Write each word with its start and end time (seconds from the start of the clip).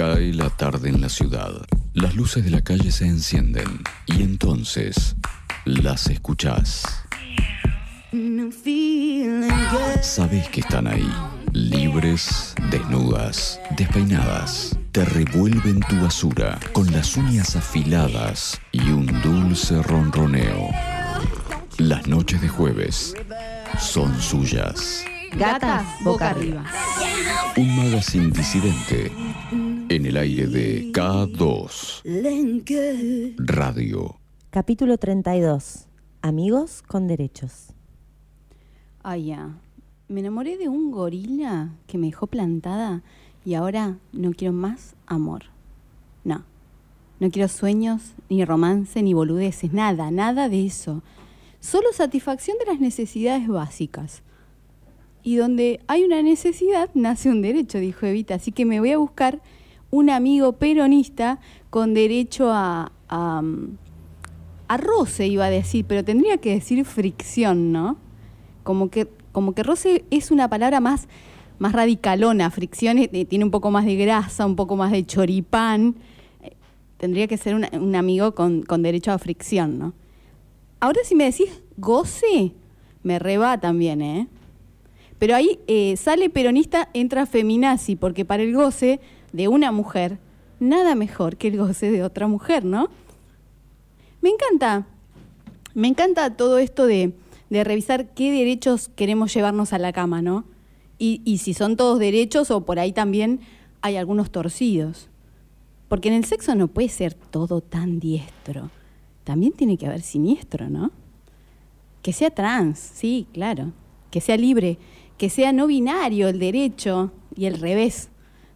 Cae 0.00 0.32
la 0.32 0.48
tarde 0.48 0.88
en 0.88 1.02
la 1.02 1.10
ciudad. 1.10 1.52
Las 1.92 2.14
luces 2.14 2.42
de 2.42 2.50
la 2.50 2.62
calle 2.62 2.90
se 2.90 3.04
encienden 3.04 3.82
y 4.06 4.22
entonces 4.22 5.14
las 5.66 6.06
escuchás. 6.06 7.04
Sabes 10.00 10.48
que 10.48 10.60
están 10.60 10.86
ahí, 10.86 11.06
libres, 11.52 12.54
desnudas, 12.70 13.60
despeinadas. 13.76 14.74
Te 14.90 15.04
revuelven 15.04 15.80
tu 15.80 16.00
basura 16.00 16.58
con 16.72 16.90
las 16.92 17.18
uñas 17.18 17.54
afiladas 17.54 18.58
y 18.72 18.80
un 18.88 19.04
dulce 19.20 19.82
ronroneo. 19.82 20.70
Las 21.76 22.06
noches 22.06 22.40
de 22.40 22.48
jueves 22.48 23.14
son 23.78 24.18
suyas. 24.18 25.04
Gatas 25.36 25.84
boca 26.02 26.30
arriba. 26.30 26.64
Un 27.58 27.76
magazine 27.76 28.30
disidente 28.30 29.12
en 29.90 30.06
el 30.06 30.16
aire 30.16 30.46
de 30.46 30.92
K2 30.92 32.02
Radio. 33.38 34.20
Capítulo 34.50 34.98
32. 34.98 35.88
Amigos 36.22 36.82
con 36.86 37.08
derechos. 37.08 37.74
Ay, 39.02 39.26
ya. 39.26 39.58
Me 40.06 40.20
enamoré 40.20 40.56
de 40.58 40.68
un 40.68 40.92
gorila 40.92 41.74
que 41.88 41.98
me 41.98 42.06
dejó 42.06 42.28
plantada 42.28 43.02
y 43.44 43.54
ahora 43.54 43.98
no 44.12 44.30
quiero 44.32 44.52
más 44.54 44.94
amor. 45.06 45.46
No. 46.22 46.44
No 47.18 47.28
quiero 47.32 47.48
sueños, 47.48 48.14
ni 48.28 48.44
romance, 48.44 49.02
ni 49.02 49.12
boludeces, 49.12 49.72
nada, 49.72 50.12
nada 50.12 50.48
de 50.48 50.66
eso. 50.66 51.02
Solo 51.58 51.88
satisfacción 51.92 52.56
de 52.58 52.66
las 52.66 52.78
necesidades 52.78 53.48
básicas. 53.48 54.22
Y 55.24 55.34
donde 55.34 55.80
hay 55.88 56.04
una 56.04 56.22
necesidad, 56.22 56.90
nace 56.94 57.28
un 57.28 57.42
derecho, 57.42 57.78
dijo 57.78 58.06
Evita. 58.06 58.36
Así 58.36 58.52
que 58.52 58.64
me 58.64 58.78
voy 58.78 58.92
a 58.92 58.98
buscar 58.98 59.42
un 59.90 60.10
amigo 60.10 60.52
peronista 60.52 61.40
con 61.70 61.94
derecho 61.94 62.50
a, 62.52 62.92
a, 63.08 64.76
roce, 64.76 65.26
iba 65.26 65.46
a 65.46 65.50
decir, 65.50 65.84
pero 65.86 66.04
tendría 66.04 66.38
que 66.38 66.54
decir 66.54 66.84
fricción, 66.84 67.72
¿no? 67.72 67.96
Como 68.62 68.88
que, 68.88 69.08
como 69.32 69.52
que 69.52 69.62
roce 69.62 70.04
es 70.10 70.30
una 70.30 70.48
palabra 70.48 70.80
más, 70.80 71.08
más 71.58 71.72
radicalona, 71.72 72.50
fricción 72.50 72.98
eh, 72.98 73.24
tiene 73.24 73.44
un 73.44 73.50
poco 73.50 73.70
más 73.70 73.84
de 73.84 73.96
grasa, 73.96 74.46
un 74.46 74.56
poco 74.56 74.76
más 74.76 74.92
de 74.92 75.04
choripán. 75.04 75.96
Tendría 76.98 77.26
que 77.26 77.38
ser 77.38 77.54
un 77.54 77.96
amigo 77.96 78.34
con, 78.34 78.62
con 78.62 78.82
derecho 78.82 79.10
a 79.10 79.18
fricción, 79.18 79.78
¿no? 79.78 79.94
Ahora 80.80 81.00
si 81.04 81.14
me 81.14 81.24
decís 81.24 81.62
goce, 81.76 82.52
me 83.02 83.18
reba 83.18 83.58
también, 83.58 84.02
¿eh? 84.02 84.28
Pero 85.18 85.36
ahí 85.36 85.58
eh, 85.66 85.96
sale 85.98 86.30
peronista, 86.30 86.88
entra 86.94 87.26
feminazi, 87.26 87.94
porque 87.94 88.24
para 88.24 88.42
el 88.42 88.54
goce 88.54 89.00
de 89.32 89.48
una 89.48 89.72
mujer, 89.72 90.18
nada 90.58 90.94
mejor 90.94 91.36
que 91.36 91.48
el 91.48 91.58
goce 91.58 91.90
de 91.90 92.02
otra 92.02 92.28
mujer, 92.28 92.64
¿no? 92.64 92.88
Me 94.20 94.30
encanta, 94.30 94.86
me 95.74 95.88
encanta 95.88 96.36
todo 96.36 96.58
esto 96.58 96.86
de, 96.86 97.14
de 97.48 97.64
revisar 97.64 98.14
qué 98.14 98.30
derechos 98.32 98.90
queremos 98.94 99.32
llevarnos 99.32 99.72
a 99.72 99.78
la 99.78 99.92
cama, 99.92 100.22
¿no? 100.22 100.44
Y, 100.98 101.22
y 101.24 101.38
si 101.38 101.54
son 101.54 101.76
todos 101.76 101.98
derechos 101.98 102.50
o 102.50 102.64
por 102.64 102.78
ahí 102.78 102.92
también 102.92 103.40
hay 103.80 103.96
algunos 103.96 104.30
torcidos. 104.30 105.08
Porque 105.88 106.08
en 106.08 106.14
el 106.14 106.24
sexo 106.24 106.54
no 106.54 106.68
puede 106.68 106.88
ser 106.88 107.14
todo 107.14 107.60
tan 107.60 107.98
diestro. 107.98 108.70
También 109.24 109.52
tiene 109.52 109.76
que 109.76 109.86
haber 109.86 110.02
siniestro, 110.02 110.70
¿no? 110.70 110.92
Que 112.02 112.12
sea 112.12 112.30
trans, 112.30 112.78
sí, 112.78 113.26
claro. 113.32 113.72
Que 114.10 114.20
sea 114.20 114.36
libre, 114.36 114.78
que 115.18 115.30
sea 115.30 115.52
no 115.52 115.66
binario 115.66 116.28
el 116.28 116.38
derecho 116.38 117.10
y 117.34 117.46
el 117.46 117.58
revés 117.58 118.10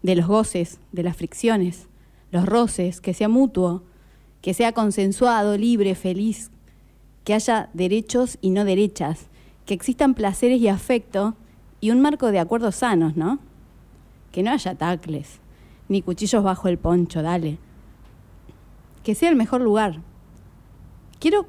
de 0.05 0.14
los 0.14 0.27
goces, 0.27 0.80
de 0.92 1.02
las 1.02 1.16
fricciones, 1.16 1.88
los 2.30 2.44
roces, 2.44 3.00
que 3.00 3.14
sea 3.14 3.27
mutuo, 3.27 3.83
que 4.42 4.52
sea 4.52 4.72
consensuado, 4.72 5.56
libre, 5.56 5.94
feliz, 5.94 6.50
que 7.24 7.33
haya 7.33 7.70
derechos 7.72 8.36
y 8.42 8.50
no 8.50 8.66
derechas, 8.66 9.28
que 9.64 9.72
existan 9.72 10.12
placeres 10.12 10.60
y 10.60 10.69
afecto 10.69 11.37
y 11.81 11.91
un 11.91 12.03
marco 12.03 12.31
de 12.31 12.38
acuerdos 12.38 12.76
sanos, 12.76 13.16
¿no? 13.16 13.38
Que 14.31 14.43
no 14.43 14.50
haya 14.50 14.75
tacles, 14.75 15.41
ni 15.88 16.03
cuchillos 16.03 16.44
bajo 16.44 16.69
el 16.69 16.76
poncho, 16.76 17.22
dale. 17.22 17.56
Que 19.04 19.14
sea 19.14 19.31
el 19.31 19.37
mejor 19.37 19.62
lugar. 19.62 20.03
Quiero, 21.19 21.47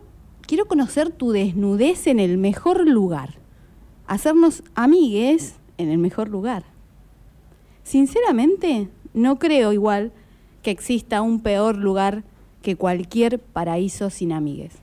quiero 0.47 0.65
conocer 0.65 1.09
tu 1.11 1.31
desnudez 1.31 2.07
en 2.07 2.21
el 2.21 2.37
mejor 2.37 2.87
lugar. 2.87 3.33
Hacernos 4.07 4.63
amigues 4.75 5.57
en 5.77 5.89
el 5.89 5.97
mejor 5.97 6.29
lugar. 6.29 6.74
Sinceramente, 7.85 8.89
no 9.13 9.37
creo 9.37 9.71
igual 9.71 10.11
que 10.63 10.71
exista 10.71 11.21
un 11.21 11.39
peor 11.39 11.77
lugar 11.77 12.23
que 12.63 12.75
cualquier 12.75 13.37
paraíso 13.37 14.09
sin 14.09 14.33
amigues. 14.33 14.73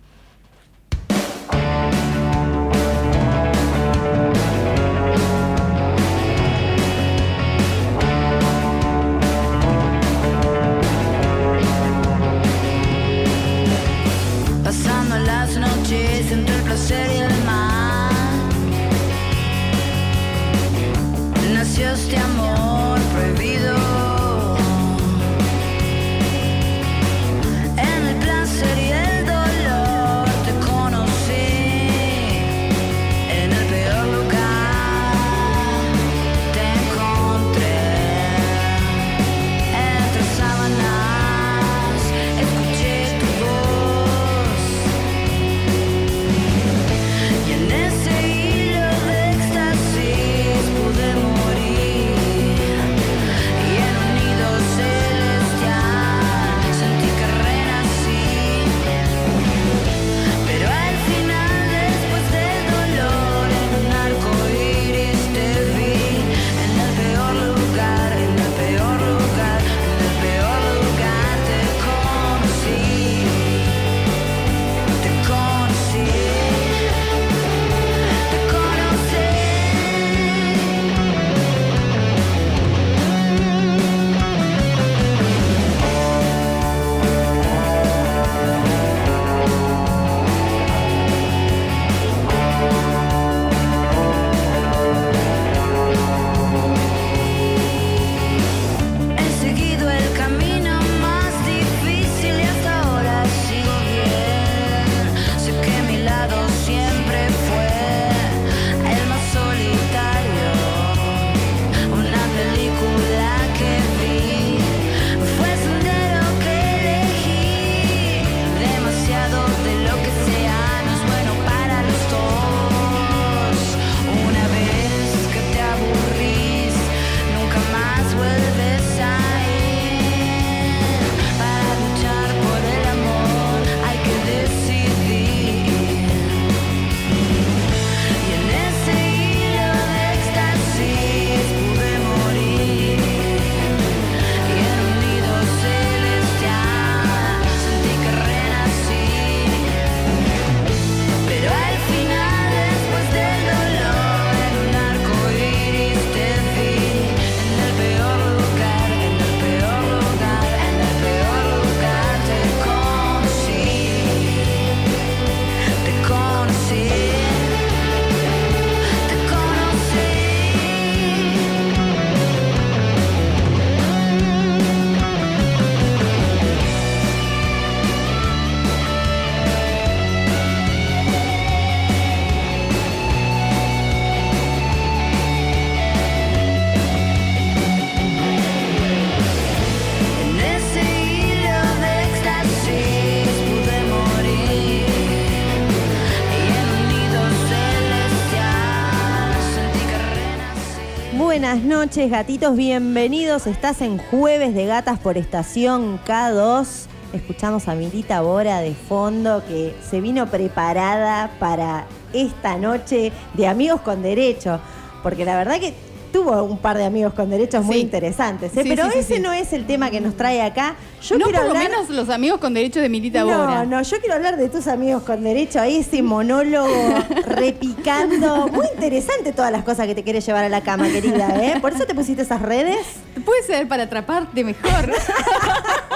Noches, 201.93 202.11
gatitos, 202.11 202.57
bienvenidos. 202.57 203.47
Estás 203.47 203.83
en 203.83 203.99
Jueves 203.99 204.55
de 204.55 204.65
Gatas 204.65 204.99
por 204.99 205.19
Estación 205.19 206.01
K2. 206.07 206.87
Escuchamos 207.13 207.69
a 207.69 207.75
Milita 207.75 208.23
Bora 208.23 208.61
de 208.61 208.73
fondo 208.73 209.45
que 209.47 209.77
se 209.91 210.01
vino 210.01 210.27
preparada 210.27 211.31
para 211.39 211.85
esta 212.15 212.57
noche 212.57 213.13
de 213.35 213.47
Amigos 213.47 213.83
con 213.83 214.01
Derecho. 214.01 214.59
Porque 215.03 215.27
la 215.27 215.37
verdad 215.37 215.61
que 215.61 215.75
tuvo 216.23 216.43
un 216.45 216.59
par 216.59 216.77
de 216.79 216.85
amigos 216.85 217.15
con 217.15 217.31
derechos 217.31 217.65
muy 217.65 217.77
Sí. 217.77 217.81
interesantes, 217.83 218.53
¿eh? 218.57 218.63
Sí, 218.63 218.69
pero 218.69 218.91
sí, 218.91 218.99
ese 218.99 219.21
no 219.21 219.33
es 219.33 219.53
el 219.53 219.67
tema 219.67 219.91
que 219.91 220.01
nos 220.01 220.17
trae 220.17 220.41
acá. 220.43 220.77
Yo 221.03 221.19
no 221.19 221.25
quiero 221.25 221.41
por 221.41 221.49
lo 221.49 221.57
hablar... 221.57 221.71
menos 221.71 221.91
los 221.91 222.09
amigos 222.11 222.39
con 222.41 222.55
derechos 222.55 222.83
de 222.83 222.89
Milita 222.89 223.25
Bora. 223.25 223.65
No, 223.65 223.77
no, 223.79 223.83
yo 223.83 223.99
quiero 223.99 224.15
hablar 224.15 224.37
de 224.37 224.49
tus 224.49 224.67
amigos 224.69 225.03
con 225.03 225.23
derecho, 225.25 225.61
ahí 225.61 225.79
ese 225.79 226.03
monólogo 226.03 226.69
repicando. 227.27 228.49
Muy 228.49 228.67
interesante 228.75 229.33
todas 229.33 229.51
las 229.53 229.65
cosas 229.65 229.87
que 229.87 229.95
te 229.95 230.03
quieres 230.05 230.25
llevar 230.25 230.45
a 230.45 230.49
la 230.49 230.61
cama, 230.63 230.89
querida, 230.89 231.29
¿eh? 231.43 231.59
Por 231.61 231.73
eso 231.73 231.85
te 231.87 231.95
pusiste 231.95 232.23
esas 232.23 232.41
redes. 232.43 232.87
Puede 233.25 233.43
ser 233.43 233.67
para 233.69 233.85
atraparte 233.85 234.45
mejor. 234.45 234.93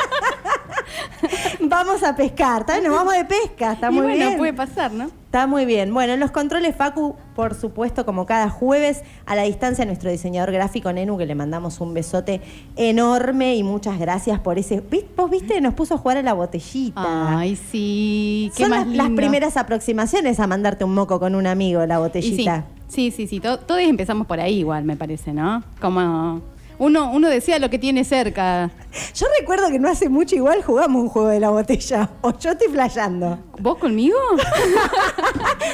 Vamos 1.69 2.03
a 2.03 2.15
pescar, 2.17 2.61
¿está? 2.63 2.81
Nos 2.81 2.95
vamos 2.95 3.15
de 3.15 3.25
pesca, 3.25 3.73
está 3.73 3.89
y 3.91 3.95
muy 3.95 4.03
bueno, 4.03 4.27
bien. 4.27 4.39
puede 4.39 4.53
pasar, 4.53 4.93
¿no? 4.93 5.05
Está 5.27 5.47
muy 5.47 5.67
bien. 5.67 5.93
Bueno, 5.93 6.13
en 6.15 6.21
los 6.21 6.31
controles 6.31 6.75
Facu, 6.77 7.15
por 7.35 7.55
supuesto, 7.55 8.07
como 8.07 8.25
cada 8.25 8.49
jueves, 8.49 9.03
a 9.27 9.35
la 9.37 9.43
distancia, 9.43 9.85
nuestro 9.85 10.11
diseñador 10.11 10.51
gráfico 10.53 10.93
Nenu, 10.93 11.19
que 11.19 11.27
le 11.27 11.35
mandamos 11.35 11.81
un 11.81 11.93
besote 11.93 12.41
enorme 12.77 13.57
y 13.57 13.63
muchas 13.63 13.99
gracias 13.99 14.39
por 14.41 14.59
ese. 14.59 14.81
¿Vis- 14.81 15.05
¿Vos 15.17 15.31
viste? 15.31 15.61
Nos 15.61 15.75
puso 15.75 15.95
a 15.95 15.99
jugar 15.99 16.17
a 16.19 16.23
la 16.23 16.33
botellita. 16.33 17.39
Ay, 17.39 17.57
sí. 17.57 18.51
Qué 18.57 18.63
Son 18.65 18.71
más 18.71 18.87
las, 18.87 19.11
primeras 19.11 19.57
aproximaciones 19.57 20.41
a 20.41 20.47
mandarte 20.47 20.85
un 20.85 20.95
moco 20.95 21.19
con 21.21 21.35
un 21.35 21.47
amigo, 21.47 21.85
la 21.87 21.97
sí, 21.97 22.01
botellita. 22.01 22.65
sí, 22.89 23.11
sí, 23.11 23.27
sí. 23.27 23.41
to- 23.41 23.59
todos 23.59 23.81
empezamos 23.81 24.27
por 24.27 24.41
ahí 24.41 24.61
igual, 24.61 24.85
me 24.85 24.97
parece, 24.97 25.33
¿no? 25.33 25.63
Como 25.81 26.41
uno, 26.79 27.11
uno 27.13 27.29
decía 27.29 27.59
lo 27.59 27.71
que 27.71 27.79
tiene 27.79 28.05
cerca. 28.05 28.71
Yo 29.15 29.27
recuerdo 29.41 29.69
que 29.71 29.79
no 29.79 29.89
hace 29.89 30.09
mucho 30.09 30.37
igual 30.37 30.63
jugamos 30.63 31.03
un 31.03 31.09
juego 31.09 31.29
de 31.29 31.41
la 31.41 31.51
botella. 31.51 32.11
O 32.23 32.37
yo 32.39 32.51
estoy 32.51 32.69
flayando. 32.69 33.39
¿Vos 33.61 33.79
conmigo? 33.79 34.17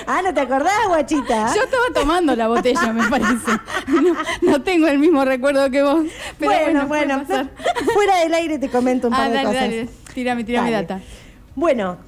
Ah, 0.07 0.21
¿no 0.23 0.35
te 0.35 0.41
acordás, 0.41 0.73
guachita? 0.89 1.55
Yo 1.55 1.63
estaba 1.63 1.85
tomando 1.95 2.35
la 2.35 2.49
botella, 2.49 2.93
me 2.93 3.09
parece. 3.09 3.53
No, 3.89 4.15
no 4.43 4.63
tengo 4.63 4.89
el 4.89 4.99
mismo 4.99 5.25
recuerdo 5.25 5.71
que 5.71 5.83
vos. 5.83 6.05
Pero 6.39 6.51
bueno, 6.51 6.87
bueno. 6.89 7.25
Fuera 7.95 8.19
del 8.21 8.35
aire 8.35 8.59
te 8.59 8.69
comento 8.69 9.07
un 9.09 9.13
par 9.15 9.27
Ah, 9.27 9.29
de 9.29 9.35
dale, 9.35 9.47
cosas. 9.47 9.61
dale. 9.63 9.89
Tírame, 10.13 10.45
tírame 10.45 10.71
Dale. 10.73 10.87
data. 10.87 11.01
Bueno, 11.55 11.99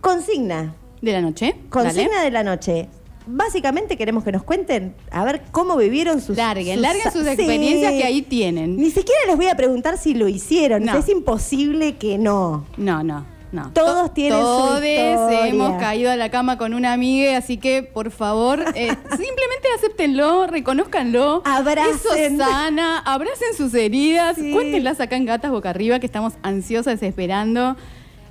consigna. 0.00 0.74
¿De 1.02 1.12
la 1.12 1.20
noche? 1.20 1.54
Consigna 1.68 2.16
Dale. 2.16 2.24
de 2.24 2.30
la 2.30 2.42
noche. 2.44 2.88
Básicamente 3.32 3.96
queremos 3.96 4.24
que 4.24 4.32
nos 4.32 4.42
cuenten 4.42 4.94
a 5.10 5.24
ver 5.24 5.42
cómo 5.50 5.76
vivieron 5.76 6.20
sus 6.20 6.36
Larguen, 6.36 6.82
larguen 6.82 7.12
sus 7.12 7.26
experiencias 7.26 7.92
que 7.92 8.04
ahí 8.04 8.22
tienen. 8.22 8.76
Ni 8.76 8.90
siquiera 8.90 9.20
les 9.26 9.36
voy 9.36 9.46
a 9.46 9.56
preguntar 9.56 9.98
si 9.98 10.14
lo 10.14 10.28
hicieron. 10.28 10.84
No. 10.84 10.96
Es 10.98 11.08
imposible 11.08 11.96
que 11.96 12.18
no. 12.18 12.64
No, 12.76 13.02
no, 13.02 13.24
no. 13.52 13.70
Todos 13.72 14.08
To- 14.08 14.12
tienen 14.12 14.38
su 14.38 14.44
Todos 14.44 14.76
historia. 14.84 15.46
hemos 15.48 15.78
caído 15.80 16.10
a 16.10 16.16
la 16.16 16.30
cama 16.30 16.58
con 16.58 16.74
una 16.74 16.92
amiga, 16.92 17.36
así 17.36 17.56
que 17.56 17.82
por 17.82 18.10
favor, 18.10 18.60
eh, 18.74 18.88
simplemente 19.10 19.68
acéptenlo, 19.76 20.46
reconózcanlo. 20.46 21.42
Abracen. 21.44 21.94
Eso 22.34 22.38
sana, 22.44 22.98
abracen 23.00 23.54
sus 23.56 23.74
heridas, 23.74 24.36
Sí. 24.36 24.52
cuéntenlas 24.52 25.00
acá 25.00 25.16
en 25.16 25.24
Gatas 25.26 25.50
Boca 25.50 25.70
Arriba, 25.70 25.98
que 26.00 26.06
estamos 26.06 26.34
ansiosas 26.42 27.02
esperando 27.02 27.76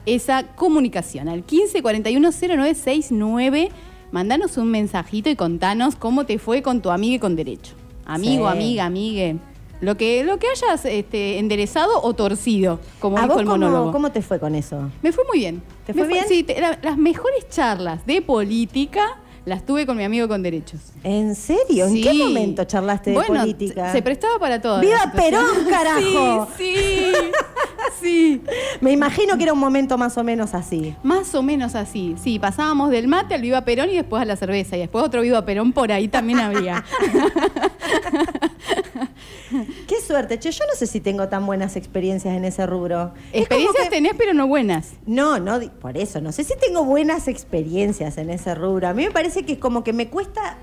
esa 0.05 0.43
comunicación. 0.55 1.27
Al 1.29 1.43
15 1.43 1.81
41 1.81 2.31
0969, 2.31 3.69
mandanos 4.11 4.57
un 4.57 4.69
mensajito 4.71 5.29
y 5.29 5.35
contanos 5.35 5.95
cómo 5.95 6.25
te 6.25 6.39
fue 6.39 6.61
con 6.61 6.81
tu 6.81 6.89
amiga 6.91 7.15
y 7.15 7.19
con 7.19 7.35
derecho. 7.35 7.73
Amigo, 8.05 8.49
Sí. 8.51 8.57
amiga, 8.57 8.85
amigue. 8.85 9.37
Lo 9.81 9.95
que, 9.95 10.23
lo 10.25 10.39
que 10.39 10.47
hayas 10.47 10.83
este, 10.85 11.37
enderezado 11.39 12.01
o 12.03 12.13
torcido, 12.13 12.79
como 12.99 13.17
¿A 13.17 13.21
dijo 13.21 13.33
vos 13.33 13.41
el 13.41 13.45
cómo, 13.47 13.57
monólogo. 13.59 13.91
cómo 13.93 14.11
te 14.11 14.21
fue 14.21 14.37
con 14.39 14.55
eso? 14.55 14.89
Me 15.01 15.11
fue 15.13 15.23
muy 15.25 15.39
bien. 15.39 15.61
¿Te 15.85 15.93
fue 15.93 16.05
bien? 16.05 16.25
Sí, 16.27 16.43
te- 16.43 16.59
la- 16.59 16.77
las 16.81 16.97
mejores 16.97 17.47
charlas 17.49 18.05
de 18.05 18.21
política 18.21 19.17
las 19.49 19.65
tuve 19.65 19.85
con 19.85 19.97
mi 19.97 20.03
amigo 20.03 20.27
con 20.27 20.41
derechos. 20.41 20.79
¿En 21.03 21.35
serio? 21.35 21.87
¿En 21.87 22.01
qué 22.01 22.13
momento 22.13 22.63
charlaste 22.63 23.11
de 23.11 23.21
política? 23.21 23.91
Se, 23.91 24.01
prestaba 24.01 24.39
para 24.39 24.61
todo. 24.61 24.79
¡Viva. 24.79 25.11
Perón, 25.13 25.65
carajo! 25.69 26.47
Sí, 26.57 26.73
sí, 26.75 27.13
sí. 27.99 28.41
Me 28.79 28.91
imagino 28.91 29.37
que 29.37 29.43
era 29.43 29.53
un 29.53 29.59
momento 29.59 29.97
más 29.97 30.17
o 30.17 30.23
menos 30.23 30.53
así. 30.53 30.95
Más 31.03 31.33
o 31.35 31.41
menos 31.41 31.75
así. 31.75 32.15
Sí, 32.21 32.39
pasábamos 32.39 32.91
del 32.91 33.07
mate 33.07 33.33
al 33.33 33.41
Viva 33.41 33.61
Perón 33.65 33.89
y 33.89 33.95
después 33.95 34.21
a 34.21 34.25
la 34.25 34.35
cerveza. 34.35 34.77
Y 34.77 34.81
después 34.81 35.03
otro 35.03 35.21
Viva 35.21 35.43
Perón 35.43 35.73
por 35.73 35.91
ahí 35.91 36.07
también 36.07 36.39
había. 36.39 36.85
Qué 39.87 40.01
suerte. 40.01 40.39
Che, 40.39 40.51
yo 40.51 40.63
no 40.67 40.75
sé 40.75 40.87
si 40.87 40.99
tengo 40.99 41.27
tan 41.29 41.45
buenas 41.45 41.75
experiencias 41.75 42.35
en 42.35 42.45
ese 42.45 42.65
rubro. 42.65 43.13
Es 43.31 43.41
Experiencias 43.41 43.85
que- 43.85 43.89
tenés, 43.89 44.13
pero 44.17 44.33
no 44.33 44.47
buenas. 44.47 44.91
No, 45.05 45.39
no, 45.39 45.59
por 45.81 45.97
eso, 45.97 46.21
no 46.21 46.31
sé 46.31 46.43
si 46.43 46.53
tengo 46.57 46.83
buenas 46.85 47.27
experiencias 47.27 48.17
en 48.17 48.29
ese 48.29 48.55
rubro. 48.55 48.87
A 48.87 48.93
mí 48.93 49.03
me 49.05 49.11
parece 49.11 49.43
que 49.43 49.53
es 49.53 49.59
como 49.59 49.83
que 49.83 49.93
me 49.93 50.09
cuesta, 50.09 50.57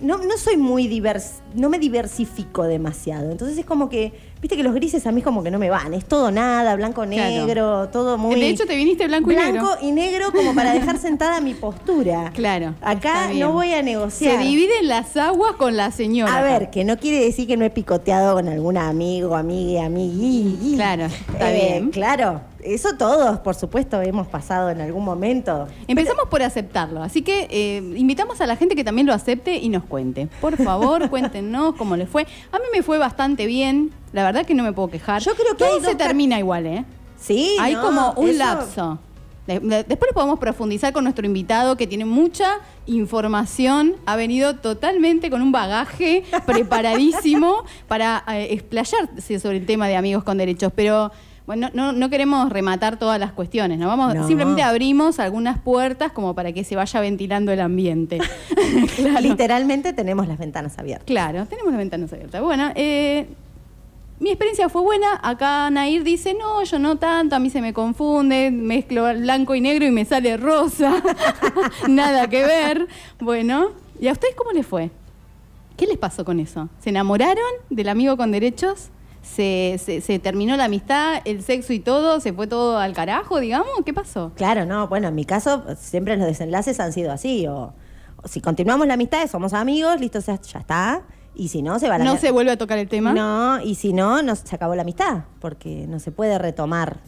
no, 0.00 0.18
no 0.18 0.36
soy 0.36 0.56
muy 0.56 0.88
divers, 0.88 1.34
no 1.54 1.68
me 1.68 1.78
diversifico 1.78 2.64
demasiado. 2.64 3.30
Entonces 3.30 3.56
es 3.58 3.64
como 3.64 3.88
que, 3.88 4.12
viste 4.42 4.56
que 4.56 4.62
los 4.64 4.74
grises 4.74 5.06
a 5.06 5.12
mí 5.12 5.22
como 5.22 5.42
que 5.44 5.50
no 5.52 5.58
me 5.60 5.70
van, 5.70 5.94
es 5.94 6.04
todo 6.04 6.30
nada, 6.32 6.74
blanco, 6.76 7.04
Claro. 7.04 7.06
negro, 7.46 7.88
todo 7.90 8.18
muy... 8.18 8.34
De 8.38 8.48
hecho, 8.48 8.66
te 8.66 8.74
viniste 8.76 9.06
blanco 9.06 9.30
y 9.30 9.36
negro. 9.36 9.52
Blanco 9.52 9.76
y 9.82 9.92
negro 9.92 10.32
como 10.32 10.52
para 10.54 10.72
dejar 10.74 10.98
sentada 10.98 11.40
mi 11.40 11.54
postura. 11.54 12.32
Claro. 12.42 12.74
Acá 12.82 13.30
no 13.34 13.52
voy 13.52 13.72
a 13.72 13.82
negociar. 13.82 14.36
Se 14.38 14.42
dividen 14.42 14.88
las 14.88 15.16
aguas 15.16 15.52
con 15.52 15.76
la 15.76 15.92
señora. 15.92 16.36
A 16.36 16.42
ver, 16.42 16.70
que 16.70 16.84
no 16.84 16.96
quiere 16.98 17.24
decir 17.24 17.46
que 17.46 17.56
no 17.56 17.64
he 17.64 17.70
picoteado 17.70 18.34
con 18.34 18.48
algún 18.48 18.76
amigo, 18.76 19.36
amigue, 19.36 19.80
amigui. 19.80 20.74
Claro, 20.74 21.04
está 21.04 21.52
Eh, 21.52 21.54
bien. 21.78 21.90
Claro, 21.90 22.40
eso 22.64 22.96
todos, 22.98 23.38
por 23.40 23.54
supuesto, 23.54 24.00
hemos 24.02 24.26
pasado 24.26 24.70
en 24.70 24.80
algún 24.80 25.04
momento. 25.04 25.68
Empezamos 25.86 26.26
por 26.28 26.42
aceptarlo, 26.42 27.02
así 27.02 27.22
que 27.22 27.46
eh, 27.50 27.76
invitamos 27.96 28.40
a 28.40 28.46
la 28.46 28.56
gente 28.56 28.74
que 28.74 28.82
también 28.84 29.06
lo 29.06 29.12
acepte 29.14 29.56
y 29.56 29.68
nos 29.68 29.84
cuente. 29.84 30.28
Por 30.40 30.56
favor, 30.56 31.08
cuéntenos 31.10 31.74
cómo 31.76 31.96
les 31.96 32.08
fue. 32.08 32.22
A 32.50 32.58
mí 32.58 32.64
me 32.74 32.82
fue 32.82 32.98
bastante 32.98 33.46
bien, 33.46 33.92
la 34.12 34.24
verdad 34.24 34.44
que 34.46 34.54
no 34.54 34.62
me 34.62 34.72
puedo 34.72 34.88
quejar. 34.88 35.22
Yo 35.22 35.34
creo 35.34 35.52
que 35.56 35.64
Todo 35.64 35.76
hay 35.78 35.84
se 35.84 35.94
termina 35.94 36.38
igual, 36.38 36.66
¿eh? 36.66 36.84
Sí, 37.18 37.56
Hay 37.60 37.74
no, 37.74 37.82
como 37.82 38.12
un 38.12 38.28
eso- 38.30 38.38
lapso. 38.38 38.98
De- 39.46 39.58
de- 39.58 39.82
Después 39.84 40.12
podemos 40.14 40.38
profundizar 40.38 40.92
con 40.92 41.02
nuestro 41.04 41.26
invitado 41.26 41.76
que 41.76 41.86
tiene 41.88 42.04
mucha 42.04 42.58
información, 42.86 43.94
ha 44.06 44.14
venido 44.16 44.56
totalmente 44.56 45.30
con 45.30 45.42
un 45.42 45.50
bagaje 45.52 46.22
preparadísimo 46.46 47.64
para 47.88 48.22
eh, 48.28 48.52
explayarse 48.52 49.40
sobre 49.40 49.56
el 49.58 49.66
tema 49.66 49.88
de 49.88 49.96
amigos 49.96 50.22
con 50.24 50.38
derechos, 50.38 50.72
pero 50.74 51.10
bueno, 51.44 51.70
no, 51.74 51.92
no 51.92 52.08
queremos 52.08 52.50
rematar 52.50 52.98
todas 53.00 53.18
las 53.18 53.32
cuestiones, 53.32 53.78
¿no? 53.80 53.88
Vamos, 53.88 54.14
No. 54.14 54.26
simplemente 54.28 54.62
abrimos 54.62 55.18
algunas 55.18 55.58
puertas 55.58 56.12
como 56.12 56.34
para 56.36 56.52
que 56.52 56.62
se 56.62 56.76
vaya 56.76 57.00
ventilando 57.00 57.50
el 57.50 57.60
ambiente. 57.60 58.18
claro. 58.96 59.20
Literalmente 59.20 59.92
tenemos 59.92 60.28
las 60.28 60.38
ventanas 60.38 60.78
abiertas. 60.78 61.04
Claro, 61.06 61.46
tenemos 61.46 61.72
las 61.72 61.78
ventanas 61.78 62.12
abiertas. 62.12 62.40
Bueno, 62.42 62.70
eh, 62.76 63.26
mi 64.22 64.30
experiencia 64.30 64.68
fue 64.68 64.82
buena. 64.82 65.18
Acá 65.20 65.68
Nair 65.70 66.04
dice, 66.04 66.32
no, 66.34 66.62
yo 66.62 66.78
no 66.78 66.96
tanto, 66.96 67.34
a 67.34 67.40
mí 67.40 67.50
se 67.50 67.60
me 67.60 67.74
confunde, 67.74 68.52
mezclo 68.52 69.12
blanco 69.14 69.54
y 69.56 69.60
negro 69.60 69.84
y 69.84 69.90
me 69.90 70.04
sale 70.04 70.36
rosa. 70.36 71.02
Nada 71.88 72.28
que 72.28 72.46
ver. 72.46 72.86
Bueno, 73.18 73.72
¿y 74.00 74.06
a 74.06 74.12
ustedes 74.12 74.36
cómo 74.36 74.52
les 74.52 74.64
fue? 74.64 74.90
¿Qué 75.76 75.86
les 75.88 75.98
pasó 75.98 76.24
con 76.24 76.38
eso? 76.38 76.68
¿Se 76.78 76.90
enamoraron 76.90 77.44
del 77.68 77.88
amigo 77.88 78.16
con 78.16 78.30
derechos? 78.30 78.90
¿Se, 79.22 80.20
terminó 80.22 80.56
la 80.56 80.64
amistad, 80.64 81.20
el 81.24 81.42
sexo 81.42 81.72
y 81.72 81.80
todo? 81.80 82.20
¿Se 82.20 82.32
fue 82.32 82.46
todo 82.46 82.78
al 82.78 82.92
carajo, 82.92 83.40
digamos? 83.40 83.72
¿Qué 83.84 83.92
pasó? 83.92 84.30
Claro, 84.36 84.66
no, 84.66 84.86
bueno, 84.86 85.08
en 85.08 85.16
mi 85.16 85.24
caso 85.24 85.64
siempre 85.76 86.16
los 86.16 86.26
desenlaces 86.26 86.78
han 86.78 86.92
sido 86.92 87.10
así. 87.10 87.48
O, 87.48 87.72
si 88.24 88.40
continuamos 88.40 88.86
la 88.86 88.94
amistad, 88.94 89.28
somos 89.28 89.52
amigos, 89.52 89.98
listo, 89.98 90.20
ya 90.20 90.34
está. 90.34 91.02
Y 91.34 91.48
si 91.48 91.62
no, 91.62 91.78
se 91.78 91.88
va 91.88 91.96
la 91.98 92.04
¿No 92.04 92.16
se 92.18 92.30
vuelve 92.30 92.52
a 92.52 92.58
tocar 92.58 92.78
el 92.78 92.88
tema? 92.88 93.12
No, 93.14 93.60
y 93.62 93.74
si 93.76 93.92
no, 93.92 94.22
no, 94.22 94.36
se 94.36 94.54
acabó 94.54 94.74
la 94.74 94.82
amistad, 94.82 95.24
porque 95.40 95.86
no 95.88 95.98
se 95.98 96.10
puede 96.12 96.38
retomar. 96.38 96.98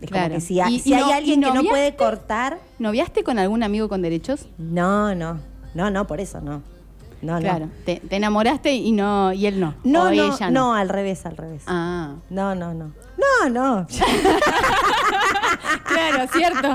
Es 0.00 0.08
Claro. 0.10 0.24
como 0.28 0.34
que 0.36 0.40
si, 0.40 0.60
ha- 0.60 0.68
Y- 0.70 0.80
si 0.80 0.90
y 0.90 0.94
hay 0.94 1.02
no- 1.02 1.12
alguien 1.12 1.40
que 1.42 1.50
no 1.52 1.62
puede 1.62 1.94
cortar, 1.94 2.58
¿Noviaste 2.78 3.22
con 3.22 3.38
algún 3.38 3.62
amigo 3.62 3.88
con 3.88 4.02
derechos? 4.02 4.46
no, 4.58 5.14
no, 5.14 5.38
no, 5.74 5.90
no, 5.90 6.06
por 6.06 6.20
eso 6.20 6.40
no. 6.40 6.62
No, 7.22 7.38
Claro, 7.38 7.66
no. 7.66 7.72
te, 7.84 7.96
te 8.00 8.16
enamoraste 8.16 8.72
y 8.72 8.92
no 8.92 9.30
y 9.34 9.44
él 9.46 9.60
no. 9.60 9.74
No, 9.84 10.00
o 10.04 10.04
no, 10.04 10.10
ella 10.10 10.50
no, 10.50 10.68
no. 10.68 10.74
al 10.74 10.88
revés, 10.88 11.26
al 11.26 11.36
revés. 11.36 11.62
Ah, 11.66 12.14
No, 12.30 12.54
no, 12.54 12.72
no. 12.72 12.92
No, 13.18 13.48
no. 13.50 13.86
claro, 15.86 16.26
cierto. 16.32 16.74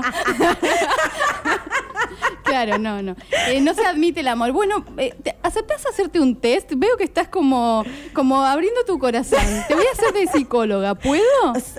claro, 2.46 2.78
no, 2.78 3.02
no. 3.02 3.16
Eh, 3.48 3.60
no 3.60 3.74
se 3.74 3.84
admite 3.84 4.20
el 4.20 4.28
amor. 4.28 4.52
Bueno, 4.52 4.84
eh, 4.96 5.14
¿aceptás 5.42 5.84
hacerte 5.86 6.20
un 6.20 6.36
test? 6.36 6.72
Veo 6.76 6.96
que 6.96 7.04
estás 7.04 7.28
como, 7.28 7.84
como 8.14 8.40
abriendo 8.42 8.84
tu 8.86 8.98
corazón. 8.98 9.40
Te 9.68 9.74
voy 9.74 9.84
a 9.86 9.92
hacer 9.92 10.12
de 10.14 10.26
psicóloga, 10.28 10.94
¿puedo? 10.94 11.22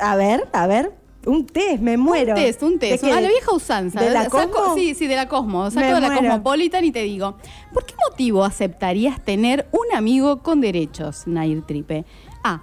A 0.02 0.16
ver, 0.16 0.48
a 0.54 0.68
ver. 0.68 0.92
Un 1.26 1.46
test, 1.46 1.82
me 1.82 1.98
muero. 1.98 2.36
Un 2.36 2.42
test, 2.42 2.64
un 2.64 2.80
test. 2.80 3.04
A 3.04 3.20
la 3.20 3.28
vieja 3.28 3.52
usanza. 3.54 4.00
¿De 4.00 4.10
la 4.12 4.24
Saco- 4.30 4.50
Cosmo? 4.50 4.76
sí, 4.76 4.94
sí, 4.96 5.08
de 5.08 5.16
la 5.18 5.28
Cosmo. 5.28 5.70
Saco 5.72 5.82
Me 5.86 5.94
de 5.94 6.00
la 6.00 6.08
muero. 6.08 6.22
Cosmopolitan 6.22 6.86
y 6.86 6.92
te 6.92 7.02
digo, 7.04 7.38
¿por 7.74 7.86
qué 7.86 7.96
motivo 8.10 8.46
aceptarías 8.46 9.22
tener 9.26 9.68
un 9.74 9.94
amigo 9.94 10.42
con 10.42 10.62
derechos, 10.62 11.24
Nair 11.28 11.64
Tripe? 11.64 12.06
A, 12.46 12.62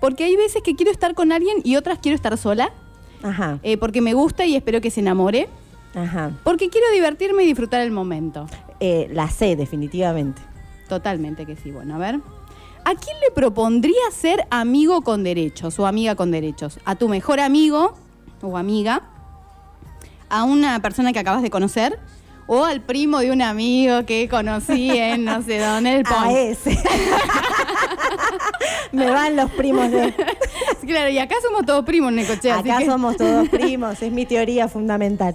porque 0.00 0.24
hay 0.24 0.34
veces 0.36 0.62
que 0.62 0.74
quiero 0.76 0.90
estar 0.92 1.14
con 1.14 1.30
alguien 1.30 1.58
y 1.62 1.76
otras 1.76 1.98
quiero 1.98 2.16
estar 2.16 2.38
sola, 2.38 2.72
Ajá, 3.22 3.58
eh, 3.62 3.76
porque 3.76 4.00
me 4.00 4.14
gusta 4.14 4.46
y 4.46 4.56
espero 4.56 4.80
que 4.80 4.90
se 4.90 5.00
enamore, 5.00 5.48
ajá. 5.96 6.30
porque 6.44 6.70
quiero 6.70 6.86
divertirme 6.92 7.42
y 7.42 7.46
disfrutar 7.46 7.80
el 7.80 7.90
momento. 7.90 8.46
Eh, 8.78 9.08
la 9.12 9.28
sé, 9.28 9.56
definitivamente. 9.56 10.40
Totalmente 10.88 11.46
que 11.46 11.56
sí. 11.56 11.72
Bueno, 11.72 11.96
a 11.96 11.98
ver. 11.98 12.20
¿A 12.84 12.94
quién 12.94 13.16
le 13.20 13.32
propondría 13.34 14.08
ser 14.12 14.46
amigo 14.50 15.02
con 15.02 15.24
derechos 15.24 15.76
o 15.80 15.86
amiga 15.88 16.14
con 16.14 16.30
derechos? 16.30 16.78
¿A 16.84 16.94
tu 16.94 17.08
mejor 17.08 17.40
amigo 17.40 17.94
o 18.42 18.56
amiga? 18.56 19.02
¿A 20.28 20.44
una 20.44 20.80
persona 20.80 21.12
que 21.12 21.18
acabas 21.18 21.42
de 21.42 21.50
conocer? 21.50 21.98
¿O 22.46 22.64
al 22.64 22.80
primo 22.82 23.18
de 23.18 23.32
un 23.32 23.42
amigo 23.42 24.04
que 24.06 24.28
conocí 24.28 24.90
en 24.90 25.24
no 25.24 25.42
sé 25.42 25.58
dónde, 25.58 25.96
el 25.96 26.02
A 26.06 26.22
point? 26.22 26.36
ese. 26.36 26.78
me 28.92 29.10
van 29.10 29.36
los 29.36 29.50
primos 29.52 29.90
de... 29.90 30.14
Claro, 30.86 31.10
y 31.10 31.18
acá 31.18 31.34
somos 31.42 31.66
todos 31.66 31.84
primos, 31.84 32.12
Necochea. 32.12 32.58
así 32.60 32.70
Acá 32.70 32.78
que- 32.80 32.86
somos 32.86 33.16
todos 33.16 33.48
primos, 33.48 34.00
es 34.00 34.12
mi 34.12 34.26
teoría 34.26 34.68
fundamental. 34.68 35.34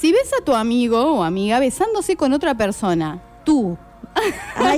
Si 0.00 0.12
ves 0.12 0.32
a 0.32 0.42
tu 0.42 0.54
amigo 0.54 1.12
o 1.12 1.22
amiga 1.22 1.60
besándose 1.60 2.16
con 2.16 2.32
otra 2.32 2.54
persona, 2.54 3.20
tú. 3.44 3.76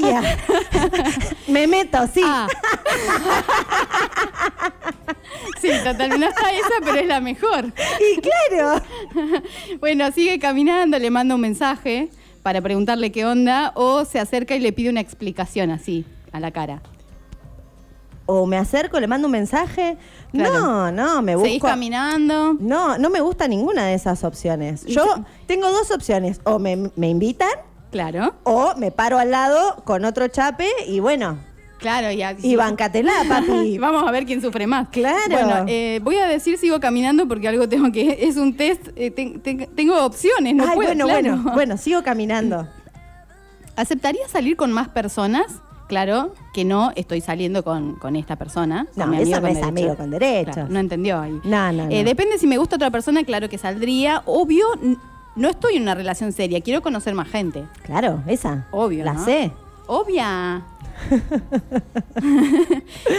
Ya. 0.01 0.37
Me 1.49 1.67
meto, 1.69 1.99
sí. 2.13 2.23
Ah. 2.25 2.49
sí, 5.61 5.69
totalmente. 5.85 6.19
No 6.19 6.27
está 6.27 6.53
esa, 6.53 6.75
pero 6.81 6.97
es 6.97 7.07
la 7.07 7.21
mejor. 7.21 7.73
Y 8.01 8.21
claro. 8.21 8.85
Bueno, 9.79 10.11
sigue 10.11 10.41
caminando, 10.41 10.99
le 10.99 11.11
manda 11.11 11.37
un 11.37 11.41
mensaje 11.41 12.09
para 12.43 12.61
preguntarle 12.61 13.13
qué 13.13 13.25
onda 13.25 13.71
o 13.77 14.05
se 14.05 14.19
acerca 14.19 14.57
y 14.57 14.61
le 14.61 14.73
pide 14.73 14.91
una 14.91 15.01
explicación 15.01 15.71
así, 15.71 16.05
a 16.33 16.41
la 16.41 16.51
cara. 16.51 16.83
O 18.27 18.47
me 18.47 18.57
acerco, 18.57 19.01
le 19.01 19.07
mando 19.07 19.27
un 19.29 19.33
mensaje. 19.33 19.97
Claro. 20.33 20.61
No, 20.61 20.93
no, 20.93 21.23
me 21.23 21.37
Seguís 21.37 21.55
busco. 21.55 21.67
caminando. 21.69 22.55
No, 22.61 22.97
no 22.99 23.11
me 23.11 23.21
gusta 23.21 23.49
ninguna 23.49 23.85
de 23.87 23.95
esas 23.95 24.23
opciones. 24.25 24.85
Yo 24.87 25.05
tengo 25.47 25.71
dos 25.73 25.91
opciones. 25.91 26.41
O 26.45 26.59
me, 26.59 26.91
me 26.97 27.09
invitan 27.09 27.51
Claro, 27.91 28.35
o 28.45 28.75
me 28.77 28.91
paro 28.91 29.19
al 29.19 29.31
lado 29.31 29.83
con 29.85 30.05
otro 30.07 30.27
chape 30.29 30.67
y 30.89 31.01
bueno, 31.01 31.37
claro. 31.79 32.11
Y, 32.11 32.23
y 32.47 32.57
bancatela, 32.57 33.13
papi. 33.29 33.77
Vamos 33.81 34.09
a 34.09 34.11
ver 34.11 34.25
quién 34.25 34.41
sufre 34.41 34.67
más. 34.67 34.89
Claro. 34.89 35.19
Bueno, 35.29 35.65
eh, 35.67 36.01
voy 36.03 36.17
a 36.17 36.27
decir 36.27 36.57
sigo 36.57 36.81
caminando 36.81 37.29
porque 37.29 37.49
algo 37.49 37.69
tengo 37.69 37.93
que... 37.93 38.17
Es 38.27 38.39
un 38.39 38.57
test, 38.57 38.89
eh, 38.97 39.11
ten- 39.11 39.41
ten- 39.43 39.69
tengo 39.75 40.03
opciones, 40.07 40.55
no 40.55 40.63
Ay, 40.65 40.75
puedo, 40.75 40.89
bueno, 40.89 41.05
claro. 41.05 41.37
bueno, 41.37 41.53
bueno, 41.53 41.77
sigo 41.77 42.03
caminando. 42.05 42.67
¿Aceptarías 43.77 44.31
salir 44.31 44.57
con 44.57 44.73
más 44.73 44.89
personas? 44.89 45.47
Claro 45.93 46.33
que 46.55 46.65
no 46.65 46.91
estoy 46.97 47.21
saliendo 47.21 47.63
con, 47.63 47.97
con 47.97 48.17
esta 48.17 48.37
persona. 48.37 48.87
con 48.95 49.11
No, 49.11 49.15
mi 49.15 49.21
eso 49.21 49.33
no 49.33 49.41
con 49.43 49.51
es 49.51 49.63
amigo 49.63 49.95
con 49.95 50.09
derechos. 50.11 50.55
Claro, 50.55 50.71
no 50.71 50.79
entendió 50.79 51.21
ahí. 51.21 51.39
No, 51.45 51.71
no, 51.71 51.85
no. 51.85 51.91
Eh, 51.91 52.03
depende 52.03 52.39
si 52.39 52.47
me 52.47 52.57
gusta 52.57 52.77
otra 52.77 52.91
persona, 52.91 53.23
claro 53.25 53.51
que 53.51 53.59
saldría. 53.59 54.23
Obvio, 54.25 54.65
no 55.37 55.49
estoy 55.51 55.77
en 55.77 55.83
una 55.83 55.95
relación 55.95 56.33
seria, 56.33 56.63
quiero 56.63 56.81
conocer 56.81 57.15
más 57.15 57.29
gente. 57.29 57.65
Claro, 57.83 58.23
esa. 58.27 58.67
Obvio. 58.71 59.05
La 59.05 59.13
¿no? 59.13 59.23
sé. 59.23 59.53
Obvia. 59.87 60.63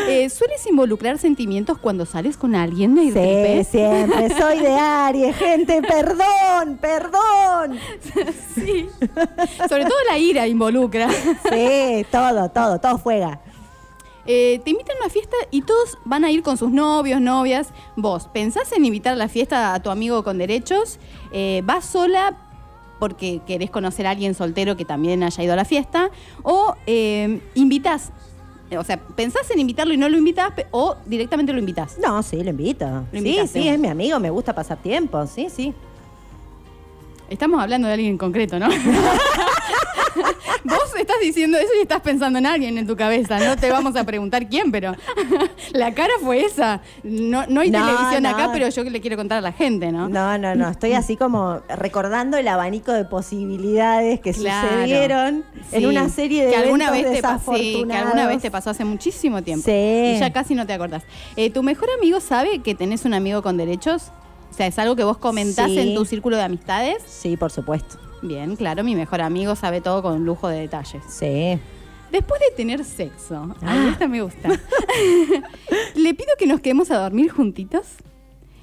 Eh, 0.07 0.29
¿Sueles 0.29 0.65
involucrar 0.67 1.17
sentimientos 1.17 1.77
cuando 1.77 2.05
sales 2.05 2.37
con 2.37 2.55
alguien? 2.55 2.95
Nair 2.95 3.13
Sí, 3.13 3.19
Tripe? 3.19 3.63
siempre. 3.63 4.29
Soy 4.37 4.59
de 4.59 4.73
Aries, 4.79 5.35
gente. 5.35 5.81
Perdón, 5.81 6.77
perdón. 6.79 7.79
Sí. 8.55 8.87
Sobre 9.69 9.83
todo 9.85 9.97
la 10.09 10.17
ira 10.17 10.47
involucra. 10.47 11.09
Sí, 11.11 12.05
todo, 12.11 12.49
todo, 12.49 12.79
todo 12.79 12.97
juega. 12.97 13.39
Eh, 14.25 14.61
te 14.63 14.69
invitan 14.69 14.95
a 14.97 15.01
una 15.01 15.09
fiesta 15.09 15.35
y 15.51 15.63
todos 15.63 15.97
van 16.05 16.23
a 16.23 16.31
ir 16.31 16.43
con 16.43 16.57
sus 16.57 16.71
novios, 16.71 17.19
novias. 17.19 17.69
Vos, 17.97 18.29
¿pensás 18.33 18.71
en 18.71 18.85
invitar 18.85 19.13
a 19.13 19.17
la 19.17 19.27
fiesta 19.27 19.73
a 19.73 19.81
tu 19.81 19.89
amigo 19.89 20.23
con 20.23 20.37
derechos? 20.37 20.97
Eh, 21.31 21.61
¿Vas 21.65 21.85
sola 21.85 22.37
porque 22.99 23.41
querés 23.45 23.69
conocer 23.69 24.07
a 24.07 24.11
alguien 24.11 24.33
soltero 24.35 24.75
que 24.77 24.85
también 24.85 25.23
haya 25.23 25.43
ido 25.43 25.53
a 25.53 25.55
la 25.55 25.65
fiesta? 25.65 26.09
¿O 26.43 26.75
eh, 26.87 27.39
invitás? 27.55 28.11
Eh, 28.71 28.77
O 28.77 28.83
sea, 28.83 28.97
¿pensás 28.97 29.49
en 29.51 29.59
invitarlo 29.59 29.93
y 29.93 29.97
no 29.97 30.07
lo 30.09 30.17
invitás? 30.17 30.51
pe- 30.53 30.67
¿O 30.71 30.95
directamente 31.05 31.51
lo 31.53 31.59
invitás? 31.59 31.97
No, 31.97 32.23
sí, 32.23 32.41
lo 32.43 32.49
invito. 32.51 32.85
Lo 33.11 33.19
sí, 33.21 33.39
sí, 33.47 33.67
es 33.67 33.79
mi 33.79 33.87
amigo, 33.89 34.19
me 34.19 34.29
gusta 34.29 34.53
pasar 34.55 34.77
tiempo. 34.77 35.25
Sí, 35.27 35.47
sí. 35.49 35.73
Estamos 37.29 37.61
hablando 37.61 37.87
de 37.87 37.93
alguien 37.95 38.11
en 38.11 38.17
concreto, 38.17 38.57
¿no? 38.59 38.67
Vos 40.63 40.95
estás 40.97 41.17
diciendo 41.21 41.57
eso 41.57 41.71
y 41.77 41.81
estás 41.81 42.01
pensando 42.01 42.39
en 42.39 42.45
alguien 42.45 42.77
en 42.77 42.87
tu 42.87 42.95
cabeza. 42.95 43.39
No 43.39 43.55
te 43.57 43.69
vamos 43.71 43.95
a 43.95 44.03
preguntar 44.03 44.47
quién, 44.47 44.71
pero 44.71 44.93
la 45.73 45.93
cara 45.93 46.13
fue 46.21 46.45
esa. 46.45 46.81
No, 47.03 47.45
no 47.47 47.61
hay 47.61 47.69
No, 47.71 47.85
televisión 47.85 48.23
no. 48.23 48.29
acá, 48.29 48.49
pero 48.53 48.69
yo 48.69 48.83
le 48.83 49.01
quiero 49.01 49.17
contar 49.17 49.39
a 49.39 49.41
la 49.41 49.51
gente, 49.51 49.91
¿no? 49.91 50.09
No, 50.09 50.37
no, 50.37 50.55
no. 50.55 50.69
Estoy 50.69 50.93
así 50.93 51.17
como 51.17 51.61
recordando 51.69 52.37
el 52.37 52.47
abanico 52.47 52.91
de 52.91 53.05
posibilidades 53.05 54.19
que 54.19 54.33
Claro. 54.33 54.67
sucedieron 54.69 55.45
en 55.71 55.85
una 55.85 56.09
serie 56.09 56.45
de 56.45 56.51
que 56.51 56.57
alguna 56.57 56.91
vez 56.91 57.03
te 57.03 57.21
sí, 57.55 57.83
que 57.87 57.93
alguna 57.93 58.27
vez 58.27 58.41
te 58.41 58.51
pasó 58.51 58.69
hace 58.71 58.85
muchísimo 58.85 59.41
tiempo. 59.43 59.65
Sí. 59.65 60.13
Y 60.15 60.19
ya 60.19 60.31
casi 60.33 60.55
no 60.55 60.65
te 60.65 60.73
acordás. 60.73 61.03
Eh, 61.35 61.49
¿Tu 61.49 61.63
mejor 61.63 61.89
amigo 61.97 62.19
sabe 62.19 62.59
que 62.59 62.75
tenés 62.75 63.05
un 63.05 63.13
amigo 63.13 63.41
con 63.41 63.57
derechos? 63.57 64.11
O 64.51 64.55
sea, 64.55 64.67
¿es 64.67 64.77
algo 64.77 64.95
que 64.95 65.03
vos 65.03 65.17
comentás 65.17 65.67
Sí. 65.71 65.79
en 65.79 65.95
tu 65.95 66.05
círculo 66.05 66.37
de 66.37 66.43
amistades? 66.43 66.97
Sí, 67.07 67.37
por 67.37 67.51
supuesto. 67.51 67.97
Bien, 68.23 68.55
claro, 68.55 68.83
mi 68.83 68.95
mejor 68.95 69.21
amigo 69.21 69.55
sabe 69.55 69.81
todo 69.81 70.01
con 70.01 70.23
lujo 70.25 70.47
de 70.47 70.61
detalles. 70.61 71.03
Sí. 71.09 71.59
Después 72.11 72.39
de 72.39 72.55
tener 72.55 72.83
sexo, 72.85 73.35
a 73.35 73.45
mí 73.47 73.55
Ah. 73.63 73.89
esta 73.91 74.07
me 74.07 74.21
gusta. 74.21 74.49
Le 75.95 76.13
pido 76.13 76.29
que 76.39 76.47
nos 76.47 76.61
quedemos 76.61 76.89
a 76.91 76.99
dormir 76.99 77.31
juntitos. 77.31 77.85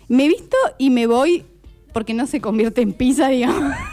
Me 0.09 0.29
visto 0.29 0.57
y 0.79 0.90
me 0.90 1.07
voy 1.07 1.45
porque 1.93 2.14
no 2.14 2.26
se 2.26 2.40
convierte 2.40 2.81
en 2.81 2.93
pizza, 2.93 3.29
digamos. 3.29 3.75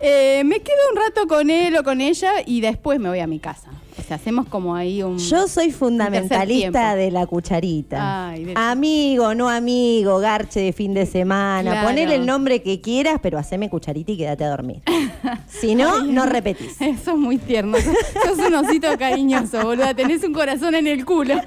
Eh, 0.00 0.42
me 0.44 0.60
quedo 0.60 0.76
un 0.92 0.96
rato 0.98 1.26
con 1.26 1.48
él 1.50 1.76
o 1.76 1.82
con 1.84 2.00
ella 2.00 2.32
y 2.44 2.60
después 2.60 2.98
me 3.00 3.08
voy 3.08 3.20
a 3.20 3.26
mi 3.26 3.38
casa. 3.38 3.70
O 3.96 4.02
sea, 4.02 4.16
hacemos 4.16 4.46
como 4.48 4.74
ahí 4.74 5.02
un. 5.02 5.18
Yo 5.18 5.46
soy 5.48 5.70
fundamentalista 5.70 6.94
de 6.96 7.10
la 7.10 7.26
cucharita. 7.26 8.28
Ay, 8.30 8.44
de- 8.44 8.54
Amigo, 8.56 9.34
no 9.34 9.48
amigo, 9.48 10.18
garche 10.18 10.60
de 10.60 10.72
fin 10.72 10.94
de 10.94 11.06
semana. 11.06 11.70
Claro. 11.70 11.88
Ponele 11.88 12.16
el 12.16 12.26
nombre 12.26 12.60
que 12.62 12.80
quieras, 12.80 13.18
pero 13.22 13.38
haceme 13.38 13.70
cucharita 13.70 14.12
y 14.12 14.16
quédate 14.16 14.44
a 14.44 14.48
dormir. 14.50 14.82
si 15.48 15.74
no, 15.74 16.02
no 16.04 16.26
repetís. 16.26 16.80
Eso 16.80 17.12
es 17.12 17.16
muy 17.16 17.38
tierno. 17.38 17.78
Sos, 17.78 18.36
sos 18.36 18.38
un 18.46 18.54
osito 18.54 18.88
cariñoso, 18.98 19.62
boluda. 19.62 19.94
Tenés 19.94 20.24
un 20.24 20.32
corazón 20.32 20.74
en 20.74 20.86
el 20.86 21.04
culo. 21.04 21.36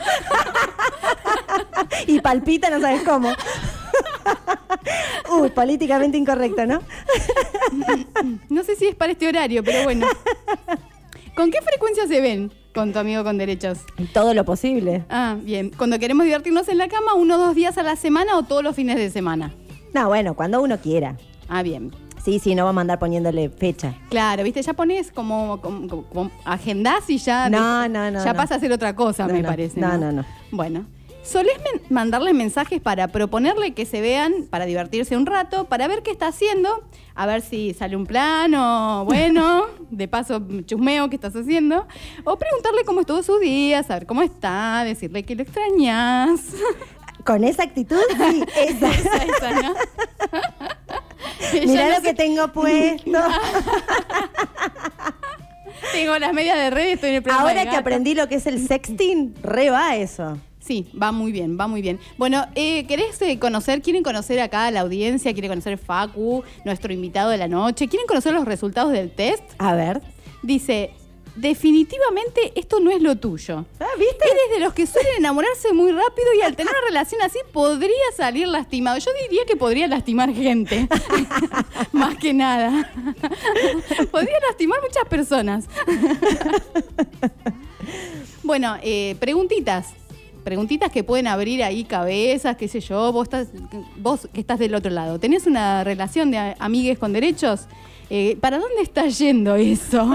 Y 2.06 2.20
palpita, 2.22 2.70
no 2.70 2.80
sabes 2.80 3.02
cómo. 3.04 3.30
Uy, 5.40 5.50
políticamente 5.50 6.18
incorrecto, 6.18 6.66
¿no? 6.66 6.82
No 8.50 8.64
sé 8.64 8.76
si 8.76 8.86
es 8.88 8.96
para 8.96 9.12
este 9.12 9.28
horario, 9.28 9.64
pero 9.64 9.84
bueno. 9.84 10.08
¿Con 11.38 11.52
qué 11.52 11.62
frecuencia 11.62 12.08
se 12.08 12.20
ven 12.20 12.52
con 12.74 12.92
tu 12.94 12.98
amigo 12.98 13.24
con 13.24 13.38
derechos? 13.38 13.78
Todo 14.12 14.34
lo 14.34 14.44
posible. 14.44 15.06
Ah, 15.08 15.38
bien. 15.40 15.70
Cuando 15.78 16.00
queremos 16.00 16.26
divertirnos 16.26 16.68
en 16.68 16.80
la 16.80 16.88
cama, 16.88 17.14
uno 17.14 17.36
o 17.36 17.38
dos 17.38 17.54
días 17.56 17.78
a 17.78 17.84
la 17.84 17.96
semana 17.96 18.36
o 18.38 18.42
todos 18.44 18.64
los 18.64 18.76
fines 18.76 18.96
de 18.98 19.12
semana. 19.12 19.54
No, 19.94 20.08
bueno, 20.08 20.34
cuando 20.34 20.60
uno 20.64 20.80
quiera. 20.80 21.16
Ah, 21.48 21.62
bien. 21.62 21.92
Sí, 22.26 22.40
sí, 22.40 22.56
no 22.56 22.66
vamos 22.66 22.80
a 22.80 22.82
andar 22.82 22.98
poniéndole 22.98 23.50
fecha. 23.50 23.94
Claro, 24.10 24.44
viste, 24.44 24.64
ya 24.64 24.74
pones 24.74 25.12
como, 25.12 25.62
como, 25.62 25.88
como- 26.10 26.32
agendás 26.44 27.08
y 27.08 27.20
ya. 27.20 27.50
No, 27.52 27.88
no, 27.88 28.10
no, 28.10 28.24
Ya 28.24 28.34
no. 28.34 28.38
pasa 28.38 28.56
a 28.56 28.60
ser 28.60 28.72
otra 28.74 28.96
cosa, 28.96 29.28
No, 29.28 29.34
me 29.36 29.44
no. 29.44 29.48
parece. 29.48 29.80
No, 29.80 29.96
no, 29.96 30.12
no. 30.12 30.26
Bueno. 30.52 30.88
¿Solés 31.28 31.58
mandarle 31.90 32.34
mensajes 32.34 32.80
para 32.80 33.10
proponerle 33.10 33.74
que 33.74 33.86
se 33.86 34.00
vean, 34.00 34.46
para 34.50 34.66
divertirse 34.66 35.18
un 35.18 35.26
rato, 35.26 35.66
para 35.66 35.86
ver 35.90 36.02
qué 36.02 36.12
está 36.12 36.28
haciendo? 36.28 36.88
A 37.16 37.26
ver 37.26 37.42
si 37.42 37.74
sale 37.74 37.98
un 37.98 38.06
plan 38.06 38.54
o, 38.56 39.04
bueno, 39.04 39.66
de 39.92 40.08
paso 40.08 40.42
chusmeo 40.66 41.10
qué 41.10 41.16
estás 41.16 41.36
haciendo. 41.36 41.86
O 42.24 42.38
preguntarle 42.38 42.86
cómo 42.86 43.02
estuvo 43.02 43.22
su 43.24 43.40
día, 43.40 43.84
saber 43.84 44.06
cómo 44.06 44.22
está, 44.22 44.84
decirle 44.86 45.24
que 45.24 45.36
lo 45.36 45.44
extrañas. 45.44 46.40
Con 47.26 47.44
esa 47.44 47.64
actitud, 47.64 48.00
sí, 48.16 48.44
esa. 48.56 48.90
esa, 48.90 49.24
esa, 49.26 49.62
¿no? 49.62 49.74
Ella 51.52 51.66
Mirá 51.66 51.90
no 51.90 51.96
lo 51.96 52.02
que 52.02 52.14
tengo 52.14 52.48
puesto. 52.54 53.20
Tengo 55.92 56.18
las 56.20 56.34
medias 56.34 56.56
de 56.56 56.70
red 56.70 56.88
y 56.88 56.92
estoy 56.92 57.10
en 57.10 57.16
el 57.16 57.32
Ahora 57.32 57.70
que 57.70 57.76
aprendí 57.76 58.16
lo 58.16 58.30
que 58.30 58.36
es 58.36 58.48
el 58.48 58.66
sexting, 58.66 59.36
re 59.44 59.70
va 59.70 59.98
eso. 59.98 60.38
Sí, 60.68 60.86
va 61.02 61.14
muy 61.14 61.32
bien, 61.32 61.58
va 61.58 61.68
muy 61.68 61.82
bien. 61.82 61.98
Bueno, 62.18 62.46
eh, 62.54 62.86
¿querés 62.88 63.22
eh, 63.22 63.40
conocer, 63.40 63.82
quieren 63.82 64.04
conocer 64.04 64.42
acá 64.42 64.66
a 64.66 64.72
la 64.72 64.82
audiencia, 64.82 65.32
quiere 65.32 65.48
conocer 65.48 65.78
Facu, 65.78 66.44
nuestro 66.66 66.92
invitado 66.92 67.30
de 67.30 67.38
la 67.38 67.48
noche, 67.48 67.88
quieren 67.88 68.06
conocer 68.06 68.34
los 68.34 68.44
resultados 68.44 68.92
del 68.92 69.10
test? 69.10 69.44
A 69.60 69.76
ver. 69.76 70.02
Dice, 70.44 70.92
definitivamente 71.38 72.52
esto 72.56 72.82
no 72.82 72.92
es 72.92 73.02
lo 73.02 73.16
tuyo. 73.16 73.66
Ah, 73.80 73.86
¿viste? 73.98 74.26
Eres 74.26 74.56
de 74.56 74.60
los 74.60 74.74
que 74.74 74.86
suelen 74.88 75.14
enamorarse 75.20 75.72
muy 75.72 75.94
rápido 75.94 76.34
y 76.38 76.42
al 76.42 76.58
tener 76.58 76.74
una 76.74 76.86
relación 76.86 77.22
así 77.22 77.40
podría 77.54 77.94
salir 78.18 78.50
lastimado. 78.50 78.98
Yo 78.98 79.12
diría 79.24 79.46
que 79.46 79.56
podría 79.56 79.88
lastimar 79.88 80.34
gente, 80.34 80.86
más 81.94 82.18
que 82.18 82.34
nada. 82.34 82.92
podría 84.12 84.40
lastimar 84.50 84.82
muchas 84.82 85.06
personas. 85.08 85.66
bueno, 88.44 88.76
eh, 88.84 89.16
preguntitas. 89.22 89.94
Preguntitas 90.48 90.90
que 90.94 91.04
pueden 91.04 91.28
abrir 91.28 91.62
ahí 91.62 91.84
cabezas, 91.84 92.56
qué 92.56 92.70
sé 92.70 92.80
yo. 92.80 93.12
Vos, 93.12 93.24
estás, 93.24 93.50
vos 93.98 94.30
que 94.32 94.40
estás 94.40 94.58
del 94.58 94.76
otro 94.76 94.90
lado, 94.90 95.20
¿tenés 95.20 95.46
una 95.46 95.84
relación 95.84 96.32
de 96.32 96.56
amigues 96.58 96.98
con 96.98 97.12
derechos? 97.12 97.66
Eh, 98.10 98.38
¿Para 98.40 98.58
dónde 98.58 98.82
está 98.82 99.06
yendo 99.08 99.56
eso? 99.56 100.10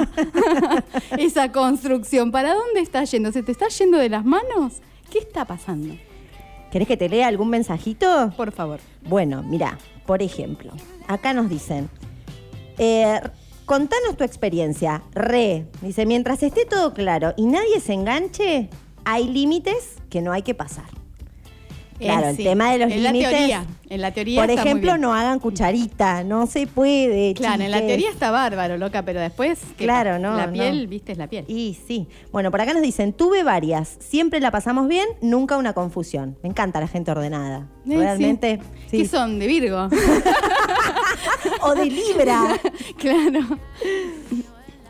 Esa 1.19 1.53
construcción, 1.53 2.33
¿para 2.33 2.55
dónde 2.55 2.81
está 2.81 3.05
yendo? 3.05 3.31
¿Se 3.31 3.43
te 3.43 3.53
está 3.53 3.69
yendo 3.69 3.99
de 3.99 4.09
las 4.09 4.25
manos? 4.25 4.81
¿Qué 5.11 5.19
está 5.19 5.45
pasando? 5.45 5.97
¿Querés 6.71 6.89
que 6.89 6.97
te 6.97 7.11
lea 7.11 7.27
algún 7.27 7.51
mensajito? 7.51 8.33
Por 8.35 8.53
favor. 8.53 8.81
Bueno, 9.03 9.43
mira, 9.43 9.77
por 10.07 10.23
ejemplo, 10.23 10.73
acá 11.09 11.35
nos 11.35 11.51
dicen, 11.51 11.91
eh, 12.79 13.21
contanos 13.67 14.17
tu 14.17 14.25
experiencia. 14.25 15.03
Re, 15.13 15.67
dice, 15.83 16.07
mientras 16.07 16.43
esté 16.43 16.65
todo 16.65 16.95
claro 16.95 17.35
y 17.37 17.45
nadie 17.45 17.81
se 17.81 17.93
enganche, 17.93 18.71
hay 19.05 19.29
límites 19.29 19.97
que 20.11 20.21
no 20.21 20.33
hay 20.33 20.43
que 20.43 20.55
pasar. 20.55 20.85
Claro, 21.99 22.27
Eh, 22.27 22.31
el 22.31 22.37
sí. 22.37 22.43
tema 22.43 22.73
de 22.73 22.79
los 22.79 22.91
en 22.91 23.03
límites. 23.05 23.31
La 23.31 23.39
teoría, 23.39 23.67
en 23.89 24.01
la 24.01 24.11
teoría. 24.13 24.41
Por 24.41 24.51
está 24.51 24.63
muy 24.63 24.69
ejemplo, 24.71 24.93
bien. 24.93 25.01
no 25.03 25.15
hagan 25.15 25.39
cucharita, 25.39 26.25
no 26.25 26.47
se 26.49 26.67
puede. 26.67 27.33
Claro, 27.35 27.63
en 27.63 27.71
la 27.71 27.79
teoría 27.81 28.11
está 28.11 28.33
bárbaro, 28.33 28.77
loca, 28.77 29.05
pero 29.05 29.21
después. 29.21 29.61
¿qué 29.77 29.85
Claro, 29.85 30.19
no, 30.19 30.37
La 30.37 30.49
no. 30.49 30.53
piel, 30.53 30.89
viste, 30.89 31.13
es 31.13 31.19
la 31.19 31.29
piel. 31.29 31.45
Y 31.47 31.79
sí. 31.87 32.09
Bueno, 32.33 32.51
por 32.51 32.61
acá 32.61 32.73
nos 32.73 32.83
dicen, 32.83 33.13
tuve 33.13 33.45
varias, 33.45 33.99
siempre 34.01 34.41
la 34.41 34.51
pasamos 34.51 34.89
bien, 34.89 35.07
nunca 35.21 35.57
una 35.57 35.75
confusión. 35.75 36.37
Me 36.43 36.49
encanta 36.49 36.81
la 36.81 36.89
gente 36.89 37.13
ordenada. 37.13 37.69
Eh, 37.89 37.97
Realmente. 37.97 38.59
sí. 38.91 38.91
sí. 38.91 38.99
¿Qué 39.03 39.09
son? 39.09 39.39
¿De 39.39 39.47
Virgo? 39.47 39.89
O 41.63 41.75
de 41.77 41.87
Libra. 41.87 42.59
claro. 42.99 43.41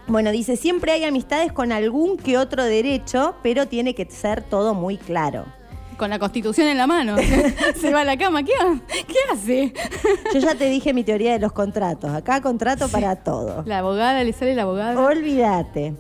Bueno, 0.09 0.31
dice, 0.33 0.57
siempre 0.57 0.93
hay 0.93 1.05
amistades 1.05 1.53
con 1.53 1.73
algún 1.73 2.17
que 2.17 2.37
otro 2.39 2.65
derecho, 2.65 3.37
pero 3.43 3.67
tiene 3.67 3.95
que 3.95 4.05
ser 4.11 4.43
todo 4.43 4.75
muy 4.75 4.97
claro. 4.99 5.45
Con 5.97 6.11
la 6.11 6.19
constitución 6.19 6.67
en 6.69 6.79
la 6.79 6.87
mano. 6.89 7.17
Se 7.81 7.93
va 7.93 8.01
a 8.01 8.05
la 8.05 8.17
cama. 8.17 8.43
¿Qué, 8.43 8.53
ha- 8.61 8.81
qué 8.89 9.15
hace? 9.33 9.73
Yo 10.35 10.41
ya 10.41 10.55
te 10.57 10.69
dije 10.69 10.93
mi 10.93 11.05
teoría 11.05 11.33
de 11.33 11.39
los 11.39 11.53
contratos. 11.53 12.11
Acá 12.11 12.41
contrato 12.41 12.89
para 12.89 13.15
todo. 13.17 13.63
La 13.67 13.79
abogada, 13.79 14.25
le 14.25 14.33
sale 14.33 14.55
la 14.55 14.63
abogada. 14.63 15.01
Olvídate. 15.01 15.95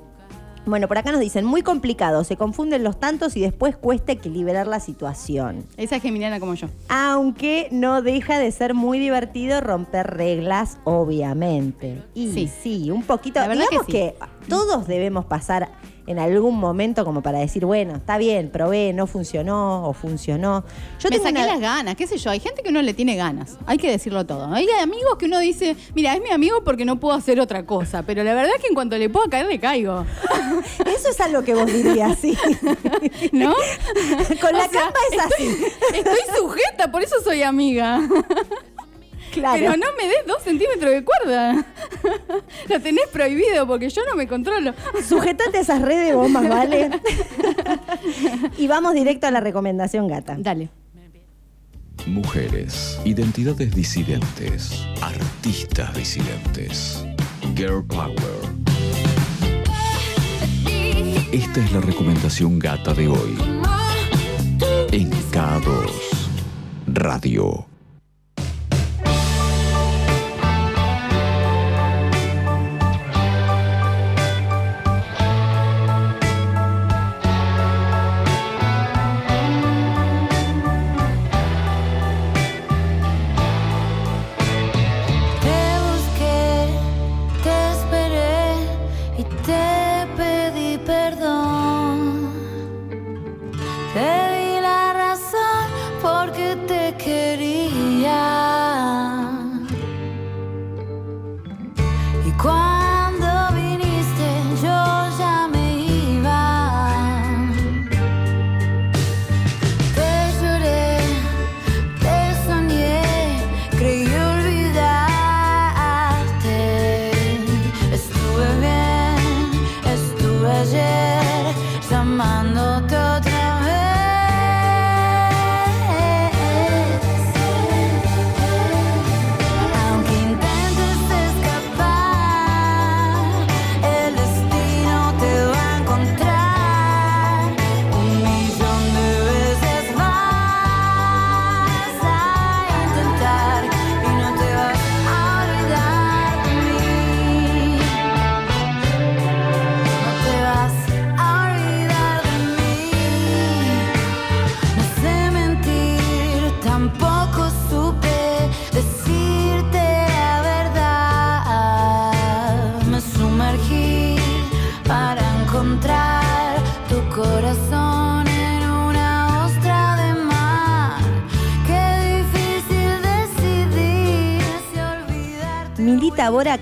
Bueno, 0.64 0.86
por 0.86 0.96
acá 0.96 1.10
nos 1.10 1.20
dicen, 1.20 1.44
muy 1.44 1.62
complicado, 1.62 2.22
se 2.22 2.36
confunden 2.36 2.84
los 2.84 3.00
tantos 3.00 3.36
y 3.36 3.40
después 3.40 3.76
cuesta 3.76 4.12
equilibrar 4.12 4.68
la 4.68 4.78
situación. 4.78 5.64
Esa 5.76 5.96
es 5.96 6.02
geminiana 6.02 6.38
como 6.38 6.54
yo. 6.54 6.68
Aunque 6.88 7.66
no 7.72 8.00
deja 8.00 8.38
de 8.38 8.50
ser 8.52 8.72
muy 8.72 9.00
divertido 9.00 9.60
romper 9.60 10.06
reglas, 10.06 10.78
obviamente. 10.84 12.02
Y 12.14 12.32
sí, 12.32 12.50
Sí. 12.62 12.90
un 12.90 13.02
poquito. 13.02 13.40
La 13.40 13.48
verdad 13.48 13.64
digamos 13.70 13.86
que 13.88 14.14
todos 14.48 14.86
debemos 14.86 15.24
pasar 15.24 15.68
en 16.06 16.18
algún 16.18 16.58
momento 16.58 17.04
como 17.04 17.22
para 17.22 17.38
decir, 17.38 17.64
bueno, 17.64 17.94
está 17.96 18.18
bien, 18.18 18.50
probé, 18.50 18.92
no 18.92 19.06
funcionó 19.06 19.86
o 19.88 19.92
funcionó. 19.92 20.64
Yo 20.98 21.08
Me 21.08 21.16
tengo 21.16 21.24
saqué 21.24 21.38
una- 21.38 21.46
las 21.46 21.60
ganas, 21.60 21.94
qué 21.96 22.06
sé 22.06 22.18
yo. 22.18 22.30
Hay 22.30 22.40
gente 22.40 22.62
que 22.62 22.70
uno 22.70 22.82
le 22.82 22.92
tiene 22.94 23.14
ganas. 23.16 23.56
Hay 23.66 23.78
que 23.78 23.90
decirlo 23.90 24.26
todo. 24.26 24.52
Hay 24.52 24.66
amigos 24.80 25.16
que 25.18 25.26
uno 25.26 25.38
dice, 25.38 25.76
mira, 25.94 26.14
es 26.14 26.20
mi 26.22 26.30
amigo 26.30 26.64
porque 26.64 26.84
no 26.84 26.98
puedo 26.98 27.14
hacer 27.14 27.38
otra 27.40 27.64
cosa. 27.66 28.02
Pero 28.02 28.24
la 28.24 28.34
verdad 28.34 28.52
es 28.56 28.60
que 28.62 28.68
en 28.68 28.74
cuanto 28.74 28.98
le 28.98 29.08
puedo 29.10 29.28
caer, 29.30 29.46
le 29.46 29.60
caigo. 29.60 30.04
Eso 30.86 31.08
es 31.10 31.20
algo 31.20 31.42
que 31.42 31.54
vos 31.54 31.66
dirías, 31.72 32.18
sí. 32.18 32.36
¿No? 33.32 33.54
Con 34.40 34.52
la 34.56 34.66
O 34.66 34.70
sea, 34.70 34.80
cama 34.82 34.94
es 35.12 35.18
así. 35.20 35.64
Estoy 35.94 36.36
sujeta, 36.36 36.90
por 36.90 37.02
eso 37.02 37.16
soy 37.22 37.42
amiga. 37.42 38.00
Claro. 39.32 39.58
Pero 39.58 39.76
no 39.76 39.86
me 39.96 40.06
des 40.08 40.26
dos 40.26 40.42
centímetros 40.42 40.92
de 40.92 41.04
cuerda. 41.04 41.64
Lo 42.68 42.80
tenés 42.80 43.06
prohibido 43.08 43.66
porque 43.66 43.88
yo 43.88 44.02
no 44.04 44.14
me 44.14 44.28
controlo. 44.28 44.74
Sujetate 45.08 45.58
a 45.58 45.60
esas 45.62 45.80
redes 45.80 46.08
de 46.08 46.14
bombas, 46.14 46.48
¿vale? 46.48 46.90
y 48.58 48.66
vamos 48.68 48.94
directo 48.94 49.26
a 49.26 49.30
la 49.30 49.40
recomendación 49.40 50.06
gata. 50.06 50.36
Dale. 50.38 50.68
Mujeres, 52.06 52.98
identidades 53.04 53.74
disidentes, 53.74 54.84
artistas 55.00 55.94
disidentes, 55.94 57.04
girl 57.54 57.84
power. 57.86 58.16
Esta 61.32 61.64
es 61.64 61.72
la 61.72 61.80
recomendación 61.80 62.58
gata 62.58 62.92
de 62.92 63.08
hoy 63.08 63.38
en 64.90 65.10
K2 65.30 65.90
Radio. 66.88 67.71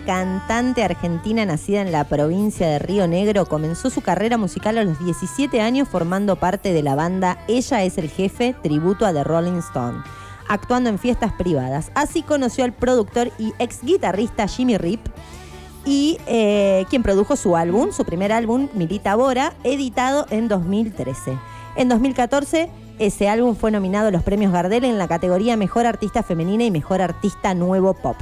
Cantante 0.05 0.83
argentina 0.83 1.45
nacida 1.45 1.83
en 1.83 1.93
la 1.93 2.05
provincia 2.05 2.67
de 2.69 2.79
Río 2.79 3.07
Negro, 3.07 3.47
comenzó 3.47 3.91
su 3.91 4.01
carrera 4.01 4.39
musical 4.39 4.79
a 4.79 4.85
los 4.85 4.99
17 4.99 5.61
años 5.61 5.89
formando 5.89 6.37
parte 6.37 6.73
de 6.73 6.83
la 6.83 6.95
banda 6.95 7.39
Ella 7.49 7.85
es 7.85 7.99
el 7.99 8.09
jefe, 8.09 8.55
tributo 8.63 9.07
a 9.07 9.13
The 9.13 9.25
Rolling 9.25 9.59
Stone, 9.59 10.03
actuando 10.49 10.91
en 10.91 10.99
fiestas 10.99 11.33
privadas. 11.33 11.91
Así 11.95 12.23
conoció 12.23 12.65
al 12.65 12.73
productor 12.73 13.31
y 13.39 13.53
ex 13.59 13.83
guitarrista 13.83 14.49
Jimmy 14.49 14.77
Rip, 14.77 15.01
y 15.85 16.19
eh, 16.27 16.85
quien 16.91 17.03
produjo 17.03 17.37
su 17.37 17.57
álbum, 17.57 17.93
su 17.93 18.05
primer 18.05 18.33
álbum, 18.33 18.69
Milita 18.75 19.17
Bora, 19.17 19.55
editado 19.65 20.27
en 20.31 20.49
2013. 20.49 21.39
En 21.77 21.89
2014, 21.89 22.71
ese 22.99 23.29
álbum 23.29 23.57
fue 23.57 23.71
nominado 23.71 24.09
a 24.09 24.11
los 24.11 24.23
premios 24.23 24.53
Gardel 24.53 24.85
en 24.85 24.99
la 24.99 25.09
categoría 25.09 25.57
Mejor 25.57 25.87
Artista 25.87 26.23
Femenina 26.23 26.65
y 26.65 26.71
Mejor 26.71 27.01
Artista 27.01 27.55
Nuevo 27.55 27.95
Pop. 27.95 28.17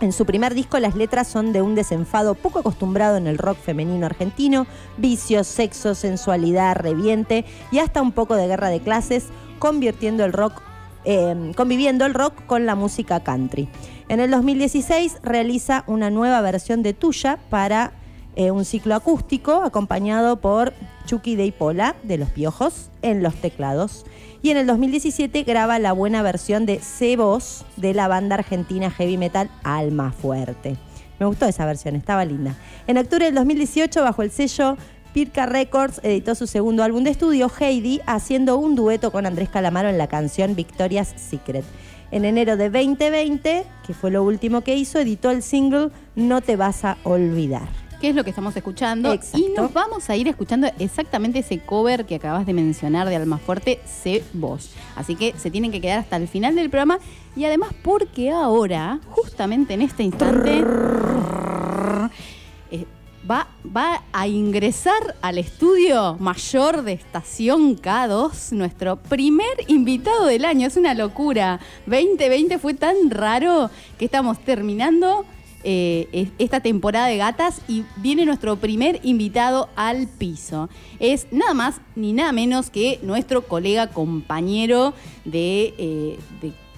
En 0.00 0.12
su 0.12 0.26
primer 0.26 0.54
disco 0.54 0.78
las 0.78 0.94
letras 0.94 1.26
son 1.26 1.54
de 1.54 1.62
un 1.62 1.74
desenfado 1.74 2.34
poco 2.34 2.58
acostumbrado 2.58 3.16
en 3.16 3.26
el 3.26 3.38
rock 3.38 3.56
femenino 3.56 4.04
argentino, 4.04 4.66
vicios, 4.98 5.46
sexo, 5.46 5.94
sensualidad, 5.94 6.76
reviente 6.76 7.46
y 7.70 7.78
hasta 7.78 8.02
un 8.02 8.12
poco 8.12 8.36
de 8.36 8.46
guerra 8.46 8.68
de 8.68 8.80
clases, 8.80 9.28
convirtiendo 9.58 10.22
el 10.26 10.34
rock, 10.34 10.60
eh, 11.06 11.52
conviviendo 11.56 12.04
el 12.04 12.12
rock 12.12 12.44
con 12.44 12.66
la 12.66 12.74
música 12.74 13.20
country. 13.20 13.70
En 14.10 14.20
el 14.20 14.30
2016 14.30 15.18
realiza 15.22 15.82
una 15.86 16.10
nueva 16.10 16.42
versión 16.42 16.82
de 16.82 16.92
Tuya 16.92 17.38
para 17.48 17.92
eh, 18.36 18.50
un 18.50 18.66
ciclo 18.66 18.94
acústico 18.94 19.62
acompañado 19.62 20.42
por 20.42 20.74
Chucky 21.06 21.36
de 21.36 21.50
Pola 21.52 21.96
de 22.02 22.18
Los 22.18 22.28
Piojos 22.28 22.90
en 23.00 23.22
los 23.22 23.34
teclados. 23.36 24.04
Y 24.46 24.50
en 24.50 24.58
el 24.58 24.68
2017 24.68 25.42
graba 25.42 25.80
la 25.80 25.92
buena 25.92 26.22
versión 26.22 26.66
de 26.66 26.78
C 26.78 27.16
Voz 27.16 27.64
de 27.74 27.94
la 27.94 28.06
banda 28.06 28.36
argentina 28.36 28.92
heavy 28.92 29.16
metal 29.16 29.50
Alma 29.64 30.12
Fuerte. 30.12 30.76
Me 31.18 31.26
gustó 31.26 31.46
esa 31.46 31.66
versión, 31.66 31.96
estaba 31.96 32.24
linda. 32.24 32.54
En 32.86 32.96
octubre 32.96 33.24
del 33.24 33.34
2018, 33.34 34.04
bajo 34.04 34.22
el 34.22 34.30
sello 34.30 34.76
Pirca 35.12 35.46
Records, 35.46 35.98
editó 36.04 36.36
su 36.36 36.46
segundo 36.46 36.84
álbum 36.84 37.02
de 37.02 37.10
estudio, 37.10 37.50
Heidi, 37.58 38.00
haciendo 38.06 38.56
un 38.56 38.76
dueto 38.76 39.10
con 39.10 39.26
Andrés 39.26 39.48
Calamaro 39.48 39.88
en 39.88 39.98
la 39.98 40.06
canción 40.06 40.54
Victoria's 40.54 41.12
Secret. 41.16 41.64
En 42.12 42.24
enero 42.24 42.56
de 42.56 42.70
2020, 42.70 43.64
que 43.84 43.94
fue 43.94 44.12
lo 44.12 44.22
último 44.22 44.60
que 44.60 44.76
hizo, 44.76 45.00
editó 45.00 45.32
el 45.32 45.42
single 45.42 45.88
No 46.14 46.40
te 46.40 46.54
vas 46.54 46.84
a 46.84 46.98
olvidar. 47.02 47.85
¿Qué 48.00 48.10
es 48.10 48.14
lo 48.14 48.24
que 48.24 48.30
estamos 48.30 48.54
escuchando? 48.56 49.12
Exacto. 49.12 49.38
Y 49.38 49.48
nos 49.56 49.72
vamos 49.72 50.10
a 50.10 50.16
ir 50.16 50.28
escuchando 50.28 50.68
exactamente 50.78 51.38
ese 51.38 51.58
cover 51.60 52.04
que 52.04 52.16
acabas 52.16 52.44
de 52.44 52.52
mencionar 52.52 53.08
de 53.08 53.16
Alma 53.16 53.38
Fuerte, 53.38 53.80
Sé 53.86 54.22
Vos. 54.34 54.70
Así 54.96 55.16
que 55.16 55.34
se 55.38 55.50
tienen 55.50 55.72
que 55.72 55.80
quedar 55.80 56.00
hasta 56.00 56.16
el 56.16 56.28
final 56.28 56.54
del 56.56 56.68
programa 56.68 56.98
y 57.34 57.46
además 57.46 57.70
porque 57.82 58.30
ahora, 58.30 59.00
justamente 59.08 59.74
en 59.74 59.80
este 59.82 60.02
instante, 60.02 60.58
eh, 62.70 62.84
va, 63.28 63.48
va 63.74 64.02
a 64.12 64.26
ingresar 64.26 65.16
al 65.22 65.38
estudio 65.38 66.16
mayor 66.20 66.82
de 66.82 66.92
Estación 66.92 67.76
K2 67.76 68.52
nuestro 68.52 68.96
primer 68.96 69.56
invitado 69.68 70.26
del 70.26 70.44
año. 70.44 70.66
Es 70.66 70.76
una 70.76 70.92
locura. 70.92 71.60
2020 71.86 72.58
fue 72.58 72.74
tan 72.74 73.10
raro 73.10 73.70
que 73.98 74.04
estamos 74.04 74.38
terminando 74.40 75.24
eh, 75.68 76.08
es- 76.12 76.28
esta 76.38 76.60
temporada 76.60 77.08
de 77.08 77.16
gatas 77.16 77.60
y 77.66 77.82
viene 77.96 78.24
nuestro 78.24 78.54
primer 78.56 79.00
invitado 79.02 79.68
al 79.74 80.06
piso. 80.06 80.68
Es 81.00 81.26
nada 81.32 81.54
más 81.54 81.80
ni 81.96 82.12
nada 82.12 82.30
menos 82.30 82.70
que 82.70 83.00
nuestro 83.02 83.42
colega 83.42 83.88
compañero 83.88 84.94
de, 85.24 85.74
eh, 85.76 86.18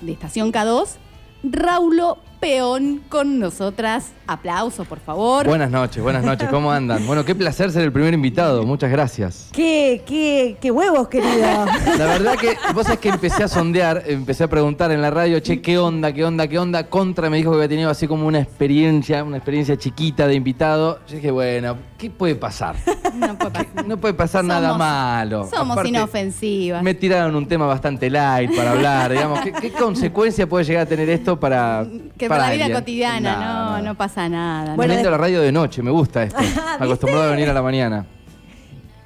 de 0.03 0.13
Estación 0.13 0.53
K2, 0.53 0.97
Raulo 1.43 2.19
Peón, 2.41 3.03
con 3.09 3.41
nosotras. 3.41 4.13
Aplausos, 4.29 4.87
por 4.87 5.01
favor. 5.01 5.47
Buenas 5.47 5.71
noches, 5.71 6.03
buenas 6.03 6.23
noches, 6.23 6.49
¿cómo 6.51 6.71
andan? 6.71 7.07
Bueno, 7.07 7.25
qué 7.25 7.35
placer 7.35 7.73
ser 7.73 7.83
el 7.83 7.93
primer 7.93 8.15
invitado, 8.15 8.65
muchas 8.65 8.91
gracias. 8.91 9.49
¡Qué, 9.53 10.03
qué, 10.07 10.57
qué 10.61 10.71
huevos, 10.71 11.09
querido! 11.09 11.67
La 11.99 12.07
verdad 12.07 12.37
que 12.37 12.57
vos 12.75 12.85
sabés 12.85 13.01
que 13.01 13.09
empecé 13.09 13.43
a 13.45 13.49
sondear, 13.49 14.05
empecé 14.07 14.45
a 14.45 14.49
preguntar 14.49 14.93
en 14.93 15.01
la 15.03 15.11
radio, 15.11 15.41
che, 15.41 15.61
¿qué 15.63 15.79
onda, 15.79 16.13
qué 16.13 16.25
onda, 16.25 16.47
qué 16.47 16.59
onda? 16.59 16.89
Contra 16.89 17.29
me 17.31 17.39
dijo 17.39 17.51
que 17.51 17.57
había 17.57 17.69
tenido 17.69 17.91
así 17.91 18.07
como 18.07 18.27
una 18.27 18.39
experiencia, 18.39 19.25
una 19.25 19.39
experiencia 19.39 19.77
chiquita 19.77 20.27
de 20.29 20.35
invitado. 20.35 21.01
Yo 21.09 21.17
dije, 21.17 21.31
bueno, 21.31 21.77
¿qué 21.97 22.11
puede 22.11 22.35
pasar? 22.37 22.77
No 23.15 23.37
puede 23.37 23.51
pasar. 23.51 23.87
No 23.87 23.97
puede 23.97 24.15
pasar 24.15 24.45
nada 24.45 24.77
malo. 24.77 25.49
Somos 25.51 25.73
Aparte, 25.73 25.89
inofensivas. 25.89 26.83
Me 26.83 26.95
tiraron 26.95 27.35
un 27.35 27.49
tema 27.49 27.67
bastante 27.67 28.11
light 28.11 28.55
para 28.55 28.73
hablar, 28.73 29.11
digamos. 29.11 29.41
¿Qué, 29.41 29.53
qué 29.53 29.73
consecuencia 29.73 30.47
puede 30.47 30.65
llegar 30.65 30.83
a 30.83 30.87
tener 30.87 31.09
esto 31.09 31.41
para. 31.41 31.87
Que 32.17 32.28
la 32.37 32.51
vida 32.53 32.65
alguien? 32.65 32.79
cotidiana, 32.81 33.37
no, 33.81 33.83
no, 33.83 33.95
pasa 33.97 34.29
nada. 34.29 34.75
Bueno, 34.77 34.95
de- 34.95 35.03
la 35.03 35.17
radio 35.17 35.41
de 35.41 35.51
noche, 35.53 35.83
me 35.83 35.91
gusta 35.91 36.23
esto. 36.25 36.39
Acostumbrado 36.79 37.25
a 37.25 37.31
venir 37.31 37.49
a 37.49 37.53
la 37.55 37.63
mañana. 37.63 38.07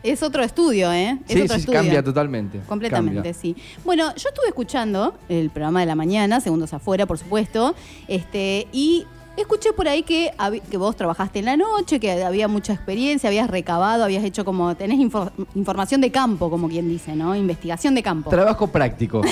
Es 0.03 0.21
otro 0.25 0.43
estudio, 0.43 0.93
¿eh? 0.93 1.17
Es 1.29 1.35
Sí, 1.35 1.43
otro 1.43 1.55
sí, 1.55 1.61
estudio. 1.61 1.79
cambia 1.79 2.03
totalmente. 2.03 2.59
Completamente, 2.67 3.15
Cambia. 3.17 3.35
sí. 3.35 3.55
Bueno, 3.85 4.13
yo 4.17 4.29
estuve 4.31 4.49
escuchando 4.49 5.15
el 5.29 5.51
programa 5.51 5.79
de 5.79 5.87
la 5.87 5.95
mañana, 5.95 6.41
Segundos 6.41 6.73
Afuera, 6.75 7.07
por 7.07 7.19
supuesto, 7.19 7.77
este, 8.09 8.67
y 8.73 9.07
escuché 9.37 9.73
por 9.73 9.89
ahí 9.89 10.03
que, 10.03 10.31
que 10.71 10.77
vos 10.77 10.95
trabajaste 10.97 11.39
en 11.41 11.47
la 11.47 11.57
noche, 11.57 11.99
que 11.99 12.23
había 12.23 12.49
mucha 12.49 12.73
experiencia, 12.73 13.29
habías 13.29 13.49
recabado, 13.51 14.05
habías 14.05 14.25
hecho 14.25 14.45
como, 14.45 14.75
tenés 14.77 14.99
info- 14.99 15.31
información 15.55 16.01
de 16.01 16.11
campo, 16.11 16.51
como 16.51 16.69
quien 16.69 16.89
dice, 16.89 17.17
¿no? 17.17 17.35
Investigación 17.35 17.95
de 17.95 18.03
campo. 18.03 18.31
Trabajo 18.31 18.67
práctico, 18.69 19.23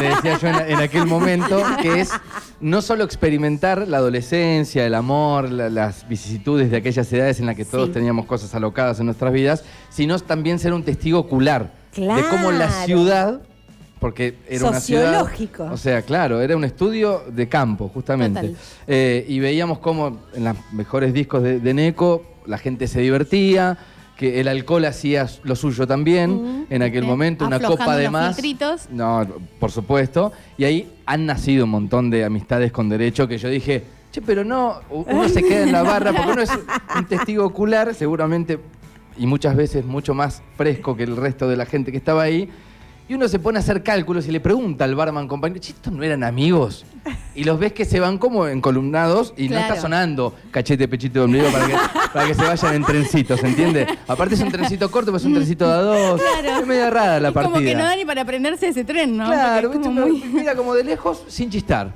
le 0.00 0.08
decía 0.08 0.38
yo 0.38 0.48
en, 0.48 0.72
en 0.72 0.78
aquel 0.78 1.06
momento, 1.06 1.62
que 1.82 2.00
es 2.00 2.10
no 2.60 2.80
solo 2.82 3.04
experimentar 3.04 3.86
la 3.88 3.98
adolescencia, 3.98 4.86
el 4.86 4.94
amor, 4.94 5.50
la- 5.50 5.68
las 5.68 6.08
vicisitudes 6.08 6.70
de 6.70 6.76
aquellas 6.76 7.12
edades 7.12 7.40
en 7.40 7.46
las 7.46 7.56
que 7.56 7.64
todos 7.64 7.88
Sí. 7.88 7.92
teníamos 7.94 8.26
cosas 8.26 8.54
alocadas 8.54 9.00
en 9.00 9.06
nuestras 9.06 9.32
vidas, 9.32 9.64
sino 9.88 10.18
también 10.20 10.58
ser 10.58 10.72
un 10.72 10.82
testigo 10.84 11.18
ocular 11.18 11.72
de 11.96 12.24
cómo 12.30 12.52
la 12.52 12.70
ciudad, 12.84 13.40
porque 14.00 14.34
era 14.48 14.68
una 14.68 14.80
ciudad... 14.80 15.04
Sociológico. 15.20 15.64
O 15.70 15.76
sea, 15.76 16.02
claro, 16.02 16.40
era 16.40 16.56
un 16.56 16.64
estudio 16.64 17.22
de 17.30 17.48
campo, 17.48 17.88
justamente. 17.92 18.54
Eh, 18.86 19.24
y 19.28 19.38
veíamos 19.38 19.78
cómo 19.78 20.18
en 20.34 20.44
los 20.44 20.56
mejores 20.72 21.12
discos 21.12 21.42
de, 21.42 21.60
de 21.60 21.74
Neco 21.74 22.22
la 22.46 22.58
gente 22.58 22.88
se 22.88 23.00
divertía, 23.00 23.76
que 24.16 24.40
el 24.40 24.48
alcohol 24.48 24.84
hacía 24.84 25.26
lo 25.44 25.54
suyo 25.56 25.86
también 25.86 26.66
en 26.68 26.82
aquel 26.82 27.04
Eh, 27.04 27.06
momento, 27.06 27.46
una 27.46 27.60
copa 27.60 27.96
de 27.96 28.04
los 28.04 28.12
más. 28.12 28.36
filtritos. 28.36 28.88
No, 28.90 29.26
por 29.58 29.70
supuesto. 29.70 30.32
Y 30.58 30.64
ahí 30.64 30.92
han 31.06 31.24
nacido 31.26 31.64
un 31.64 31.70
montón 31.70 32.10
de 32.10 32.24
amistades 32.24 32.72
con 32.72 32.88
derecho 32.88 33.28
que 33.28 33.38
yo 33.38 33.48
dije, 33.48 33.84
che, 34.12 34.20
pero 34.22 34.44
no, 34.44 34.80
uno 34.90 35.28
se 35.28 35.42
queda 35.42 35.62
en 35.62 35.72
la 35.72 35.82
barra 35.82 36.12
porque 36.12 36.32
uno 36.32 36.42
es 36.42 36.50
un 36.96 37.06
testigo 37.06 37.44
ocular, 37.46 37.94
seguramente, 37.94 38.58
y 39.16 39.26
muchas 39.26 39.54
veces 39.56 39.84
mucho 39.84 40.12
más 40.14 40.42
fresco 40.56 40.96
que 40.96 41.04
el 41.04 41.16
resto 41.16 41.48
de 41.48 41.56
la 41.56 41.64
gente 41.66 41.90
que 41.90 41.98
estaba 41.98 42.22
ahí. 42.22 42.48
Y 43.10 43.14
uno 43.14 43.26
se 43.26 43.40
pone 43.40 43.58
a 43.58 43.60
hacer 43.60 43.82
cálculos 43.82 44.28
y 44.28 44.30
le 44.30 44.38
pregunta 44.38 44.84
al 44.84 44.94
barman 44.94 45.26
compañero, 45.26 45.60
¿estos 45.60 45.92
no 45.92 46.04
eran 46.04 46.22
amigos? 46.22 46.84
Y 47.34 47.42
los 47.42 47.58
ves 47.58 47.72
que 47.72 47.84
se 47.84 47.98
van 47.98 48.18
como 48.18 48.46
encolumnados 48.46 49.34
y 49.36 49.48
no 49.48 49.58
está 49.58 49.80
sonando 49.80 50.32
cachete, 50.52 50.86
pechito 50.86 51.18
de 51.18 51.24
ombligo 51.24 51.50
para 51.50 51.66
que, 51.66 51.74
para 52.14 52.26
que 52.28 52.34
se 52.36 52.42
vayan 52.42 52.74
en 52.76 52.84
trencitos, 52.84 53.42
¿entiende? 53.42 53.84
Aparte 54.06 54.36
es 54.36 54.40
un 54.40 54.52
trencito 54.52 54.88
corto, 54.92 55.10
pues 55.10 55.24
es 55.24 55.26
un 55.26 55.34
trencito 55.34 55.66
de 55.66 55.72
a 55.72 55.78
dos. 55.78 56.22
Claro. 56.22 56.60
Es 56.60 56.66
media 56.68 56.88
rara 56.88 57.18
la 57.18 57.32
partida. 57.32 57.52
como 57.52 57.66
que 57.66 57.74
no 57.74 57.82
da 57.82 57.96
ni 57.96 58.04
para 58.04 58.24
prenderse 58.24 58.68
ese 58.68 58.84
tren, 58.84 59.16
¿no? 59.16 59.26
Claro, 59.26 59.72
es 59.72 60.24
mira 60.32 60.54
como 60.54 60.72
de 60.74 60.84
lejos 60.84 61.24
sin 61.26 61.50
chistar. 61.50 61.92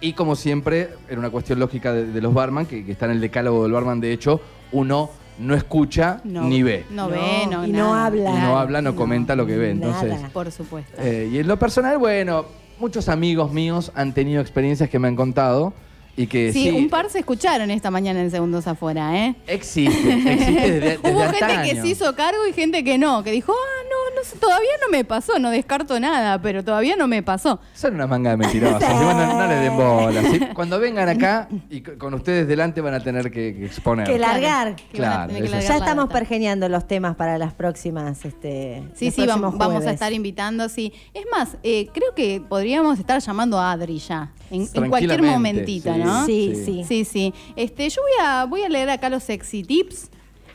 Y 0.00 0.12
como 0.12 0.36
siempre, 0.36 0.90
era 1.08 1.18
una 1.18 1.30
cuestión 1.30 1.58
lógica 1.58 1.92
de, 1.92 2.06
de 2.06 2.20
los 2.20 2.32
barman, 2.32 2.66
que, 2.66 2.84
que 2.84 2.92
está 2.92 3.06
en 3.06 3.12
el 3.12 3.20
decálogo 3.20 3.64
del 3.64 3.72
barman, 3.72 3.98
de 3.98 4.12
hecho, 4.12 4.40
uno 4.70 5.10
no 5.38 5.54
escucha 5.54 6.20
no, 6.24 6.44
ni 6.44 6.62
ve. 6.62 6.84
No, 6.90 7.08
No, 7.08 7.10
ve, 7.10 7.46
no, 7.50 7.66
y 7.66 7.72
no 7.72 7.94
habla. 7.94 8.30
Y 8.30 8.38
no 8.40 8.58
habla, 8.58 8.82
no, 8.82 8.94
comenta 8.94 9.34
lo 9.36 9.46
que 9.46 9.56
ve. 9.56 9.70
Entonces, 9.70 10.10
Nada. 10.10 10.28
Por 10.28 10.50
supuesto. 10.52 10.92
eh, 11.00 11.28
y 11.32 11.38
en 11.38 11.46
lo 11.48 11.58
personal, 11.58 11.98
bueno, 11.98 12.46
muchos 12.78 13.08
amigos 13.08 13.52
míos 13.52 13.92
han 13.94 14.12
tenido 14.12 14.40
experiencias 14.40 14.88
que 14.90 14.98
me 14.98 15.08
han 15.08 15.16
contado 15.16 15.72
y 16.16 16.26
que 16.26 16.52
Sí, 16.52 16.64
sí, 16.64 16.70
un 16.70 16.90
par 16.90 17.08
se 17.08 17.20
escucharon 17.20 17.70
esta 17.70 17.90
mañana 17.90 18.20
en 18.20 18.30
Segundos 18.30 18.66
Afuera, 18.66 19.16
¿eh? 19.26 19.34
existe, 19.46 20.12
existe 20.12 20.70
desde, 20.70 20.80
desde 20.98 21.10
Hubo 21.10 21.20
gente 21.32 21.62
que 21.64 21.80
se 21.80 21.88
hizo 21.88 22.14
cargo 22.14 22.46
y 22.46 22.52
gente 22.52 22.84
que 22.84 22.98
no, 22.98 23.22
que 23.22 23.30
dijo, 23.32 23.52
ah, 23.52 23.82
no, 23.88 24.01
no 24.16 24.24
sé, 24.24 24.36
todavía 24.38 24.70
no 24.80 24.90
me 24.90 25.04
pasó, 25.04 25.38
no 25.38 25.50
descarto 25.50 25.98
nada, 26.00 26.40
pero 26.40 26.64
todavía 26.64 26.96
no 26.96 27.08
me 27.08 27.22
pasó. 27.22 27.60
Son 27.74 27.94
una 27.94 28.06
manga 28.06 28.30
de 28.30 28.36
mentirosos. 28.36 28.78
bueno, 28.78 29.34
no, 29.34 29.46
le 29.46 29.54
den 29.56 29.76
bola. 29.76 30.22
¿sí? 30.22 30.40
Cuando 30.54 30.78
vengan 30.80 31.08
acá 31.08 31.48
y 31.70 31.80
c- 31.80 31.98
con 31.98 32.14
ustedes 32.14 32.46
delante 32.48 32.80
van 32.80 32.94
a 32.94 33.00
tener 33.00 33.30
que, 33.30 33.54
que 33.54 33.66
exponer. 33.66 34.06
Que 34.06 34.18
largar. 34.18 34.76
Que 34.76 35.00
van 35.00 35.10
a 35.10 35.14
Claro, 35.14 35.26
tener 35.28 35.42
que 35.42 35.46
eso 35.48 35.56
largar 35.56 35.62
Ya 35.72 35.78
la 35.78 35.84
estamos 35.84 36.04
data. 36.08 36.18
pergeniando 36.18 36.68
los 36.68 36.86
temas 36.86 37.16
para 37.16 37.38
las 37.38 37.52
próximas. 37.54 38.24
Este, 38.24 38.82
Sí, 38.94 39.06
los 39.06 39.14
sí, 39.14 39.20
vam- 39.22 39.24
próximos 39.26 39.58
vamos 39.58 39.74
a 39.74 39.78
jueves. 39.78 39.94
estar 39.94 40.12
invitando, 40.12 40.68
sí. 40.68 40.92
Es 41.14 41.24
más, 41.30 41.56
eh, 41.62 41.88
creo 41.92 42.14
que 42.14 42.40
podríamos 42.46 42.98
estar 42.98 43.20
llamando 43.20 43.58
a 43.58 43.72
Adri 43.72 43.98
ya, 43.98 44.32
en, 44.50 44.62
en 44.62 44.66
cualquier 44.88 45.18
Tranquilamente, 45.18 45.60
momentito, 45.62 45.92
sí. 45.94 46.00
¿no? 46.00 46.26
Sí, 46.26 46.52
Sí. 46.54 46.64
sí. 46.64 46.84
Sí, 46.84 47.04
sí. 47.04 47.34
Este, 47.56 47.88
yo 47.88 48.02
voy 48.02 48.26
a, 48.26 48.44
voy 48.44 48.62
a 48.62 48.68
leer 48.68 48.90
acá 48.90 49.08
los 49.08 49.22
sexy 49.22 49.62
tips. 49.62 50.10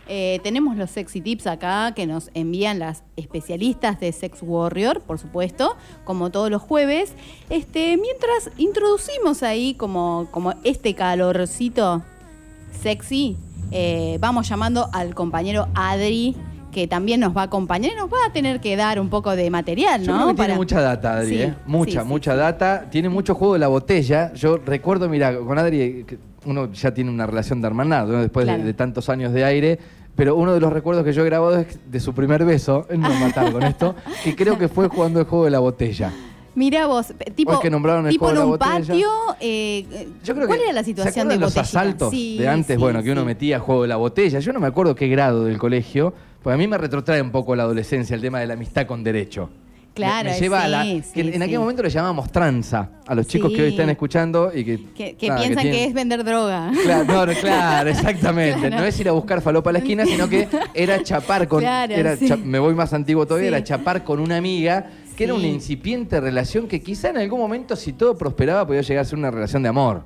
Eh, 0.09 0.39
tenemos 0.43 0.77
los 0.77 0.89
sexy 0.91 1.21
tips 1.21 1.47
acá 1.47 1.91
que 1.95 2.05
nos 2.07 2.29
envían 2.33 2.79
las 2.79 3.03
especialistas 3.15 3.99
de 3.99 4.11
Sex 4.11 4.39
Warrior, 4.41 5.01
por 5.01 5.19
supuesto, 5.19 5.75
como 6.05 6.29
todos 6.29 6.49
los 6.49 6.61
jueves. 6.61 7.13
Este, 7.49 7.97
mientras 7.97 8.49
introducimos 8.57 9.43
ahí 9.43 9.73
como, 9.73 10.27
como 10.31 10.53
este 10.63 10.93
calorcito 10.93 12.03
sexy, 12.81 13.37
eh, 13.71 14.17
vamos 14.21 14.47
llamando 14.47 14.89
al 14.93 15.13
compañero 15.13 15.67
Adri, 15.75 16.35
que 16.71 16.87
también 16.87 17.19
nos 17.19 17.35
va 17.35 17.41
a 17.41 17.45
acompañar 17.45 17.91
y 17.91 17.95
nos 17.95 18.07
va 18.09 18.17
a 18.27 18.31
tener 18.31 18.59
que 18.61 18.75
dar 18.75 18.99
un 18.99 19.09
poco 19.09 19.35
de 19.35 19.49
material, 19.49 20.03
Yo 20.03 20.11
¿no? 20.11 20.17
creo 20.17 20.27
que 20.29 20.33
tiene 20.35 20.47
Para- 20.49 20.55
mucha 20.57 20.81
data, 20.81 21.17
Adri, 21.17 21.29
Sí, 21.29 21.41
¿eh? 21.41 21.53
Mucha, 21.65 22.01
sí, 22.03 22.07
mucha 22.07 22.31
sí. 22.33 22.37
data. 22.37 22.85
Tiene 22.91 23.09
mucho 23.09 23.33
juego 23.35 23.53
de 23.53 23.59
la 23.59 23.67
botella. 23.67 24.31
Yo 24.35 24.57
recuerdo, 24.57 25.09
mira, 25.09 25.35
con 25.39 25.57
Adri, 25.57 26.05
uno 26.45 26.71
ya 26.71 26.93
tiene 26.93 27.09
una 27.09 27.25
relación 27.25 27.61
de 27.61 27.67
hermanado, 27.67 28.13
¿no? 28.13 28.21
después 28.21 28.45
de, 28.45 28.73
tantos 28.73 29.09
años 29.09 29.33
de 29.33 29.43
aire. 29.43 29.79
Pero 30.17 30.35
uno 30.35 30.53
de 30.53 30.59
los 30.59 30.73
recuerdos 30.73 31.05
que 31.05 31.13
yo 31.13 31.21
he 31.21 31.25
grabado 31.25 31.57
es 31.59 31.79
de 31.89 31.99
su 32.01 32.13
primer 32.13 32.43
beso, 32.43 32.85
no 32.89 33.09
matar 33.19 33.51
con 33.53 33.63
esto, 33.63 33.95
que 34.23 34.35
creo 34.35 34.57
que 34.57 34.67
fue 34.67 34.89
jugando 34.89 35.19
el 35.21 35.25
juego 35.27 35.45
de 35.45 35.51
la 35.51 35.59
botella. 35.59 36.11
Mira 36.55 36.87
vos, 36.87 37.13
tipo, 37.35 37.51
Hoy 37.51 37.59
que 37.61 37.69
nombraron 37.69 38.07
el 38.07 38.11
tipo 38.13 38.27
en 38.29 38.35
de 38.35 38.41
un 38.41 38.45
la 38.45 38.49
botella. 38.57 38.79
patio. 38.87 39.09
eh, 39.39 40.07
Yo 40.23 40.33
creo 40.33 40.47
¿Cuál 40.47 40.57
que, 40.57 40.63
era 40.65 40.73
la 40.73 40.79
¿se 40.81 40.85
situación 40.85 41.13
de 41.13 41.35
acuerdan 41.35 41.39
los 41.41 41.53
botellita? 41.53 41.79
asaltos 41.79 42.09
Sí, 42.09 42.37
de 42.39 42.47
antes? 42.47 42.75
sí, 42.75 42.81
bueno, 42.81 43.03
que 43.03 43.11
uno 43.11 43.23
metía 43.25 43.59
juego 43.59 43.83
de 43.83 43.87
la 43.89 43.97
botella. 43.97 44.39
Yo 44.39 44.51
no 44.53 44.59
me 44.59 44.65
acuerdo 44.65 44.95
qué 44.95 45.07
grado 45.07 45.45
del 45.45 45.59
colegio, 45.59 46.15
porque 46.41 46.55
a 46.55 46.57
mí 46.57 46.67
me 46.67 46.79
retrotrae 46.79 47.21
un 47.21 47.29
poco 47.29 47.55
la 47.55 47.61
adolescencia 47.61 48.15
el 48.15 48.21
tema 48.21 48.39
de 48.39 48.47
la 48.47 48.55
amistad 48.55 48.87
con 48.87 49.03
derecho. 49.03 49.51
Claro, 49.97 50.29
me, 50.29 50.35
me 50.35 50.39
lleva 50.39 50.63
a 50.63 50.67
la. 50.67 50.83
sí, 50.83 51.03
que 51.13 51.21
en 51.21 51.41
aquel 51.43 51.59
momento 51.59 51.83
le 51.83 51.89
llamábamos 51.89 52.31
tranza 52.31 52.89
a 53.05 53.13
los 53.15 53.27
chicos 53.27 53.51
que 53.51 53.61
hoy 53.63 53.69
están 53.69 53.89
escuchando 53.89 54.51
y 54.53 54.63
que. 54.63 54.79
Que, 54.95 55.15
que 55.15 55.27
nada, 55.27 55.41
piensan 55.41 55.63
que, 55.63 55.71
tienen- 55.71 55.89
es 55.89 55.93
vender 55.93 56.23
droga. 56.23 56.71
Claro, 56.83 57.05
no, 57.05 57.25
no, 57.25 57.33
claro, 57.41 57.89
exactamente. 57.89 58.59
Claro. 58.67 58.77
No 58.77 58.83
es 58.85 58.99
ir 58.99 59.09
a 59.09 59.11
buscar 59.11 59.41
falopa 59.41 59.69
a 59.69 59.73
la 59.73 59.79
esquina, 59.79 60.05
sino 60.05 60.29
que 60.29 60.47
era 60.73 61.03
chapar 61.03 61.47
con. 61.47 61.59
Claro, 61.59 61.93
era 61.93 62.15
sí. 62.15 62.27
cha- 62.27 62.37
me 62.37 62.59
voy 62.59 62.73
más 62.73 62.93
antiguo 62.93 63.25
todavía, 63.25 63.49
era 63.49 63.63
chapar 63.63 64.03
con 64.03 64.19
una 64.19 64.37
amiga, 64.37 64.87
que 65.15 65.23
era 65.25 65.33
una 65.33 65.47
incipiente 65.47 66.19
relación 66.21 66.67
que 66.67 66.81
quizá 66.81 67.09
en 67.09 67.17
algún 67.17 67.39
momento, 67.39 67.75
si 67.75 67.93
todo 67.93 68.17
prosperaba, 68.17 68.65
podía 68.67 68.81
llegar 68.81 69.01
a 69.01 69.05
ser 69.05 69.17
una 69.17 69.31
relación 69.31 69.63
de 69.63 69.69
amor. 69.69 70.03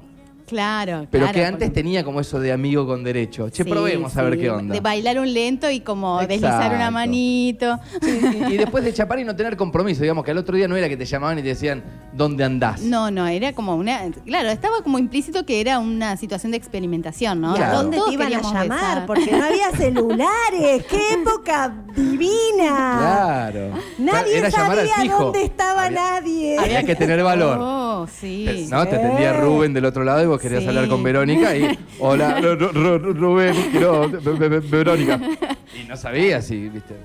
Claro, 0.51 1.07
Pero 1.09 1.23
claro, 1.23 1.33
que 1.33 1.45
antes 1.45 1.69
porque- 1.69 1.81
tenía 1.81 2.03
como 2.03 2.19
eso 2.19 2.37
de 2.37 2.51
amigo 2.51 2.85
con 2.85 3.05
derecho. 3.05 3.49
Che, 3.49 3.63
Sí, 3.63 3.69
probemos 3.69 4.17
a 4.17 4.21
ver 4.23 4.37
qué 4.37 4.49
onda. 4.49 4.73
De 4.73 4.81
bailar 4.81 5.17
un 5.17 5.33
lento 5.33 5.69
y 5.71 5.79
como 5.79 6.19
deslizar 6.19 6.75
una 6.75 6.91
manito. 6.91 7.79
Sí, 8.01 8.19
y, 8.49 8.53
y 8.53 8.57
después 8.57 8.83
de 8.83 8.93
chapar 8.93 9.19
y 9.19 9.23
no 9.23 9.33
tener 9.33 9.55
compromiso, 9.55 10.01
digamos 10.01 10.25
que 10.25 10.31
al 10.31 10.37
otro 10.37 10.57
día 10.57 10.67
no 10.67 10.75
era 10.75 10.89
que 10.89 10.97
te 10.97 11.05
llamaban 11.05 11.39
y 11.39 11.41
te 11.41 11.47
decían, 11.47 11.81
¿dónde 12.11 12.43
andás? 12.43 12.81
No, 12.81 13.09
no, 13.09 13.25
era 13.27 13.53
como 13.53 13.75
una. 13.77 14.01
Claro, 14.25 14.49
estaba 14.49 14.81
como 14.83 14.99
implícito 14.99 15.45
que 15.45 15.61
era 15.61 15.79
una 15.79 16.17
situación 16.17 16.51
de 16.51 16.57
experimentación, 16.57 17.39
¿no? 17.39 17.53
¿Y 17.53 17.55
Claro. 17.55 17.71
a 17.71 17.81
dónde 17.81 17.95
Todos 17.95 18.09
te 18.09 18.13
iban 18.15 18.27
a 18.27 18.41
llamar? 18.41 18.67
besar. 18.69 19.05
Porque 19.05 19.31
no 19.31 19.45
había 19.45 19.71
celulares. 19.71 20.85
¡Qué 20.89 21.13
época 21.13 21.73
divina! 21.95 22.97
Claro. 22.99 23.71
Nadie 23.97 24.37
Era 24.37 24.51
sabía 24.51 25.15
dónde 25.17 25.43
estaba 25.43 25.85
Había- 25.85 25.99
nadie. 26.01 26.57
Había 26.59 26.83
que 26.83 26.95
tener 26.95 27.23
valor. 27.23 27.57
Oh, 27.61 27.80
sí. 28.07 28.67
¿No? 28.69 28.87
Te 28.87 28.95
atendía 28.95 29.33
Rubén 29.33 29.73
del 29.73 29.85
otro 29.85 30.03
lado 30.03 30.23
y 30.23 30.25
vos 30.25 30.39
querías 30.41 30.61
Sí. 30.63 30.67
hablar 30.69 30.87
con 30.87 31.01
Verónica 31.03 31.55
y. 31.55 31.77
Hola, 31.99 32.37
Ru- 32.41 32.57
Ru- 32.57 32.71
Ru- 32.73 33.13
Rubén, 33.15 33.53
quiero. 33.71 34.09
Ve- 34.09 34.19
ve- 34.19 34.49
ve- 34.49 34.59
Verónica. 34.59 35.19
Y 35.81 35.87
no 35.87 35.95
sabías 35.95 36.45
si, 36.45 36.67
viste. 36.69 36.95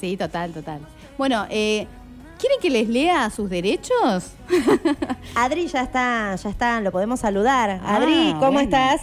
Sí, 0.00 0.16
total, 0.16 0.52
total. 0.52 0.80
Bueno, 1.16 1.46
eh, 1.48 1.86
¿quieren 2.40 2.58
que 2.60 2.70
les 2.70 2.88
lea 2.88 3.30
sus 3.30 3.48
derechos? 3.48 4.32
Adri 5.34 5.66
ya 5.68 5.82
está, 5.82 6.34
ya 6.34 6.50
está, 6.50 6.80
lo 6.80 6.90
podemos 6.92 7.20
saludar. 7.20 7.80
Ah, 7.82 7.96
Adri, 7.96 8.32
¿cómo 8.40 8.52
bueno. 8.52 8.60
estás? 8.60 9.02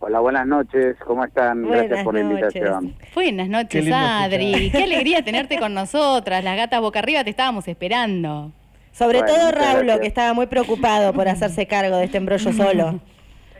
Hola, 0.00 0.18
buenas 0.18 0.46
noches, 0.48 0.96
¿cómo 1.06 1.24
están? 1.24 1.62
Gracias 1.62 2.02
por 2.02 2.14
la 2.14 2.22
noches. 2.24 2.40
invitación. 2.56 2.94
Buenas 3.14 3.46
Qué 3.46 3.52
noches, 3.52 3.84
lindo 3.84 3.96
Adri. 3.96 4.70
Qué 4.72 4.82
alegría 4.82 5.22
tenerte 5.22 5.58
con 5.60 5.72
nosotras. 5.74 6.42
Las 6.42 6.56
gatas 6.56 6.80
boca 6.80 6.98
arriba 6.98 7.22
te 7.22 7.30
estábamos 7.30 7.68
esperando. 7.68 8.50
Sobre 8.92 9.18
Bueno, 9.20 9.34
todo 9.34 9.50
Raulo, 9.52 9.78
gracias. 9.80 10.00
que 10.00 10.06
estaba 10.06 10.32
muy 10.34 10.46
preocupado 10.46 11.12
por 11.12 11.26
hacerse 11.28 11.66
cargo 11.66 11.96
de 11.96 12.04
este 12.04 12.18
embrollo 12.18 12.52
solo. 12.52 13.00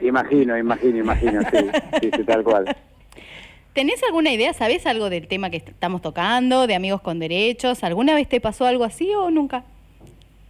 Imagino, 0.01 0.59
imagino, 0.59 0.99
imagino, 0.99 1.41
sí, 1.51 1.59
sí, 2.01 2.11
sí, 2.17 2.25
tal 2.25 2.43
cual. 2.43 2.77
¿Tenés 3.73 4.03
alguna 4.03 4.31
idea? 4.33 4.53
¿Sabés 4.53 4.85
algo 4.87 5.09
del 5.09 5.27
tema 5.29 5.49
que 5.49 5.57
est- 5.59 5.69
estamos 5.71 6.03
tocando, 6.03 6.67
de 6.67 6.75
amigos 6.75 7.01
con 7.01 7.19
derechos? 7.19 7.83
¿Alguna 7.85 8.15
vez 8.15 8.29
te 8.29 8.41
pasó 8.41 8.67
algo 8.67 8.85
así 8.85 9.11
o 9.15 9.31
nunca? 9.31 9.65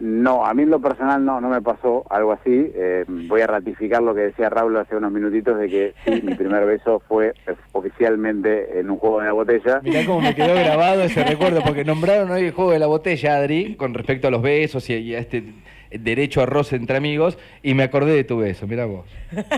No, 0.03 0.45
a 0.45 0.53
mí 0.53 0.65
en 0.65 0.71
lo 0.71 0.81
personal 0.81 1.25
no, 1.25 1.41
no 1.41 1.49
me 1.49 1.63
pasó 1.63 2.05
algo 2.11 2.33
así. 2.33 2.73
Eh, 2.75 3.05
voy 3.07 3.41
a 3.41 3.47
ratificar 3.47 4.03
lo 4.03 4.13
que 4.17 4.23
decía 4.23 4.51
Raúl 4.51 4.77
hace 4.77 4.97
unos 4.97 5.13
minutitos 5.13 5.57
de 5.57 5.69
que 5.69 5.95
sí, 6.05 6.21
mi 6.27 6.35
primer 6.35 6.67
beso 6.67 7.01
fue 7.07 7.29
eh, 7.47 7.55
oficialmente 7.71 8.81
en 8.81 8.91
un 8.91 8.99
juego 8.99 9.21
de 9.21 9.27
la 9.27 9.33
botella. 9.33 9.81
Mirá 9.85 10.05
cómo 10.05 10.21
me 10.21 10.35
quedó 10.35 10.55
grabado 10.57 11.03
ese 11.03 11.23
recuerdo, 11.29 11.63
porque 11.63 11.85
nombraron 11.85 12.33
hoy 12.33 12.47
el 12.47 12.51
juego 12.51 12.73
de 12.73 12.81
la 12.81 12.89
botella, 12.89 13.37
Adri, 13.37 13.77
con 13.77 13.95
respecto 13.95 14.27
a 14.27 14.33
los 14.33 14.43
besos 14.43 14.91
y, 14.91 14.95
y 14.95 15.15
a 15.15 15.21
este 15.21 15.45
derecho 15.93 16.43
a 16.43 16.47
roce 16.47 16.75
entre 16.75 16.97
amigos, 16.97 17.39
y 17.63 17.75
me 17.75 17.85
acordé 17.85 18.13
de 18.13 18.25
tu 18.25 18.39
beso, 18.39 18.67
mirá 18.67 18.87
vos. 18.87 19.07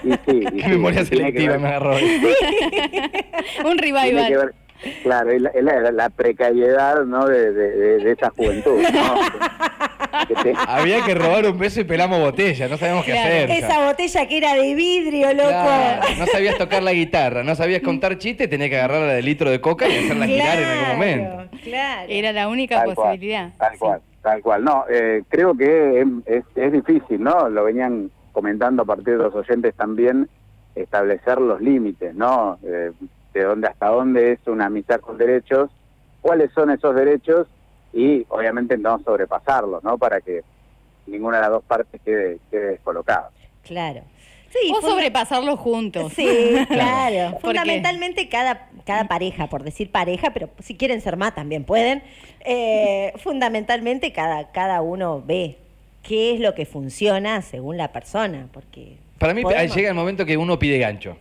Y 0.03 0.11
sí, 0.13 0.19
y 0.27 0.45
Qué 0.57 0.63
sí, 0.63 0.69
memoria 0.69 1.07
selectiva 1.07 1.57
me 1.57 1.69
agarró. 1.69 1.95
Un 1.95 3.77
tiene 3.79 3.93
que 3.93 4.11
revival. 4.11 4.55
Claro, 5.03 5.31
es 5.31 5.40
la, 5.42 5.51
es 5.51 5.62
la- 5.64 5.90
la 5.92 6.11
precariedad 6.11 7.05
¿no? 7.05 7.27
de, 7.27 7.53
de, 7.53 7.70
de- 7.70 7.99
de 8.05 8.11
esa 8.12 8.31
juventud. 8.31 8.81
¿no? 8.83 9.14
Que 10.29 10.35
te- 10.37 10.55
Había 10.68 11.05
que 11.05 11.14
robar 11.14 11.44
un 11.47 11.59
beso 11.59 11.81
y 11.81 11.85
pelamos 11.85 12.20
botella, 12.20 12.68
no 12.68 12.77
sabíamos 12.79 13.05
qué 13.05 13.12
Claro. 13.12 13.27
hacer. 13.35 13.49
ya. 13.49 13.55
Esa 13.59 13.85
botella 13.85 14.29
que 14.29 14.37
era 14.38 14.55
de 14.55 14.75
vidrio, 14.75 15.35
loco. 15.35 15.49
Claro, 15.49 16.03
no 16.18 16.27
sabías 16.27 16.57
tocar 16.57 16.83
la 16.85 16.92
guitarra, 16.92 17.42
no 17.42 17.55
sabías 17.57 17.83
contar 17.83 18.16
chistes, 18.18 18.49
tenías 18.49 18.70
que 18.70 18.77
agarrarla 18.79 19.12
de 19.12 19.23
litro 19.23 19.51
de 19.51 19.61
coca 19.61 19.88
y 19.88 20.05
hacerla 20.05 20.27
girar 20.27 20.59
en 20.59 20.68
algún 20.68 20.88
momento. 20.88 21.57
Claro. 21.64 22.07
Era 22.09 22.33
la 22.33 22.49
única 22.49 22.77
Tal 22.85 22.94
cual, 22.94 23.09
posibilidad. 23.09 23.51
Tal 23.59 23.73
Sí. 23.73 23.79
cual, 23.79 24.01
tal 24.23 24.40
cual. 24.40 24.64
No, 24.64 24.85
eh, 24.88 25.23
creo 25.29 25.55
que 25.57 26.01
es, 26.01 26.07
es- 26.27 26.44
es 26.55 26.73
difícil, 26.73 27.20
¿no? 27.23 27.49
Lo 27.49 27.64
venían 27.64 28.11
comentando 28.33 28.83
a 28.83 28.87
partir 28.87 29.16
de 29.18 29.25
los 29.25 29.35
oyentes 29.35 29.75
también, 29.75 30.29
establecer 30.77 31.40
los 31.40 31.61
límites, 31.61 32.14
¿no? 32.14 32.59
Eh, 32.64 32.92
de 33.35 33.42
dónde 33.42 33.68
hasta 33.68 33.88
dónde 33.88 34.33
es 34.33 34.38
una 34.47 34.66
amistad 34.66 35.01
con 35.01 35.18
derechos, 35.18 35.70
cuáles 36.23 36.51
son 36.53 36.70
esos 36.70 36.94
derechos 36.94 37.47
y 37.92 38.25
obviamente 38.31 38.79
no 38.79 38.99
sobrepasarlos, 39.05 39.85
¿no? 39.85 39.99
Para 39.99 40.20
que 40.20 40.42
ninguna 41.07 41.37
de 41.37 41.42
las 41.42 41.51
dos 41.51 41.64
partes 41.64 42.01
quede, 42.05 42.38
quede 42.51 42.70
descolocada. 42.73 43.31
Claro. 43.62 44.01
Sí, 44.51 44.70
O 44.70 44.77
funda- 44.77 44.88
sobrepasarlo 44.90 45.57
juntos. 45.57 46.12
Sí, 46.14 46.27
claro. 46.68 47.38
Fundamentalmente 47.40 48.29
cada, 48.29 48.68
cada 48.87 49.09
pareja, 49.09 49.49
por 49.49 49.64
decir 49.64 49.90
pareja, 49.90 50.31
pero 50.33 50.49
si 50.61 50.77
quieren 50.77 51.01
ser 51.01 51.16
más 51.16 51.35
también 51.35 51.64
pueden. 51.64 52.03
eh, 52.44 53.12
fundamentalmente 53.18 54.12
cada, 54.12 54.53
cada 54.53 54.81
uno 54.81 55.23
ve 55.27 55.59
qué 56.05 56.35
es 56.35 56.40
lo 56.40 56.55
que 56.55 56.66
funciona 56.66 57.42
según 57.42 57.77
la 57.79 57.88
persona, 57.92 58.47
porque 58.53 58.97
Para 59.18 59.35
mí 59.35 59.42
podemos- 59.42 59.75
llega 59.75 59.88
el 59.88 59.94
momento 59.94 60.25
que 60.25 60.37
uno 60.37 60.59
pide 60.59 60.79
gancho. 60.79 61.16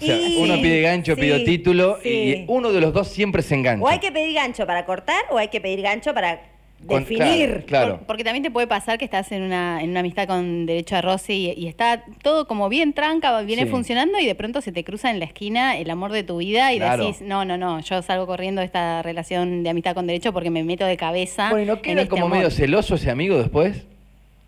O 0.00 0.04
sea, 0.04 0.16
Y- 0.16 0.36
uno 0.38 0.54
pide 0.62 0.80
gancho, 0.82 1.14
sí, 1.16 1.20
pide 1.20 1.40
título 1.40 1.98
sí. 2.02 2.08
y 2.08 2.44
uno 2.48 2.72
de 2.72 2.80
los 2.80 2.92
dos 2.92 3.08
siempre 3.08 3.42
se 3.42 3.54
engancha. 3.54 3.84
o 3.84 3.88
hay 3.88 3.98
que 3.98 4.12
pedir 4.12 4.34
gancho 4.34 4.66
para 4.66 4.84
cortar 4.84 5.22
o 5.30 5.38
hay 5.38 5.48
que 5.48 5.60
pedir 5.60 5.82
gancho 5.82 6.14
para 6.14 6.40
Con- 6.86 7.00
definir. 7.00 7.18
Claro, 7.48 7.66
claro. 7.66 7.96
Por- 7.98 8.06
porque 8.06 8.22
también 8.22 8.44
te 8.44 8.52
puede 8.52 8.68
pasar 8.68 8.96
que 8.98 9.04
estás 9.04 9.32
en 9.32 9.42
una, 9.42 9.82
en 9.82 9.90
una 9.90 10.00
amistad 10.00 10.28
con 10.28 10.64
derecho 10.66 10.94
a 10.94 11.00
roce 11.02 11.34
y, 11.34 11.50
y 11.56 11.66
está 11.66 12.04
todo 12.22 12.46
como 12.46 12.68
bien 12.68 12.92
tranca, 12.92 13.40
viene 13.42 13.64
Sí. 13.64 13.68
funcionando 13.70 14.20
y 14.20 14.26
de 14.26 14.36
pronto 14.36 14.60
se 14.60 14.70
te 14.70 14.84
cruza 14.84 15.10
en 15.10 15.18
la 15.18 15.24
esquina 15.24 15.76
el 15.76 15.90
amor 15.90 16.12
de 16.12 16.22
tu 16.22 16.36
vida 16.36 16.72
y 16.72 16.76
Claro. 16.78 17.04
decís, 17.04 17.20
no, 17.20 17.44
no, 17.44 17.58
no, 17.58 17.80
yo 17.80 18.00
salgo 18.02 18.26
corriendo 18.28 18.60
de 18.60 18.66
esta 18.66 19.02
relación 19.02 19.64
de 19.64 19.70
amistad 19.70 19.94
con 19.96 20.06
derecho 20.06 20.32
porque 20.32 20.50
me 20.50 20.62
meto 20.62 20.86
de 20.86 20.96
cabeza. 20.96 21.50
Bueno, 21.50 21.64
¿y 21.64 21.66
¿no 21.66 21.74
en 21.74 21.80
queda 21.82 22.02
este 22.02 22.08
como 22.10 22.26
amor". 22.26 22.38
medio 22.38 22.50
celoso 22.52 22.94
ese 22.94 23.10
amigo 23.10 23.36
después? 23.36 23.82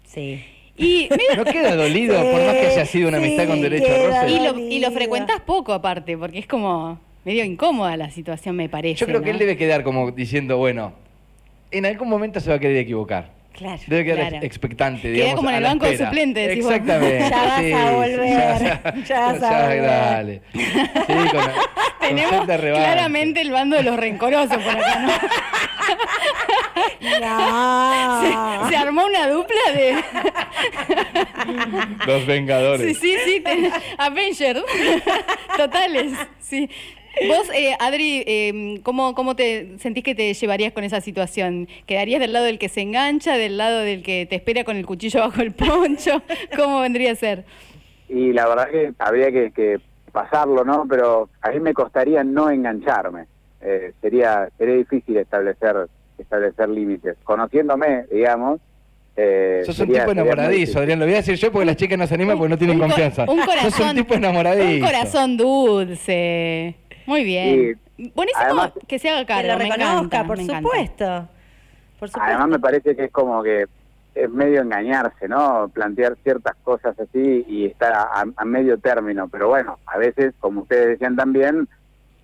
Sí. 0.06 0.44
Y, 0.76 1.08
¿No 1.36 1.44
queda 1.44 1.76
dolido 1.76 2.16
por 2.22 2.42
más 2.44 2.54
que 2.54 2.66
haya 2.68 2.86
sido 2.86 3.08
una 3.08 3.18
Sí, 3.18 3.24
amistad 3.24 3.46
con 3.46 3.60
derecho 3.60 3.92
a 3.92 4.06
roce? 4.22 4.30
y, 4.30 4.40
lo, 4.40 4.58
y 4.58 4.78
lo 4.80 4.90
frecuentas 4.90 5.40
poco 5.40 5.72
aparte, 5.72 6.16
porque 6.16 6.38
es 6.38 6.46
como 6.46 6.98
medio 7.24 7.44
incómoda 7.44 7.96
la 7.96 8.10
situación, 8.10 8.56
me 8.56 8.68
parece. 8.68 9.00
Yo 9.00 9.06
creo 9.06 9.22
que 9.22 9.30
él 9.30 9.38
debe 9.38 9.56
quedar 9.56 9.82
como 9.84 10.10
diciendo, 10.10 10.56
bueno, 10.56 10.92
en 11.70 11.86
algún 11.86 12.08
momento 12.08 12.40
se 12.40 12.48
va 12.50 12.56
a 12.56 12.58
querer 12.58 12.78
equivocar. 12.78 13.30
Claro. 13.60 13.78
Debe 13.86 14.04
quedar 14.04 14.18
Claro. 14.18 14.36
ex- 14.36 14.44
expectante, 14.46 15.02
Queda 15.02 15.12
digamos. 15.12 15.34
como 15.36 15.50
en 15.50 15.56
el 15.56 15.62
banco 15.64 15.84
de 15.86 15.98
suplentes. 15.98 16.56
Exactamente. 16.56 17.28
Ya 17.30 17.42
vas 17.44 17.58
a 17.60 17.90
volver, 17.92 19.04
ya 19.06 19.20
vas 19.20 19.42
a 19.42 19.60
volver. 19.62 19.82
Dale. 19.82 20.42
Sí, 20.54 20.64
con, 21.06 21.28
con 21.30 21.52
Tenemos 22.00 22.44
claramente 22.46 23.40
el 23.42 23.50
bando 23.50 23.76
de 23.76 23.82
los 23.82 23.96
rencorosos 23.96 24.56
por 24.56 24.76
acá, 24.76 24.98
¿no? 25.00 25.12
No. 27.20 28.22
Se, 28.64 28.70
se 28.70 28.76
armó 28.76 29.04
una 29.04 29.28
dupla 29.28 29.72
de. 29.74 30.02
Los 32.06 32.26
Vengadores. 32.26 32.98
Sí, 32.98 33.16
sí, 33.24 33.42
sí. 33.44 33.70
Avengers. 33.98 34.62
Totales. 35.56 36.12
Sí. 36.38 36.68
Vos, 37.26 37.50
eh, 37.54 37.74
Adri, 37.78 38.22
eh, 38.26 38.80
¿cómo, 38.82 39.14
¿cómo 39.14 39.34
te 39.36 39.78
sentís 39.78 40.04
que 40.04 40.14
te 40.14 40.32
llevarías 40.32 40.72
con 40.72 40.84
esa 40.84 41.00
situación? 41.00 41.68
¿Quedarías 41.86 42.20
del 42.20 42.32
lado 42.32 42.44
del 42.46 42.58
que 42.58 42.68
se 42.68 42.80
engancha, 42.82 43.36
del 43.36 43.56
lado 43.58 43.80
del 43.80 44.02
que 44.02 44.26
te 44.26 44.36
espera 44.36 44.64
con 44.64 44.76
el 44.76 44.86
cuchillo 44.86 45.20
bajo 45.28 45.42
el 45.42 45.52
poncho? 45.52 46.22
¿Cómo 46.56 46.80
vendría 46.80 47.12
a 47.12 47.16
ser? 47.16 47.44
Y 48.08 48.32
la 48.32 48.46
verdad 48.48 48.68
que 48.70 48.92
habría 48.98 49.30
que, 49.32 49.50
que 49.52 49.78
pasarlo, 50.12 50.64
¿no? 50.64 50.86
Pero 50.88 51.28
a 51.42 51.50
mí 51.50 51.60
me 51.60 51.74
costaría 51.74 52.24
no 52.24 52.50
engancharme. 52.50 53.26
Eh, 53.62 53.92
sería 54.00 54.48
sería 54.56 54.74
difícil 54.76 55.16
establecer 55.18 55.76
establecer 56.18 56.68
límites. 56.68 57.16
Conociéndome, 57.24 58.04
digamos. 58.12 58.60
Eh, 59.16 59.62
Sos 59.66 59.78
un 59.80 59.86
sería- 59.86 60.00
tipo 60.02 60.12
enamoradizo. 60.12 60.78
Adrián. 60.78 60.98
Lo 60.98 61.04
voy 61.06 61.14
a 61.14 61.18
decir 61.18 61.34
yo 61.36 61.50
porque 61.52 61.66
las 61.66 61.76
chicas 61.76 61.98
no 61.98 62.06
se 62.06 62.14
animan 62.14 62.36
porque 62.38 62.50
no 62.50 62.58
tienen 62.58 62.76
Un 62.76 62.82
co- 62.82 62.86
confianza. 62.88 63.24
Un 63.28 63.40
corazón. 63.40 63.70
Sos 63.70 63.80
un 63.90 63.96
tipo 63.96 64.14
enamoradizo. 64.14 64.74
Un 64.74 64.80
corazón 64.80 65.36
dulce. 65.36 66.74
Muy 67.10 67.24
bien. 67.24 67.80
Buenísimo 68.14 68.44
además- 68.44 68.72
que 68.86 68.98
se 69.00 69.10
haga 69.10 69.20
Que 69.22 69.26
cargo. 69.26 69.48
me 69.58 69.64
reconozca, 69.64 69.90
encanta, 69.98 70.24
por 70.28 70.36
me 70.38 70.44
supuesto. 70.46 71.28
Por 71.98 72.08
supuesto. 72.08 72.20
Además 72.22 72.48
me 72.48 72.58
parece 72.60 72.94
que 72.94 73.04
es 73.06 73.10
como 73.10 73.42
que 73.42 73.64
es 74.14 74.30
medio 74.30 74.62
engañarse, 74.62 75.26
¿no? 75.26 75.68
Plantear 75.74 76.16
ciertas 76.22 76.54
cosas 76.62 76.96
así 77.00 77.44
y 77.48 77.66
estar 77.66 77.92
a, 77.92 78.24
a 78.36 78.44
medio 78.44 78.78
término. 78.78 79.28
Pero 79.28 79.48
bueno, 79.48 79.78
a 79.86 79.98
veces, 79.98 80.34
como 80.38 80.60
ustedes 80.62 80.90
decían 80.90 81.16
también, 81.16 81.66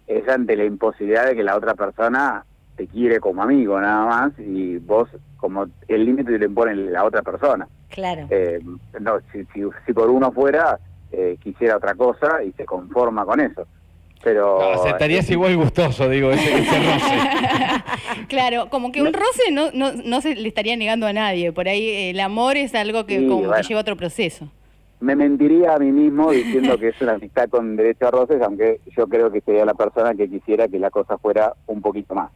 es 0.06 0.28
ante 0.28 0.56
la 0.56 0.64
imposibilidad 0.64 1.26
de 1.26 1.34
que 1.34 1.42
la 1.42 1.56
otra 1.56 1.74
persona 1.74 2.44
te 2.76 2.86
quiere 2.86 3.18
como 3.18 3.42
amigo 3.42 3.80
nada 3.80 4.06
más 4.06 4.38
y 4.38 4.76
vos 4.78 5.08
como 5.38 5.66
el 5.88 6.04
límite 6.04 6.30
te 6.30 6.38
lo 6.38 6.44
impone 6.46 6.76
la 6.76 7.04
otra 7.04 7.22
persona. 7.22 7.66
Claro. 7.88 8.28
Eh, 8.30 8.60
no, 9.00 9.18
si, 9.32 9.44
si, 9.52 9.62
si 9.84 9.92
por 9.92 10.10
uno 10.10 10.30
fuera, 10.30 10.78
eh, 11.10 11.36
quisiera 11.42 11.76
otra 11.76 11.94
cosa 11.96 12.40
y 12.44 12.52
se 12.52 12.64
conforma 12.64 13.24
con 13.24 13.40
eso. 13.40 13.66
Pero 14.24 14.58
No, 14.60 14.70
aceptarías 14.82 15.30
igual 15.30 15.56
gustoso, 15.56 16.08
digo, 16.08 16.30
ese, 16.32 16.58
ese 16.58 16.78
roce. 16.78 17.14
Claro, 18.28 18.68
como 18.70 18.90
que 18.92 19.02
un 19.02 19.12
roce 19.12 19.50
no, 19.52 19.70
no, 19.72 19.92
no 19.92 20.20
se 20.20 20.34
le 20.34 20.48
estaría 20.48 20.76
negando 20.76 21.06
a 21.06 21.12
nadie. 21.12 21.52
Por 21.52 21.68
ahí 21.68 22.10
el 22.10 22.18
amor 22.20 22.56
es 22.56 22.74
algo 22.74 23.06
que 23.06 23.18
Sí, 23.20 23.26
como 23.28 23.46
bueno. 23.46 23.54
que 23.56 23.62
lleva 23.62 23.80
otro 23.80 23.96
proceso. 23.96 24.48
me 25.00 25.14
mentiría 25.14 25.74
a 25.74 25.78
mí 25.78 25.92
mismo 25.92 26.32
diciendo 26.32 26.76
que 26.78 26.88
es 26.88 27.00
una 27.00 27.12
amistad 27.12 27.48
con 27.48 27.76
derecho 27.76 28.08
a 28.08 28.10
roces, 28.10 28.40
aunque 28.42 28.80
yo 28.96 29.06
creo 29.06 29.30
que 29.30 29.40
sería 29.42 29.64
la 29.64 29.74
persona 29.74 30.14
que 30.14 30.28
quisiera 30.28 30.66
que 30.68 30.78
la 30.78 30.90
cosa 30.90 31.18
fuera 31.18 31.52
un 31.66 31.80
poquito 31.82 32.14
más. 32.14 32.30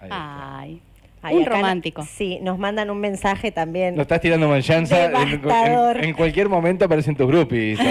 Ahí 0.00 0.04
está. 0.08 0.58
Ay, 0.58 0.82
Ay, 1.22 1.36
un 1.36 1.46
romántico. 1.46 2.04
Sí, 2.04 2.38
nos 2.42 2.58
mandan 2.58 2.90
un 2.90 2.98
mensaje 2.98 3.52
también. 3.52 3.94
No 3.94 4.02
estás 4.02 4.20
tirando 4.20 4.48
manchanza. 4.48 5.04
En, 5.06 5.40
en- 5.44 6.04
en 6.04 6.14
cualquier 6.14 6.48
momento 6.48 6.84
aparecen 6.84 7.14
tus 7.16 7.26
groupies. 7.28 7.78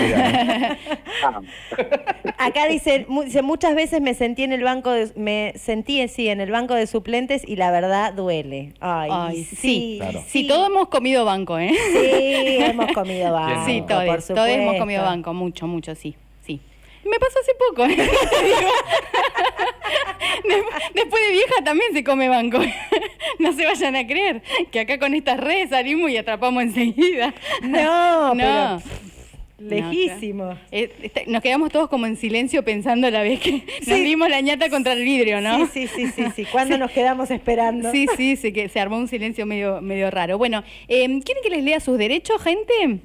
Ah, 1.23 1.39
Acá 2.39 2.67
dice, 2.67 3.05
mu- 3.07 3.23
dice, 3.23 3.43
muchas 3.43 3.75
veces 3.75 4.01
me 4.01 4.15
sentí 4.15 4.41
en 4.43 4.51
el 4.53 4.63
banco 4.63 4.89
de, 4.89 5.11
me 5.15 5.53
sentí 5.55 6.07
sí, 6.07 6.29
en 6.29 6.41
el 6.41 6.49
banco 6.49 6.73
de 6.73 6.87
suplentes 6.87 7.43
y 7.47 7.57
la 7.57 7.69
verdad 7.69 8.13
duele. 8.13 8.73
Ay, 8.79 9.09
Ay, 9.13 9.43
sí, 9.43 9.55
sí. 9.55 9.95
Claro. 9.99 10.23
Sí, 10.27 10.47
todos 10.47 10.67
hemos 10.67 10.87
comido 10.87 11.23
banco, 11.25 11.59
¿eh? 11.59 11.69
Sí, 11.93 12.57
hemos 12.63 12.91
comido 12.93 13.31
banco. 13.33 13.65
sí, 13.67 13.83
todos, 13.87 14.05
por 14.05 14.23
todos 14.23 14.47
hemos 14.49 14.75
comido 14.77 15.03
banco, 15.03 15.33
mucho, 15.33 15.67
mucho, 15.67 15.93
sí. 15.93 16.15
Me 17.03 17.19
pasó 17.19 17.39
hace 17.39 17.51
poco, 17.55 17.87
Después 20.93 21.23
de 21.27 21.31
vieja 21.31 21.63
también 21.63 21.93
se 21.93 22.03
come 22.03 22.29
banco. 22.29 22.59
No 23.39 23.53
se 23.53 23.65
vayan 23.65 23.95
a 23.95 24.05
creer 24.05 24.41
que 24.71 24.81
acá 24.81 24.99
con 24.99 25.13
estas 25.15 25.39
redes 25.39 25.69
salimos 25.69 26.11
y 26.11 26.17
atrapamos 26.17 26.61
enseguida. 26.63 27.33
No, 27.63 28.35
No. 28.35 28.37
pero 28.37 28.81
lejísimo. 29.69 30.57
Eh, 30.71 30.91
está- 31.01 31.21
nos 31.27 31.41
quedamos 31.41 31.71
todos 31.71 31.89
como 31.89 32.05
en 32.05 32.17
silencio 32.17 32.63
pensando 32.63 33.09
la 33.09 33.23
vez 33.23 33.39
que 33.39 33.51
nos 33.51 33.63
Sí. 33.97 34.03
dimos 34.03 34.29
la 34.29 34.41
ñata 34.41 34.69
contra 34.69 34.93
el 34.93 35.03
vidrio, 35.03 35.41
¿no? 35.41 35.65
Sí, 35.67 35.87
sí, 35.87 36.07
sí, 36.07 36.11
sí, 36.15 36.25
sí. 36.35 36.45
¿Cuándo 36.51 36.77
nos 36.77 36.91
quedamos 36.91 37.31
esperando? 37.31 37.91
Sí, 37.91 38.05
sí, 38.17 38.35
se, 38.35 38.53
que 38.53 38.69
se 38.69 38.79
armó 38.79 38.97
un 38.97 39.07
silencio 39.07 39.45
medio, 39.45 39.81
medio 39.81 40.11
raro. 40.11 40.37
Bueno, 40.37 40.63
eh, 40.87 41.05
¿quieren 41.23 41.43
que 41.43 41.49
les 41.49 41.63
lea 41.63 41.79
sus 41.79 41.97
derechos, 41.97 42.41
gente? 42.43 42.99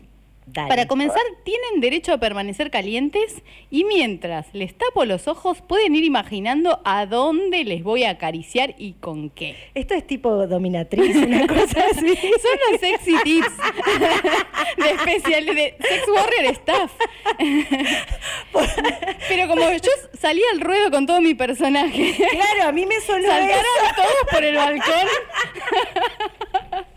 Dale. 0.49 0.69
Para 0.69 0.87
comenzar, 0.87 1.21
tienen 1.45 1.81
derecho 1.81 2.13
a 2.13 2.19
permanecer 2.19 2.71
calientes 2.71 3.43
y 3.69 3.83
mientras 3.85 4.47
les 4.55 4.79
tapo 4.79 5.05
los 5.05 5.27
ojos 5.27 5.61
pueden 5.61 5.97
ir 5.97 6.05
imaginando 6.05 6.81
a 6.85 7.05
dónde 7.07 7.65
les 7.65 7.83
voy 7.83 8.05
a 8.05 8.11
acariciar 8.11 8.75
y 8.79 8.93
con 8.95 9.29
qué. 9.31 9.57
Esto 9.75 9.95
es 9.95 10.07
tipo 10.07 10.47
dominatriz, 10.47 11.17
una 11.17 11.47
cosa 11.49 11.85
así. 11.91 12.07
Son 12.17 12.59
los 12.71 12.81
sexy 12.81 13.17
tips 13.25 13.53
de 14.77 14.91
especial 14.93 15.47
de 15.47 15.77
Sex 15.81 16.09
Warrior 16.15 16.53
Staff. 16.53 16.93
Pero 19.29 19.49
como 19.49 19.73
yo 19.73 19.91
salí 20.19 20.43
al 20.53 20.61
ruedo 20.61 20.91
con 20.93 21.07
todo 21.07 21.21
mi 21.21 21.35
personaje, 21.35 22.15
Claro, 22.17 22.69
a 22.69 22.73
mí 22.73 22.87
me 22.87 23.01
sonó 23.01 23.27
saltaron 23.27 23.51
eso. 23.59 23.95
todos 23.97 24.31
por 24.31 24.45
el 24.45 24.55
balcón, 24.57 25.09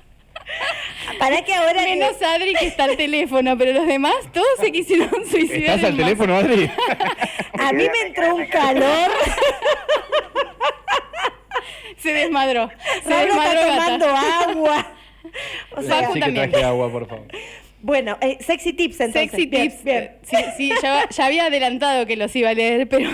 Para 1.17 1.41
que 1.43 1.53
ahora... 1.53 1.81
menos 1.83 2.21
Adri 2.21 2.53
que 2.53 2.67
está 2.67 2.85
al 2.85 2.95
teléfono, 2.97 3.57
pero 3.57 3.73
los 3.73 3.87
demás 3.87 4.15
todos 4.33 4.47
se 4.59 4.71
quisieron 4.71 5.09
suicidar. 5.29 5.75
¿Estás 5.77 5.83
al 5.91 5.97
teléfono, 5.97 6.35
Adri? 6.35 6.69
A 7.59 7.73
mí 7.73 7.83
me 7.89 8.07
entró 8.07 8.35
un 8.35 8.45
calor. 8.45 9.11
Se 11.97 12.13
desmadró. 12.13 12.69
Se 13.03 13.09
Pablo 13.09 13.25
desmadró 13.25 13.59
está 13.59 13.75
Gata. 13.75 13.99
tomando 13.99 14.07
agua. 14.15 14.87
O 15.75 15.81
sea, 15.81 16.07
sí 16.07 16.13
que 16.13 16.19
también. 16.21 16.49
traje 16.51 16.65
agua, 16.65 16.89
por 16.91 17.07
favor. 17.07 17.27
bueno, 17.81 18.17
eh, 18.21 18.37
sexy 18.39 18.73
tips 18.73 18.99
entonces. 19.01 19.31
Sexy 19.31 19.45
Bien, 19.47 19.69
tips. 19.69 19.83
bien. 19.83 20.11
Sí, 20.23 20.37
sí, 20.57 20.71
ya, 20.81 21.07
ya 21.09 21.25
había 21.25 21.45
adelantado 21.45 22.05
que 22.05 22.15
los 22.15 22.33
iba 22.35 22.49
a 22.49 22.53
leer, 22.53 22.87
pero, 22.87 23.09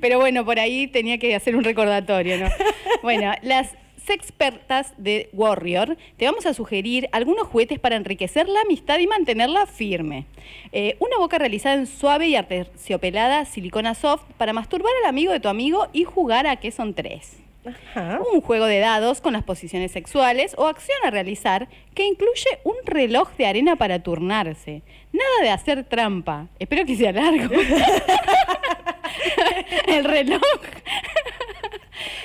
pero 0.00 0.18
bueno, 0.18 0.44
por 0.44 0.58
ahí 0.58 0.86
tenía 0.88 1.18
que 1.18 1.34
hacer 1.34 1.56
un 1.56 1.64
recordatorio, 1.64 2.36
¿no? 2.38 2.48
Bueno, 3.02 3.32
las 3.42 3.70
sexpertas 4.08 4.94
de 4.96 5.28
Warrior 5.34 5.98
te 6.16 6.24
vamos 6.24 6.46
a 6.46 6.54
sugerir 6.54 7.10
algunos 7.12 7.46
juguetes 7.46 7.78
para 7.78 7.96
enriquecer 7.96 8.48
la 8.48 8.62
amistad 8.62 8.98
y 8.98 9.06
mantenerla 9.06 9.66
firme. 9.66 10.24
Eh, 10.72 10.96
una 10.98 11.18
boca 11.18 11.38
realizada 11.38 11.74
en 11.74 11.86
suave 11.86 12.26
y 12.28 12.34
aterciopelada 12.34 13.44
silicona 13.44 13.94
soft 13.94 14.22
para 14.38 14.54
masturbar 14.54 14.92
al 15.02 15.10
amigo 15.10 15.30
de 15.30 15.40
tu 15.40 15.48
amigo 15.48 15.88
y 15.92 16.04
jugar 16.04 16.46
a 16.46 16.56
que 16.56 16.70
son 16.70 16.94
tres. 16.94 17.36
Ajá. 17.66 18.20
Un 18.32 18.40
juego 18.40 18.64
de 18.64 18.78
dados 18.78 19.20
con 19.20 19.34
las 19.34 19.42
posiciones 19.44 19.92
sexuales 19.92 20.54
o 20.56 20.66
acción 20.66 20.96
a 21.04 21.10
realizar 21.10 21.68
que 21.94 22.06
incluye 22.06 22.60
un 22.64 22.76
reloj 22.86 23.28
de 23.36 23.44
arena 23.44 23.76
para 23.76 24.02
turnarse. 24.02 24.80
Nada 25.12 25.42
de 25.42 25.50
hacer 25.50 25.84
trampa. 25.84 26.46
Espero 26.58 26.86
que 26.86 26.96
sea 26.96 27.12
largo. 27.12 27.54
El 29.86 30.04
reloj. 30.04 30.40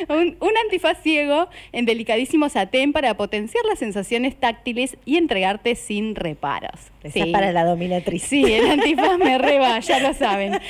Un, 0.10 0.38
un 0.40 0.58
antifaz 0.64 1.02
ciego 1.02 1.48
en 1.72 1.86
delicadísimo 1.86 2.50
satén 2.50 2.94
para 2.94 3.16
potenciar 3.16 3.66
las 3.66 3.80
sensaciones 3.80 4.36
táctiles 4.36 4.98
y 5.06 5.18
entregarte 5.18 5.76
sin 5.76 6.16
reparos. 6.16 6.92
Esa 7.04 7.20
es 7.20 7.28
para 7.28 7.52
la 7.52 7.66
dominatriz. 7.66 8.24
Sí, 8.24 8.46
el 8.46 8.66
antifaz 8.70 9.18
me 9.18 9.38
reba, 9.38 9.78
ya 9.80 10.00
lo 10.00 10.14
saben. 10.14 10.60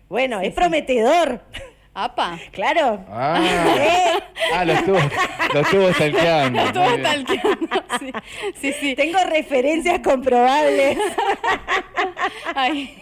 bueno, 0.09 0.41
es 0.41 0.53
prometedor. 0.53 1.41
Apa. 1.95 2.39
Claro. 2.53 3.05
Ah, 3.11 3.39
Eh, 3.79 4.23
ah, 4.55 4.65
lo 4.65 4.73
estuvo, 4.73 4.99
lo 5.53 5.61
estuvo 5.61 5.93
stalkeando. 5.93 6.63
Muy 6.63 6.89
bien. 6.99 7.01
stalkeando. 7.01 7.59
Sí, 8.01 8.11
sí, 8.61 8.73
sí. 8.81 8.95
Tengo 8.97 9.19
referencias 9.31 10.01
comprobables. 10.01 10.97
Ay, 12.55 12.99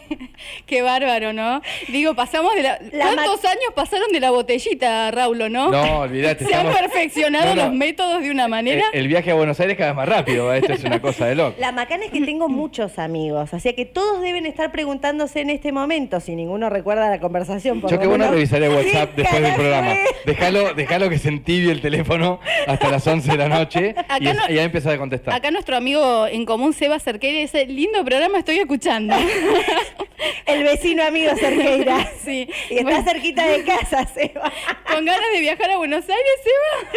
qué 0.66 0.82
bárbaro, 0.82 1.32
¿no? 1.32 1.62
Digo, 1.88 2.14
pasamos 2.14 2.55
de 2.55 2.62
la... 2.64 2.78
La 2.93 3.05
¿Cuántos 3.14 3.45
años 3.45 3.70
pasaron 3.74 4.09
de 4.12 4.20
la 4.20 4.30
botellita, 4.30 5.11
Raulo, 5.11 5.49
no? 5.49 5.70
No, 5.70 6.01
olvídate. 6.01 6.45
Se 6.45 6.55
han 6.55 6.66
perfeccionado 6.72 7.47
No, 7.47 7.55
no. 7.55 7.64
los 7.66 7.74
métodos 7.74 8.20
de 8.22 8.30
una 8.30 8.49
manera... 8.49 8.82
El, 8.93 9.01
el 9.01 9.09
viaje 9.09 9.30
a 9.30 9.34
Buenos 9.34 9.59
Aires 9.61 9.76
cada 9.76 9.91
vez 9.91 9.97
más 9.97 10.09
rápido, 10.09 10.53
esto 10.53 10.72
es 10.72 10.84
una 10.84 11.01
cosa 11.01 11.26
de 11.26 11.34
loco. 11.36 11.55
La 11.59 11.72
macana 11.72 12.05
es 12.07 12.11
que 12.11 12.20
tengo 12.20 12.49
muchos 12.49 12.99
amigos, 12.99 13.55
así 13.55 13.72
que 13.72 13.86
todos 13.86 14.20
deben 14.20 14.45
estar 14.47 14.70
preguntándose 14.72 15.41
en 15.41 15.51
este 15.51 15.72
momento, 15.72 16.20
si 16.20 16.34
ninguno 16.36 16.68
recuerda 16.68 17.09
la 17.09 17.20
conversación. 17.20 17.80
por 17.80 17.91
Yo 17.91 17.97
lo 17.97 18.03
qué 18.03 18.09
bueno 18.09 18.28
revisaré 18.30 18.68
WhatsApp 18.87 19.11
¿Qué 19.14 19.22
después 19.22 19.43
del 19.43 19.55
programa. 19.55 19.95
Déjalo, 20.26 20.74
déjalo 20.74 21.09
que 21.09 21.18
se 21.18 21.28
en 21.28 21.43
tibio 21.45 21.70
el 21.72 21.81
teléfono 21.81 22.41
hasta 22.66 22.91
las 22.91 23.07
11 23.07 23.31
de 23.31 23.37
la 23.39 23.49
noche 23.49 23.95
y, 24.20 24.28
es- 24.28 24.35
no- 24.37 24.43
y 24.49 24.59
ahí 24.59 24.64
empezás 24.64 24.95
a 24.95 24.99
contestar. 24.99 25.35
Acá 25.35 25.51
nuestro 25.51 25.76
amigo 25.76 26.26
en 26.26 26.45
común, 26.45 26.72
Seba 26.72 26.99
Cerqueira, 27.01 27.39
dice, 27.41 27.66
lindo 27.66 28.05
programa, 28.05 28.39
estoy 28.39 28.59
escuchando. 28.59 29.14
El 30.47 30.64
vecino 30.64 31.03
amigo 31.05 31.33
Cerqueira. 31.37 32.11
Sí. 32.24 32.49
Y 32.68 32.74
está 32.74 32.83
Bueno. 32.91 33.05
cerquita 33.05 33.47
de 33.47 33.64
casa, 33.64 34.07
Seba. 34.07 34.53
Con 34.93 35.05
ganas 35.07 35.33
de 35.33 35.41
viajar 35.41 35.70
a 35.70 35.76
Buenos 35.78 36.05
Aires, 36.09 36.33
Seba. 36.45 36.91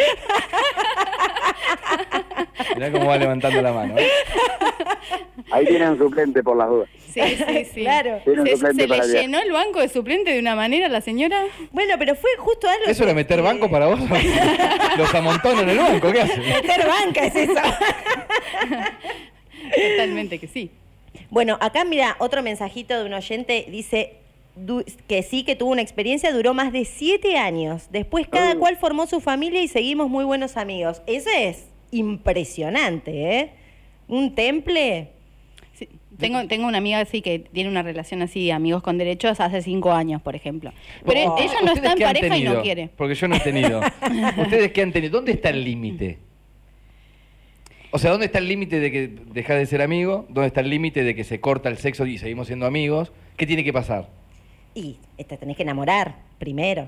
Mirá 2.76 2.92
cómo 2.92 3.06
va 3.08 3.18
levantando 3.18 3.62
la 3.62 3.72
mano. 3.72 3.98
¿eh? 3.98 4.08
Ahí 5.52 5.66
tienen 5.66 5.90
un 5.90 5.98
suplente 5.98 6.44
por 6.44 6.56
las 6.58 6.70
dudas. 6.70 6.90
Sí, 7.12 7.22
sí, 7.22 7.66
sí. 7.74 7.82
Claro. 7.82 8.20
Se, 8.26 8.88
le 8.88 9.02
llenó 9.22 9.40
el 9.40 9.52
banco 9.52 9.80
de 9.80 9.88
suplente 9.90 10.32
de 10.32 10.40
una 10.40 10.56
manera 10.56 10.88
a 10.88 10.90
la 10.90 11.02
señora. 11.02 11.44
Bueno, 11.72 11.94
pero 12.00 12.16
fue 12.16 12.30
justo 12.38 12.68
algo. 12.68 12.86
¿Eso 12.88 13.04
era 13.04 13.12
que- 13.12 13.16
meter 13.16 13.38
que- 13.38 13.42
banco 13.44 13.70
para 13.70 13.88
vos? 13.88 14.00
¿Los 14.98 15.14
amontonan 15.14 15.64
en 15.64 15.70
el 15.70 15.78
banco? 15.78 16.12
¿Qué 16.12 16.22
hacen? 16.22 16.40
Meter 16.42 16.88
banca 16.88 17.26
es 17.26 17.36
eso. 17.36 17.62
Totalmente 19.92 20.40
que 20.40 20.48
sí. 20.48 20.72
Bueno, 21.30 21.58
acá 21.62 21.84
mira, 21.86 22.16
otro 22.20 22.42
mensajito 22.44 22.98
de 23.00 23.06
un 23.06 23.14
oyente 23.14 23.66
dice 23.70 24.16
que 25.08 25.24
sí, 25.24 25.44
que 25.44 25.56
tuvo 25.56 25.72
una 25.72 25.82
experiencia, 25.82 26.32
duró 26.32 26.54
más 26.54 26.72
de 26.72 26.86
siete 26.86 27.38
años. 27.38 27.88
Después 27.92 28.28
cada 28.28 28.54
Oh. 28.54 28.60
cual 28.60 28.78
formó 28.78 29.08
su 29.08 29.20
familia 29.20 29.62
y 29.64 29.68
seguimos 29.68 30.10
muy 30.10 30.26
buenos 30.26 30.58
amigos. 30.58 31.02
Eso 31.08 31.30
es 31.36 31.66
impresionante, 31.92 33.12
¿eh? 33.40 33.50
Un 34.08 34.36
temple. 34.36 35.10
Tengo, 36.18 36.48
tengo 36.48 36.68
una 36.68 36.78
amiga 36.78 37.00
así 37.00 37.22
que 37.22 37.40
tiene 37.40 37.70
una 37.70 37.82
relación 37.82 38.22
así, 38.22 38.52
amigos 38.52 38.84
con 38.84 38.98
derechos, 38.98 39.40
hace 39.40 39.62
cinco 39.62 39.92
años, 39.92 40.22
por 40.22 40.36
ejemplo. 40.36 40.72
Pero 41.06 41.34
Oh. 41.34 41.38
ella 41.40 41.54
no 41.64 41.74
¿Ustedes 41.74 41.78
está 41.78 41.94
en 41.94 42.00
pareja 42.00 42.38
y 42.38 42.44
no 42.44 42.62
quiere. 42.62 42.90
Porque 42.96 43.16
yo 43.16 43.28
no 43.28 43.36
he 43.36 43.40
tenido. 43.40 43.80
¿Ustedes 44.38 44.72
qué 44.72 44.82
han 44.82 44.92
tenido? 44.92 45.12
¿Dónde 45.14 45.32
está 45.34 45.50
el 45.50 45.64
límite? 45.64 46.20
O 47.92 48.00
sea, 48.00 48.12
¿dónde 48.12 48.26
está 48.26 48.40
el 48.40 48.48
límite 48.48 48.80
de 48.80 48.92
que 48.92 49.08
dejas 49.08 49.58
de 49.58 49.66
ser 49.68 49.82
amigo? 49.82 50.26
¿Dónde 50.30 50.48
está 50.48 50.62
el 50.62 50.70
límite 50.70 51.04
de 51.04 51.14
que 51.16 51.24
se 51.24 51.40
corta 51.40 51.70
el 51.70 51.78
sexo 51.78 52.06
y 52.06 52.18
seguimos 52.18 52.48
siendo 52.48 52.66
amigos? 52.66 53.12
¿Qué 53.38 53.46
tiene 53.46 53.64
que 53.64 53.72
pasar? 53.72 54.10
Y 54.74 54.98
te 55.18 55.38
tenés 55.38 55.56
que 55.58 55.64
enamorar 55.64 56.16
primero. 56.40 56.88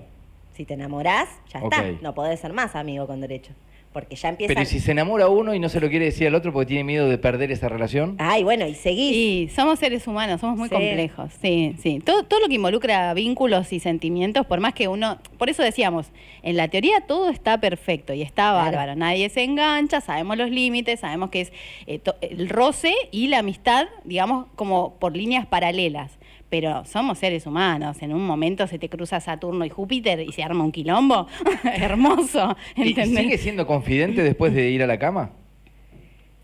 Si 0.55 0.65
te 0.65 0.73
enamorás, 0.73 1.29
ya 1.53 1.59
está. 1.59 1.83
No 2.01 2.15
podés 2.15 2.39
ser 2.39 2.53
más 2.53 2.75
amigo 2.75 3.05
con 3.05 3.21
derechos. 3.21 3.55
Porque 3.95 4.17
ya 4.17 4.27
empieza. 4.27 4.49
Pero 4.53 4.61
¿y 4.61 4.65
si 4.65 4.81
se 4.81 4.91
enamora 4.91 5.29
uno 5.29 5.53
y 5.55 5.59
no 5.59 5.69
se 5.69 5.79
lo 5.79 5.89
quiere 5.89 6.03
decir 6.03 6.27
al 6.27 6.35
otro 6.35 6.51
porque 6.51 6.65
tiene 6.67 6.83
miedo 6.83 7.07
de 7.07 7.17
perder 7.17 7.49
esa 7.53 7.69
relación? 7.69 8.17
Ay, 8.19 8.43
bueno, 8.43 8.67
y 8.67 8.75
seguís. 8.75 9.15
Y 9.15 9.49
somos 9.55 9.79
seres 9.79 10.05
humanos, 10.05 10.41
somos 10.41 10.57
muy 10.57 10.67
Sí. 10.67 10.75
complejos. 10.75 11.31
Sí, 11.41 11.75
sí. 11.81 12.01
Todo, 12.03 12.23
todo 12.23 12.41
lo 12.41 12.47
que 12.49 12.55
involucra 12.55 13.13
vínculos 13.13 13.71
y 13.71 13.79
sentimientos, 13.79 14.45
por 14.47 14.59
más 14.59 14.73
que 14.73 14.89
uno. 14.89 15.17
Por 15.37 15.49
eso 15.49 15.63
decíamos, 15.63 16.07
en 16.43 16.57
la 16.57 16.67
teoría 16.67 17.05
todo 17.07 17.29
está 17.29 17.61
perfecto 17.61 18.13
y 18.13 18.21
está 18.21 18.51
Claro. 18.51 18.65
bárbaro. 18.65 18.95
Nadie 18.97 19.29
se 19.29 19.43
engancha, 19.45 20.01
sabemos 20.01 20.35
los 20.35 20.49
límites, 20.51 20.99
sabemos 20.99 21.29
que 21.29 21.39
es 21.39 21.53
eh, 21.87 21.97
to- 21.99 22.15
el 22.19 22.49
roce 22.49 22.93
y 23.11 23.27
la 23.27 23.39
amistad, 23.39 23.87
digamos, 24.03 24.47
como 24.57 24.95
por 24.99 25.15
líneas 25.15 25.45
paralelas. 25.45 26.11
Pero 26.49 26.85
somos 26.85 27.17
seres 27.17 27.45
humanos. 27.47 27.97
En 28.01 28.13
un 28.13 28.25
momento 28.25 28.67
se 28.67 28.77
te 28.79 28.87
cruza 28.89 29.19
Saturno 29.19 29.65
y 29.65 29.69
Júpiter 29.69 30.19
y 30.21 30.31
se 30.31 30.43
arma 30.43 30.63
un 30.63 30.71
quilombo. 30.71 31.27
Hermoso. 31.63 32.55
¿Y 32.75 32.89
¿entendés? 32.89 33.23
sigue 33.23 33.37
siendo 33.37 33.65
confidente 33.67 34.21
después 34.23 34.53
de 34.53 34.69
ir 34.69 34.83
a 34.83 34.87
la 34.87 34.99
cama? 34.99 35.31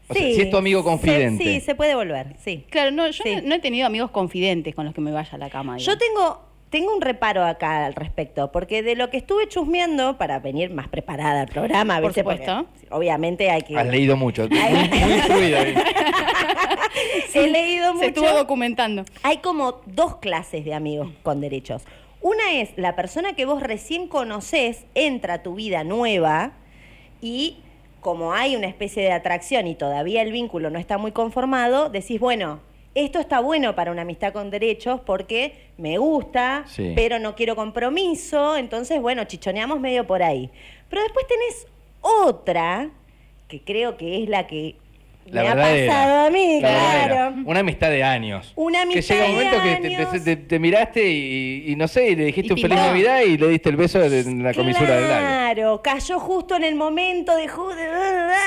O 0.10 0.14
sea, 0.14 0.22
Sí, 0.26 0.34
si 0.36 0.42
es 0.42 0.50
tu 0.50 0.58
amigo 0.58 0.82
se- 0.82 0.90
confidente. 0.90 1.44
sí, 1.44 1.60
se 1.62 1.76
puede 1.76 1.96
volver, 1.96 2.36
sí. 2.40 2.66
Claro, 2.70 2.92
no, 2.92 3.08
yo 3.08 3.24
Sí. 3.24 3.36
no, 3.38 3.42
no 3.44 3.56
he 3.56 3.60
tenido 3.60 3.88
amigos 3.88 4.12
confidentes 4.12 4.76
con 4.76 4.86
los 4.86 4.94
que 4.94 5.00
me 5.02 5.12
vaya 5.12 5.30
a 5.34 5.38
la 5.38 5.50
cama. 5.50 5.78
Yo 5.78 5.98
tengo, 5.98 6.42
tengo 6.72 6.96
un 6.96 7.02
reparo 7.02 7.44
acá 7.46 7.86
al 7.86 7.94
respecto, 7.94 8.52
porque 8.52 8.82
de 8.82 8.96
lo 8.96 9.10
que 9.10 9.18
estuve 9.18 9.48
chusmeando 9.48 10.18
para 10.18 10.40
venir 10.40 10.72
más 10.72 10.88
preparada 10.88 11.42
al 11.42 11.48
programa, 11.48 11.96
Por. 11.96 12.04
Porque, 12.04 12.22
supuesto. 12.22 12.66
obviamente 12.90 13.52
hay 13.52 13.62
que. 13.62 13.78
Has 13.78 13.86
leído 13.88 14.16
mucho. 14.16 14.48
Muy, 14.50 14.60
muy. 14.60 15.76
He 17.34 17.48
leído 17.48 17.88
Se 17.88 17.94
mucho. 17.94 18.06
estuvo 18.08 18.30
documentando. 18.32 19.04
Hay 19.22 19.38
como 19.38 19.82
dos 19.86 20.16
clases 20.18 20.66
de 20.66 20.74
amigos 20.74 21.10
con 21.24 21.42
derechos. 21.42 21.84
Una 22.22 22.54
es 22.54 22.70
la 22.78 22.96
persona 22.96 23.34
que 23.34 23.46
vos 23.46 23.62
recién 23.62 24.08
conocés, 24.08 24.86
entra 24.96 25.36
a 25.36 25.44
tu 25.44 25.56
vida 25.56 25.84
nueva 25.84 26.54
y 27.22 27.58
como 28.00 28.34
hay 28.34 28.56
una 28.56 28.68
especie 28.68 29.04
de 29.04 29.12
atracción 29.12 29.68
y 29.68 29.76
todavía 29.76 30.22
el 30.22 30.32
vínculo 30.32 30.70
no 30.70 30.80
está 30.80 30.98
muy 30.98 31.12
conformado, 31.12 31.90
decís, 31.90 32.20
bueno, 32.20 32.60
esto 32.96 33.20
está 33.20 33.40
bueno 33.40 33.74
para 33.76 33.92
una 33.92 34.02
amistad 34.02 34.34
con 34.34 34.50
derechos 34.50 35.00
porque 35.06 35.54
me 35.78 35.98
gusta, 35.98 36.64
Sí. 36.68 36.94
pero 36.96 37.20
no 37.20 37.36
quiero 37.36 37.56
compromiso, 37.56 38.58
entonces, 38.58 39.02
bueno, 39.02 39.24
chichoneamos 39.26 39.80
medio 39.80 40.06
por 40.06 40.22
ahí. 40.24 40.50
Pero 40.90 41.02
después 41.04 41.26
tenés 41.28 41.68
otra, 42.02 42.90
que 43.48 43.62
creo 43.62 43.98
que 43.98 44.24
es 44.24 44.30
la 44.30 44.48
que 44.48 44.76
La 45.28 45.44
me 45.44 45.50
ha 45.50 45.56
pasado 45.56 46.28
a 46.28 46.30
mí, 46.32 46.60
verdadera. 46.62 47.08
claro. 47.30 47.36
Una 47.46 47.60
amistad 47.62 47.90
de 47.92 48.04
años. 48.04 48.52
Una 48.56 48.80
Que 48.80 48.84
amistad 48.94 49.16
llega 49.16 49.26
un 49.28 49.32
de 49.38 49.44
momento 49.46 49.64
que 49.64 49.76
te, 49.90 49.96
años. 49.96 50.24
te- 50.24 50.36
te 50.36 50.60
miraste 50.60 51.08
y, 51.10 51.64
y 51.72 51.76
no 51.76 51.88
sé, 51.88 52.10
y 52.10 52.16
le 52.16 52.26
dijiste 52.26 52.50
Y 52.50 52.56
un 52.56 52.60
feliz. 52.62 52.78
Navidad 52.78 53.22
y 53.22 53.38
le 53.38 53.48
diste 53.50 53.70
el 53.70 53.76
beso 53.78 54.00
de- 54.00 54.20
en 54.22 54.44
la 54.44 54.54
comisura 54.54 54.96
del 54.96 55.08
labio. 55.08 55.28
Claro, 55.28 55.82
cayó 55.82 56.20
justo 56.20 56.56
en 56.56 56.64
el 56.64 56.76
momento 56.76 57.36
de 57.36 57.48
jude, 57.48 57.88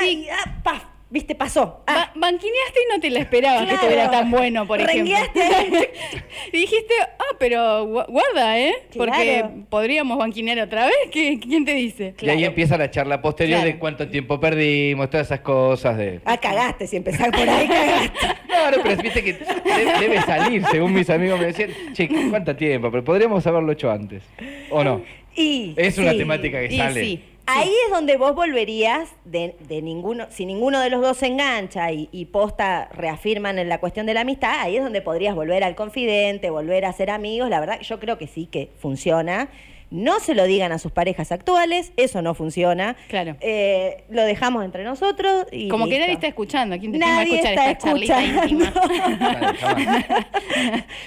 Sí. 0.00 0.24
y, 0.26 0.28
ah, 0.30 0.60
paf, 0.62 0.82
viste, 1.10 1.34
pasó. 1.34 1.82
Ah, 1.86 1.94
Ba- 1.94 2.12
banquineaste 2.16 2.80
y 2.88 2.92
no 2.94 3.00
te 3.00 3.10
la 3.10 3.20
esperabas 3.20 3.60
que 3.62 3.66
Claro. 3.68 3.82
estuviera 3.82 4.10
tan 4.10 4.30
bueno, 4.30 4.66
por 4.66 4.80
ejemplo. 4.80 5.14
Rengueaste. 5.14 5.92
y 6.52 6.56
dijiste, 6.58 6.94
ah, 7.18 7.36
pero 7.38 7.86
gu- 7.86 8.06
guarda, 8.08 8.58
¿eh? 8.58 8.74
Porque 8.96 9.44
podríamos 9.70 10.18
banquinear 10.18 10.58
otra 10.60 10.86
vez. 10.86 10.94
¿Qué- 11.12 11.38
¿Quién 11.40 11.64
te 11.64 11.74
dice? 11.74 12.14
Y 12.20 12.28
ahí 12.28 12.44
empieza 12.44 12.76
la 12.76 12.90
charla 12.90 13.22
posterior 13.22 13.58
Claro. 13.60 13.72
de 13.72 13.78
cuánto 13.78 14.08
tiempo 14.08 14.40
perdimos, 14.40 15.08
todas 15.10 15.26
esas 15.28 15.40
cosas 15.40 15.96
de... 15.96 16.20
ah, 16.24 16.36
cagaste, 16.36 16.86
si 16.86 16.96
empezás 16.96 17.28
por 17.28 17.48
ahí, 17.48 17.68
cagaste. 17.68 18.10
Claro, 18.54 18.78
pero 18.82 19.02
viste 19.02 19.22
que 19.22 19.32
de- 19.34 19.98
debe 20.00 20.22
salir, 20.22 20.64
según 20.70 20.94
mis 20.94 21.10
amigos 21.10 21.38
me 21.38 21.46
decían, 21.46 21.70
che, 21.92 22.08
¿cuánto 22.30 22.54
tiempo? 22.56 22.90
Pero 22.90 23.04
podríamos 23.04 23.46
haberlo 23.46 23.72
hecho 23.72 23.90
antes. 23.90 24.22
¿O 24.70 24.82
no? 24.82 25.02
Y, 25.36 25.74
Es 25.76 25.98
una 25.98 26.12
sí. 26.12 26.18
temática 26.18 26.60
que 26.60 26.72
Y 26.74 26.78
sale. 26.78 27.00
sí. 27.04 27.24
Ahí 27.46 27.72
es 27.86 27.92
donde 27.92 28.16
vos 28.16 28.34
volverías 28.34 29.10
de, 29.26 29.54
de 29.68 29.82
ninguno, 29.82 30.26
si 30.30 30.46
ninguno 30.46 30.80
de 30.80 30.88
los 30.88 31.02
dos 31.02 31.18
se 31.18 31.26
engancha 31.26 31.92
y, 31.92 32.08
y 32.10 32.24
posta 32.26 32.88
reafirman 32.92 33.58
en 33.58 33.68
la 33.68 33.78
cuestión 33.80 34.06
de 34.06 34.14
la 34.14 34.22
amistad, 34.22 34.60
ahí 34.60 34.76
es 34.76 34.82
donde 34.82 35.02
podrías 35.02 35.34
volver 35.34 35.62
al 35.62 35.74
confidente, 35.74 36.48
volver 36.48 36.86
a 36.86 36.92
ser 36.94 37.10
amigos. 37.10 37.50
La 37.50 37.60
verdad, 37.60 37.80
yo 37.80 38.00
creo 38.00 38.16
que 38.16 38.28
sí 38.28 38.46
que 38.46 38.70
funciona. 38.78 39.50
No 39.94 40.18
se 40.18 40.34
lo 40.34 40.42
digan 40.44 40.72
a 40.72 40.80
sus 40.80 40.90
parejas 40.90 41.30
actuales, 41.30 41.92
eso 41.96 42.20
no 42.20 42.34
funciona. 42.34 42.96
Claro. 43.08 43.36
Eh, 43.40 44.02
lo 44.10 44.24
dejamos 44.24 44.64
entre 44.64 44.82
nosotros 44.82 45.46
y. 45.52 45.68
Como 45.68 45.84
que 45.84 45.90
listo. 45.90 46.00
nadie 46.02 46.14
está 46.14 46.26
escuchando. 46.26 46.76
¿Quién 46.80 46.90
te 46.92 46.98
Nadie 46.98 47.36
escuchar 47.36 47.68
está 47.68 47.70
escuchando. 47.70 48.64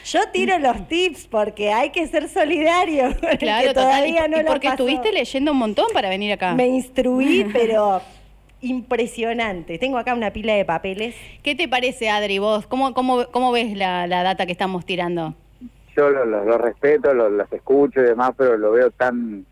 Yo 0.05 0.19
tiro 0.31 0.57
los 0.59 0.87
tips 0.87 1.27
porque 1.27 1.73
hay 1.73 1.89
que 1.89 2.07
ser 2.07 2.29
solidario. 2.29 3.13
Claro, 3.39 3.67
que 3.67 3.73
total. 3.73 3.83
todavía 3.91 4.25
y, 4.25 4.29
no 4.29 4.37
y 4.39 4.43
lo 4.43 4.47
porque 4.47 4.69
pasó. 4.69 4.87
estuviste 4.87 5.11
leyendo 5.11 5.51
un 5.51 5.57
montón 5.57 5.87
para 5.93 6.07
venir 6.09 6.31
acá. 6.31 6.53
Me 6.53 6.67
instruí, 6.67 7.45
pero 7.53 8.01
impresionante. 8.61 9.77
Tengo 9.77 9.97
acá 9.97 10.13
una 10.13 10.31
pila 10.31 10.53
de 10.53 10.63
papeles. 10.63 11.13
¿Qué 11.43 11.55
te 11.55 11.67
parece, 11.67 12.09
Adri, 12.09 12.39
vos? 12.39 12.65
¿Cómo, 12.67 12.93
cómo, 12.93 13.27
cómo 13.31 13.51
ves 13.51 13.75
la, 13.75 14.07
la 14.07 14.23
data 14.23 14.45
que 14.45 14.53
estamos 14.53 14.85
tirando? 14.85 15.35
Yo 15.97 16.09
lo, 16.11 16.25
lo- 16.25 16.57
respeto, 16.59 17.13
lo- 17.13 17.29
los 17.29 17.51
escucho 17.51 17.99
y 18.01 18.03
demás, 18.03 18.31
pero 18.37 18.55
lo 18.57 18.71
veo 18.71 18.91
tan 18.91 19.45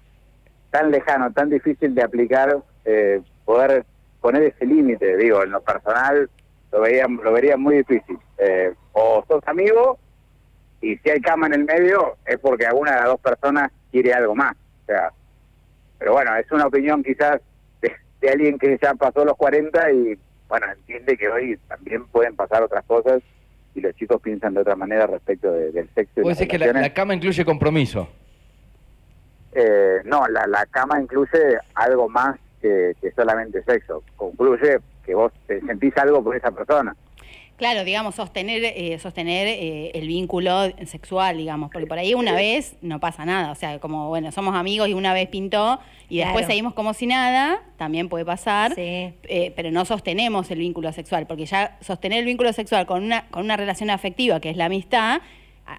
tan 0.69 0.91
lejano, 0.91 1.31
tan 1.31 1.49
difícil 1.49 1.95
de 1.95 2.03
aplicar, 2.03 2.57
eh, 2.83 3.21
poder 3.45 3.85
poner 4.21 4.43
ese 4.43 4.65
límite, 4.65 5.15
digo, 5.17 5.41
en 5.43 5.51
lo 5.51 5.61
personal 5.61 6.29
lo 6.71 6.81
veía, 6.81 7.07
lo 7.07 7.31
vería 7.31 7.55
muy 7.57 7.77
difícil. 7.77 8.17
Eh, 8.37 8.73
o 8.91 9.23
sos 9.27 9.41
amigo 9.47 9.97
y 10.81 10.97
si 10.97 11.09
hay 11.09 11.21
cama 11.21 11.47
en 11.47 11.53
el 11.53 11.63
medio 11.65 12.17
es 12.25 12.37
porque 12.39 12.65
alguna 12.67 12.91
de 12.91 12.97
las 12.97 13.05
dos 13.07 13.19
personas 13.21 13.71
quiere 13.91 14.13
algo 14.13 14.35
más. 14.35 14.53
O 14.83 14.85
sea, 14.85 15.11
pero 15.97 16.11
bueno, 16.13 16.35
es 16.35 16.51
una 16.51 16.67
opinión 16.67 17.01
quizás 17.03 17.39
de, 17.81 17.93
de 18.21 18.29
alguien 18.29 18.59
que 18.59 18.77
ya 18.81 18.93
pasó 18.95 19.23
los 19.25 19.37
40 19.37 19.91
y 19.91 20.19
bueno, 20.49 20.67
entiende 20.71 21.17
que 21.17 21.29
hoy 21.29 21.57
también 21.69 22.05
pueden 22.07 22.35
pasar 22.35 22.61
otras 22.63 22.83
cosas 22.85 23.21
y 23.75 23.81
los 23.81 23.93
chicos 23.95 24.21
piensan 24.21 24.53
de 24.53 24.61
otra 24.61 24.75
manera 24.75 25.05
respecto 25.05 25.51
de- 25.51 25.71
del 25.71 25.89
sexo. 25.93 26.21
las 26.21 26.37
decís 26.39 26.47
que 26.51 26.57
la, 26.57 26.93
cama 26.93 27.13
incluye 27.13 27.43
compromiso. 27.45 28.07
Eh, 29.51 29.99
no, 30.05 30.27
la, 30.27 30.47
la 30.47 30.65
cama 30.65 30.99
incluye 31.01 31.59
algo 31.75 32.09
más 32.09 32.37
que, 32.61 32.95
que 33.01 33.11
solamente 33.11 33.61
sexo. 33.63 34.03
Concluye 34.15 34.79
que 35.05 35.13
vos 35.13 35.31
te 35.47 35.61
sentís 35.61 35.95
algo 35.97 36.23
por 36.23 36.35
esa 36.35 36.51
persona. 36.51 36.95
Claro, 37.57 37.85
digamos, 37.85 38.15
sostener, 38.15 38.61
eh, 38.65 38.99
sostener 38.99 39.47
eh, 39.47 39.91
el 39.93 40.07
vínculo 40.07 40.65
sexual, 40.85 41.37
digamos, 41.37 41.69
porque 41.71 41.87
por 41.87 41.97
ahí 41.97 42.13
una 42.13 42.33
vez 42.33 42.75
no 42.81 42.99
pasa 42.99 43.23
nada, 43.25 43.49
o 43.51 43.55
sea, 43.55 43.79
como, 43.79 44.09
bueno, 44.09 44.31
somos 44.33 44.55
amigos 44.55 44.89
y 44.89 44.93
una 44.93 45.13
vez 45.13 45.29
pintó 45.29 45.79
y 46.09 46.17
después 46.17 46.39
Claro. 46.39 46.47
seguimos 46.47 46.73
como 46.73 46.93
si 46.93 47.07
nada, 47.07 47.61
también 47.77 48.09
puede 48.09 48.25
pasar, 48.25 48.75
Sí. 48.75 48.81
eh, 49.23 49.53
pero 49.55 49.71
no 49.71 49.85
sostenemos 49.85 50.51
el 50.51 50.59
vínculo 50.59 50.91
sexual, 50.91 51.27
porque 51.27 51.45
ya 51.45 51.77
sostener 51.79 52.19
el 52.19 52.25
vínculo 52.25 52.51
sexual 52.51 52.85
con 52.85 53.03
una, 53.03 53.27
con 53.29 53.45
una 53.45 53.55
relación 53.55 53.89
afectiva, 53.89 54.41
que 54.41 54.49
es 54.49 54.57
la 54.57 54.65
amistad, 54.65 55.21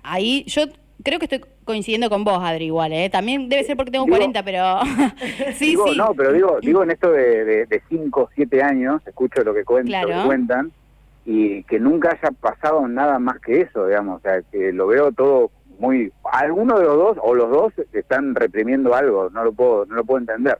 ahí 0.02 0.44
yo 0.46 0.62
creo 1.04 1.18
que 1.18 1.26
estoy 1.26 1.42
coincidiendo 1.64 2.08
con 2.08 2.24
vos, 2.24 2.38
Adri, 2.42 2.64
igual, 2.66 2.92
¿eh? 2.94 3.10
También 3.10 3.50
debe 3.50 3.64
ser 3.64 3.76
porque 3.76 3.90
tengo 3.90 4.06
Digo- 4.06 4.16
40, 4.16 4.42
pero 4.42 4.80
sí, 5.56 5.66
digo, 5.66 5.88
sí. 5.88 5.96
No, 5.98 6.14
pero 6.14 6.32
digo, 6.32 6.58
digo 6.62 6.82
en 6.82 6.90
esto 6.92 7.10
de 7.12 7.82
5 7.90 8.22
o 8.22 8.30
7 8.34 8.62
años, 8.62 9.02
escucho 9.06 9.42
lo 9.44 9.52
que, 9.52 9.60
lo 9.60 10.06
que 10.06 10.24
cuentan, 10.26 10.72
y 11.26 11.64
que 11.64 11.80
nunca 11.80 12.10
haya 12.12 12.30
pasado 12.30 12.86
nada 12.86 13.18
más 13.18 13.40
que 13.40 13.62
eso, 13.62 13.88
digamos, 13.88 14.20
o 14.20 14.22
sea, 14.22 14.40
que 14.42 14.72
lo 14.72 14.86
veo 14.86 15.10
todo 15.10 15.50
muy... 15.80 16.12
Alguno 16.32 16.78
de 16.78 16.84
los 16.84 16.96
dos, 16.96 17.18
o 17.20 17.34
los 17.34 17.50
dos, 17.50 17.72
están 17.92 18.36
reprimiendo 18.36 18.94
algo, 18.94 19.28
no 19.30 19.42
lo 19.42 19.52
puedo, 19.52 19.86
no 19.86 19.96
lo 19.96 20.04
puedo 20.04 20.20
entender. 20.20 20.56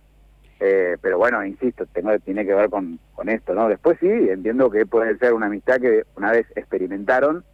Eh, 0.58 0.96
pero 1.00 1.18
bueno, 1.18 1.44
insisto, 1.44 1.86
tengo, 1.86 2.18
tiene 2.18 2.44
que 2.44 2.52
ver 2.52 2.68
con, 2.68 2.98
con 3.14 3.28
esto, 3.28 3.54
¿no? 3.54 3.68
Después 3.68 3.96
sí, 4.00 4.08
entiendo 4.08 4.68
que 4.68 4.86
puede 4.86 5.16
ser 5.18 5.34
una 5.34 5.46
amistad 5.46 5.80
que 5.80 6.02
una 6.16 6.32
vez 6.32 6.46
experimentaron 6.56 7.44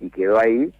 y 0.00 0.08
quedó 0.08 0.38
ahí, 0.38 0.72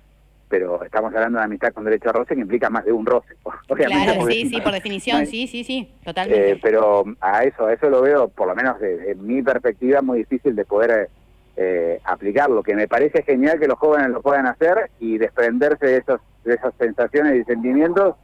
pero 0.49 0.83
estamos 0.83 1.13
hablando 1.15 1.41
de 1.41 1.45
amistad 1.45 1.75
con 1.75 1.85
derecho 1.85 2.09
a 2.09 2.13
roce 2.13 2.35
que 2.35 2.41
implica 2.41 2.71
más 2.71 2.87
de 2.87 2.93
un 2.93 3.05
roce. 3.05 3.35
obviamente, 3.69 4.15
Claro, 4.15 4.31
sí, 4.31 4.49
sí, 4.49 4.61
por 4.63 4.73
definición, 4.73 5.21
no 5.21 5.27
sí, 5.27 5.47
sí, 5.47 5.63
sí, 5.63 5.93
totalmente. 6.03 6.53
eh, 6.53 6.59
pero 6.63 7.05
a 7.21 7.45
eso, 7.45 7.67
a 7.67 7.75
eso 7.75 7.91
lo 7.91 8.01
veo, 8.01 8.29
por 8.29 8.49
lo 8.49 8.55
menos 8.55 8.81
desde 8.81 9.15
mi 9.17 9.43
perspectiva, 9.43 10.01
muy 10.01 10.21
difícil 10.21 10.57
de 10.57 10.65
poder 10.65 11.11
eh, 11.57 12.01
aplicarlo. 12.05 12.63
Que 12.63 12.75
me 12.75 12.87
parece 12.89 13.23
genial 13.23 13.59
que 13.59 13.67
los 13.69 13.79
jóvenes 13.79 14.11
lo 14.11 14.21
puedan 14.23 14.47
hacer 14.47 14.91
y 15.01 15.19
desprenderse 15.19 15.87
de, 15.87 15.97
esos, 15.99 16.21
de 16.45 16.55
esas 16.55 16.73
sensaciones 16.79 17.41
y 17.41 17.45
sentimientos. 17.45 18.15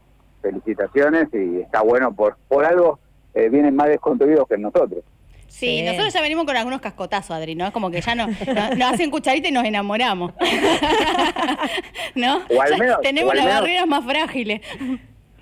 Felicitaciones 0.42 1.28
y 1.32 1.60
está 1.60 1.82
bueno 1.82 2.12
por, 2.14 2.36
por 2.48 2.64
algo. 2.64 2.98
eh, 3.34 3.48
vienen 3.48 3.74
más 3.76 3.88
desconstruidos 3.88 4.46
que 4.48 4.58
nosotros. 4.58 5.02
Sí, 5.46 5.78
Sí. 5.78 5.82
nosotros 5.82 6.12
ya 6.14 6.20
venimos 6.22 6.44
con 6.46 6.56
algunos 6.56 6.80
cascotazos, 6.80 7.36
Adri, 7.36 7.54
¿no? 7.54 7.66
Es 7.66 7.72
como 7.72 7.90
que 7.90 8.00
ya 8.00 8.14
no, 8.14 8.26
no- 8.26 8.74
nos 8.76 8.92
hacen 8.92 9.10
cucharita 9.10 9.48
y 9.48 9.52
nos 9.52 9.64
enamoramos. 9.64 10.32
¿No? 12.14 12.38
O 12.50 12.62
al 12.62 12.70
Ya 12.70 12.76
menos- 12.78 13.00
tenemos 13.02 13.28
o 13.28 13.32
al 13.32 13.36
las 13.38 13.46
menos- 13.46 13.60
barreras 13.60 13.86
más 13.86 14.04
frágiles. 14.04 14.60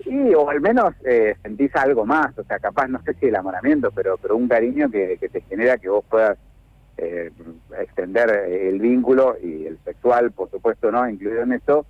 Y 0.05 0.35
o 0.35 0.49
al 0.51 0.61
menos 0.61 0.95
eh, 1.05 1.35
sentís 1.43 1.75
algo 1.77 2.05
más, 2.05 2.37
o 2.39 2.43
sea, 2.45 2.59
capaz, 2.59 2.89
no 2.89 3.01
sé 3.03 3.15
si 3.15 3.27
el 3.27 3.31
enamoramiento, 3.35 3.91
pero, 3.93 4.17
pero 4.19 4.37
un 4.37 4.49
cariño 4.49 4.91
que, 4.91 5.17
que 5.21 5.29
te 5.29 5.41
genera 5.43 5.79
que 5.79 5.89
vos 5.89 6.05
puedas 6.09 6.37
eh, 7.03 7.31
extender 7.79 8.29
el 8.49 8.79
vínculo 8.79 9.37
y 9.43 9.67
el 9.67 9.79
sexual, 9.85 10.33
por 10.33 10.51
supuesto, 10.51 10.91
¿no? 10.93 11.09
Incluido 11.09 11.43
en 11.43 11.53
esto, 11.53 11.87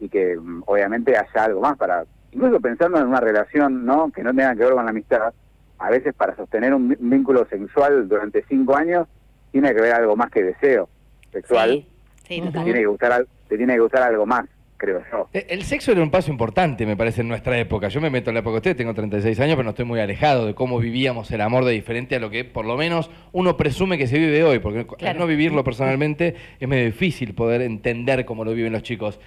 y 0.00 0.08
que 0.08 0.36
mm, 0.36 0.62
obviamente 0.66 1.16
haya 1.16 1.44
algo 1.44 1.60
más 1.60 1.76
para, 1.76 2.04
incluso 2.32 2.60
pensando 2.60 2.98
en 2.98 3.06
una 3.06 3.20
relación, 3.20 3.84
¿no? 3.84 4.10
Que 4.10 4.22
no 4.22 4.30
tenga 4.30 4.54
que 4.54 4.64
ver 4.64 4.72
con 4.72 4.84
la 4.84 4.90
amistad, 4.90 5.32
a 5.78 5.90
veces 5.90 6.14
para 6.14 6.34
sostener 6.36 6.72
un 6.72 6.96
vínculo 6.98 7.46
sexual 7.48 8.08
durante 8.08 8.42
cinco 8.48 8.74
años, 8.76 9.06
tiene 9.52 9.74
que 9.74 9.80
ver 9.82 9.92
algo 9.92 10.16
más 10.16 10.30
que 10.30 10.42
deseo 10.42 10.88
sexual, 11.30 11.70
Sí, 11.70 11.86
sí, 12.22 12.40
te, 12.40 12.46
totalmente. 12.46 12.64
tiene 12.64 12.80
que 12.80 12.86
gustar, 12.86 13.12
al- 13.12 13.28
te 13.48 13.56
tiene 13.56 13.74
que 13.74 13.80
gustar 13.80 14.02
algo 14.02 14.24
más, 14.24 14.46
creo 14.84 15.02
yo. 15.10 15.28
Eh, 15.32 15.46
El 15.48 15.62
sexo 15.64 15.92
era 15.92 16.02
un 16.02 16.10
paso 16.10 16.30
importante, 16.30 16.86
me 16.86 16.96
parece, 16.96 17.22
en 17.22 17.28
nuestra 17.28 17.58
época. 17.58 17.88
Yo 17.88 18.00
me 18.00 18.10
meto 18.10 18.30
en 18.30 18.34
la 18.34 18.40
época 18.40 18.52
de 18.52 18.58
usted, 18.58 18.76
tengo 18.76 18.94
36 18.94 19.38
años, 19.40 19.54
pero 19.56 19.64
no 19.64 19.70
estoy 19.70 19.84
muy 19.84 20.00
alejado 20.00 20.46
de 20.46 20.54
cómo 20.54 20.78
vivíamos 20.78 21.30
el 21.30 21.40
amor 21.40 21.64
de 21.64 21.72
diferente 21.72 22.16
a 22.16 22.20
lo 22.20 22.30
que 22.30 22.44
por 22.44 22.64
lo 22.64 22.76
menos 22.76 23.10
uno 23.32 23.56
presume 23.56 23.98
que 23.98 24.06
se 24.06 24.18
vive 24.18 24.44
hoy, 24.44 24.58
porque 24.60 24.86
Claro. 24.86 25.10
al 25.12 25.18
no 25.18 25.26
vivirlo 25.26 25.64
personalmente 25.64 26.34
es 26.60 26.68
medio 26.68 26.84
difícil 26.84 27.34
poder 27.34 27.62
entender 27.62 28.24
cómo 28.24 28.44
lo 28.44 28.52
viven 28.54 28.72
los 28.72 28.82
chicos. 28.82 29.18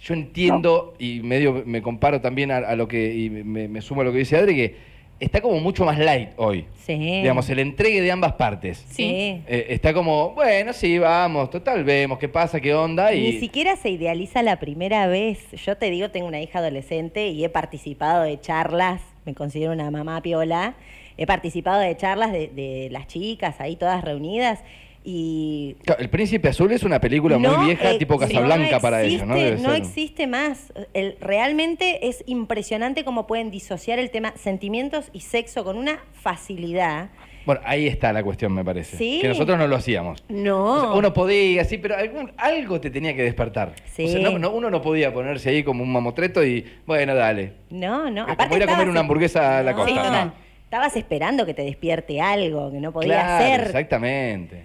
Yo 0.00 0.12
entiendo 0.14 0.94
y 0.98 1.20
medio 1.22 1.62
me 1.64 1.80
comparo 1.80 2.20
también 2.20 2.50
a, 2.50 2.58
a 2.58 2.76
lo 2.76 2.86
que, 2.86 3.14
y 3.14 3.30
me, 3.30 3.66
me 3.68 3.80
sumo 3.80 4.02
a 4.02 4.04
lo 4.04 4.12
que 4.12 4.18
dice 4.18 4.36
Adri, 4.36 4.54
que 4.54 4.95
está 5.20 5.40
como 5.40 5.58
mucho 5.60 5.84
más 5.84 5.98
light 5.98 6.30
hoy. 6.36 6.66
Sí. 6.84 6.96
Digamos, 6.96 7.48
el 7.50 7.58
entregue 7.58 8.00
de 8.00 8.10
ambas 8.12 8.34
partes. 8.34 8.84
Sí. 8.90 9.42
Eh, 9.46 9.66
está 9.70 9.92
como, 9.92 10.30
bueno, 10.34 10.72
sí, 10.72 10.98
vamos, 10.98 11.50
total, 11.50 11.84
vemos 11.84 12.18
qué 12.18 12.28
pasa, 12.28 12.60
qué 12.60 12.74
onda. 12.74 13.12
Y... 13.12 13.32
Ni 13.32 13.40
siquiera 13.40 13.76
se 13.76 13.90
idealiza 13.90 14.42
la 14.42 14.58
primera 14.58 15.06
vez. 15.06 15.50
Yo 15.52 15.76
te 15.76 15.90
digo, 15.90 16.10
tengo 16.10 16.26
una 16.26 16.40
hija 16.40 16.58
adolescente 16.58 17.28
y 17.28 17.44
he 17.44 17.48
participado 17.48 18.22
de 18.22 18.40
charlas, 18.40 19.00
me 19.24 19.34
considero 19.34 19.72
una 19.72 19.90
mamá 19.90 20.22
piola, 20.22 20.74
he 21.16 21.26
participado 21.26 21.80
de 21.80 21.96
charlas 21.96 22.32
de, 22.32 22.48
de 22.48 22.88
las 22.90 23.06
chicas 23.06 23.60
ahí 23.60 23.76
todas 23.76 24.04
reunidas 24.04 24.60
y... 25.08 25.76
El 25.98 26.10
Príncipe 26.10 26.48
Azul 26.48 26.72
es 26.72 26.82
una 26.82 27.00
película 27.00 27.38
no 27.38 27.56
muy 27.58 27.66
vieja, 27.66 27.90
ex- 27.90 27.98
tipo 28.00 28.18
Casablanca 28.18 28.76
no 28.76 28.80
para 28.80 29.02
ellos, 29.02 29.24
¿no? 29.26 29.36
Debe 29.36 29.56
no 29.62 29.70
ser. 29.70 29.76
existe 29.82 30.26
más. 30.26 30.72
El, 30.94 31.16
realmente 31.20 32.08
es 32.08 32.24
impresionante 32.26 33.04
cómo 33.04 33.26
pueden 33.28 33.50
disociar 33.52 33.98
el 34.00 34.10
tema 34.10 34.32
sentimientos 34.36 35.10
y 35.12 35.20
sexo 35.20 35.62
con 35.64 35.78
una 35.78 36.00
facilidad. 36.12 37.10
Bueno, 37.46 37.60
ahí 37.64 37.86
está 37.86 38.12
la 38.12 38.24
cuestión, 38.24 38.52
me 38.52 38.64
parece. 38.64 38.96
Sí. 38.96 39.20
Que 39.22 39.28
nosotros 39.28 39.56
no 39.56 39.68
lo 39.68 39.76
hacíamos. 39.76 40.24
No. 40.28 40.64
O 40.64 40.80
sea, 40.80 40.90
uno 40.90 41.12
podía, 41.14 41.64
sí, 41.64 41.78
pero 41.78 41.96
algún- 41.96 42.32
algo 42.36 42.80
te 42.80 42.90
tenía 42.90 43.14
que 43.14 43.22
despertar. 43.22 43.74
Sí. 43.94 44.06
O 44.06 44.08
sea, 44.08 44.20
no- 44.20 44.38
no- 44.40 44.50
uno 44.50 44.68
no 44.68 44.82
podía 44.82 45.14
ponerse 45.14 45.50
ahí 45.50 45.62
como 45.62 45.84
un 45.84 45.92
mamotreto 45.92 46.44
y, 46.44 46.66
bueno, 46.86 47.14
dale. 47.14 47.52
No, 47.70 48.10
no. 48.10 48.26
Es 48.26 48.32
Aparte 48.32 48.48
como 48.48 48.56
ir 48.56 48.62
a 48.64 48.66
comer 48.66 48.88
una 48.88 48.98
hamburguesa 49.00 49.58
a 49.58 49.62
la 49.62 49.74
costa. 49.74 49.90
Sí. 50.04 50.10
¿no? 50.26 50.32
Estabas 50.64 50.96
esperando 50.96 51.46
que 51.46 51.54
te 51.54 51.62
despierte 51.62 52.20
algo 52.20 52.72
que 52.72 52.80
no 52.80 52.90
podía 52.92 53.20
Claro, 53.22 53.44
hacer. 53.44 53.60
exactamente. 53.68 54.62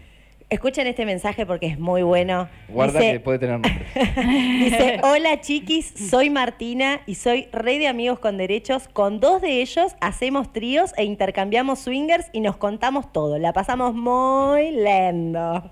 Escuchen 0.52 0.86
este 0.86 1.06
mensaje 1.06 1.45
porque 1.45 1.66
es 1.68 1.80
muy 1.80 2.04
bueno. 2.04 2.49
Guarda 2.68 2.99
Dice- 2.99 3.14
que 3.14 3.20
puede 3.22 3.39
tener 3.39 3.54
nombre. 3.54 3.74
Dice, 4.66 4.99
hola 5.02 5.39
chiquis, 5.39 5.93
soy 6.10 6.30
Martina 6.30 6.99
y 7.06 7.16
soy 7.16 7.47
rey 7.54 7.80
de 7.80 7.88
amigos 7.88 8.20
con 8.20 8.38
derechos. 8.38 8.89
Con 8.89 9.22
dos 9.22 9.41
de 9.41 9.62
ellos 9.62 9.95
hacemos 10.02 10.52
tríos 10.52 10.91
e 10.97 11.06
intercambiamos 11.06 11.80
swingers 11.80 12.26
y 12.34 12.41
nos 12.41 12.58
contamos 12.58 13.14
todo. 13.14 13.38
La 13.39 13.54
pasamos 13.54 13.95
muy 13.95 14.72
lindo. 14.72 15.72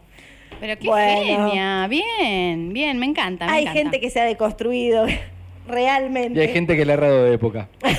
Pero 0.62 0.80
qué 0.80 0.88
Bueno. 0.88 1.50
genia, 1.50 1.88
bien, 1.88 2.72
bien, 2.72 2.98
me 3.00 3.06
encanta. 3.06 3.48
me 3.48 3.52
Hay 3.52 3.62
encanta. 3.64 3.80
gente 3.82 4.00
que 4.00 4.10
se 4.10 4.22
ha 4.22 4.24
deconstruido, 4.24 5.06
realmente. 5.70 6.40
Y 6.40 6.42
hay 6.42 6.50
gente 6.50 6.76
que 6.76 6.84
le 6.86 6.92
ha 6.92 6.96
errado 6.96 7.24
de 7.24 7.34
época. 7.34 7.70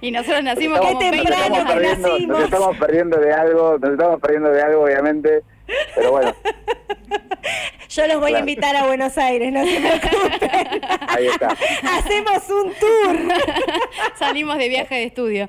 y 0.00 0.10
nosotros 0.10 0.42
nacimos 0.42 0.78
Nos 0.78 0.86
20 0.98 1.10
temprano 1.10 1.44
estamos, 1.44 1.58
que 1.58 1.74
perdiendo, 1.74 2.08
nacimos. 2.08 2.38
nos 2.38 2.44
estamos 2.44 2.76
perdiendo 2.78 3.20
de 3.20 3.32
algo, 3.32 3.78
nos 3.78 3.90
estamos 3.92 4.20
perdiendo 4.20 4.50
de 4.50 4.62
algo, 4.62 4.82
obviamente, 4.84 5.42
pero 5.94 6.10
bueno, 6.12 6.34
Yo 7.90 8.06
los 8.06 8.20
voy 8.20 8.34
a 8.34 8.40
invitar 8.40 8.76
a 8.76 8.86
Buenos 8.86 9.16
Aires, 9.16 9.50
no 9.52 9.64
se 9.64 9.80
preocupen. 9.80 10.80
ahí 11.08 11.26
está. 11.26 11.56
Hacemos 11.82 12.42
un 12.50 12.72
tour. 12.74 13.34
Salimos 14.18 14.58
de 14.58 14.68
viaje 14.68 14.94
de 14.94 15.04
estudio. 15.04 15.48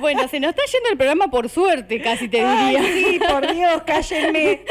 Bueno, 0.00 0.28
se 0.28 0.38
nos 0.40 0.50
está 0.50 0.62
yendo 0.70 0.90
el 0.90 0.96
programa 0.98 1.28
por 1.28 1.48
suerte, 1.48 2.02
casi 2.02 2.28
te 2.28 2.38
diría. 2.38 2.80
Ay, 2.80 2.92
sí, 2.94 3.20
por 3.26 3.52
Dios, 3.52 3.82
cállenme. 3.84 4.60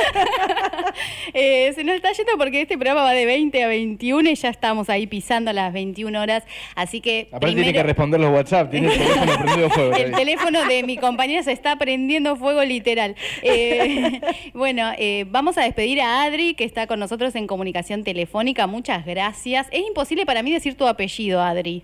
Eh, 1.34 1.72
se 1.74 1.84
nos 1.86 1.96
está 1.96 2.12
yendo 2.12 2.34
porque 2.38 2.62
este 2.62 2.78
programa 2.78 3.04
va 3.04 3.14
de 3.14 3.26
20 3.26 3.64
a 3.64 3.68
21 3.68 4.30
y 4.30 4.36
ya 4.36 4.50
estamos 4.50 4.90
ahí 4.90 5.08
pisando 5.08 5.54
las 5.54 5.72
21 5.72 6.22
horas. 6.22 6.44
Así 6.76 7.00
que 7.00 7.28
Aparte 7.32 7.48
tiene 7.48 7.62
primero, 7.62 7.84
que 7.84 7.84
responder 7.88 8.20
los 8.20 8.32
WhatsApp, 8.32 8.70
tiene 8.70 8.94
el 8.94 9.00
teléfono 9.00 9.38
prendido 9.38 9.70
fuego. 9.70 9.96
el 9.96 10.12
teléfono 10.12 10.66
de 10.66 10.84
mi 10.84 10.98
compañera 10.98 11.44
se 11.44 11.54
está 11.54 11.78
prendiendo 11.78 12.36
fuego 12.36 12.64
literal. 12.64 13.16
Eh, 13.42 14.20
bueno, 14.54 14.92
eh, 14.98 15.26
vamos 15.30 15.58
a 15.58 15.64
despedir 15.64 16.02
a 16.02 16.24
Adri, 16.24 16.54
que 16.56 16.64
está 16.64 16.88
con 16.88 17.00
nosotros 17.00 17.36
en 17.36 17.48
comunicación 17.48 18.04
telefónica. 18.04 18.68
Muchas 18.68 19.06
gracias. 19.06 19.68
Es 19.72 19.86
imposible 19.88 20.26
para 20.26 20.44
mí 20.44 20.52
decir 20.52 20.76
tu 20.76 20.88
apellido, 20.88 21.42
Adri. 21.42 21.84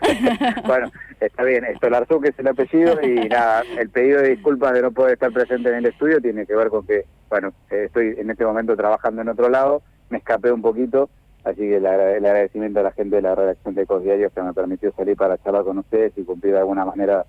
Bueno, 0.66 0.90
está 1.20 1.44
bien, 1.44 1.64
Estolarzú, 1.66 2.20
que 2.20 2.28
es 2.30 2.38
el 2.38 2.48
apellido, 2.48 2.98
y 3.02 3.14
nada, 3.28 3.62
el 3.78 3.90
pedido 3.90 4.22
de 4.22 4.30
disculpas 4.30 4.72
de 4.72 4.80
no 4.82 4.90
poder 4.92 5.12
estar 5.14 5.30
presente 5.32 5.68
en 5.68 5.74
el 5.76 5.86
estudio 5.86 6.20
tiene 6.20 6.46
que 6.46 6.54
ver 6.54 6.68
con 6.68 6.86
que, 6.86 7.04
bueno, 7.28 7.52
estoy 7.70 8.14
en 8.16 8.30
este 8.30 8.44
momento 8.46 8.74
trabajando 8.76 9.20
en 9.20 9.28
otro 9.28 9.48
lado, 9.50 9.82
me 10.08 10.16
escapé 10.18 10.50
un 10.52 10.62
poquito, 10.62 11.10
así 11.44 11.58
que 11.60 11.76
el, 11.76 11.86
agra- 11.86 12.16
el 12.16 12.24
agradecimiento 12.24 12.80
a 12.80 12.84
la 12.84 12.92
gente 12.92 13.16
de 13.16 13.22
la 13.22 13.34
redacción 13.34 13.74
de 13.74 13.82
Ecos 13.82 14.02
Diarios 14.02 14.32
que 14.32 14.40
me 14.42 14.54
permitió 14.54 14.90
salir 14.92 15.16
para 15.16 15.36
charlar 15.36 15.64
con 15.64 15.76
ustedes 15.78 16.12
y 16.16 16.22
cumplir 16.24 16.54
de 16.54 16.60
alguna 16.60 16.86
manera 16.86 17.26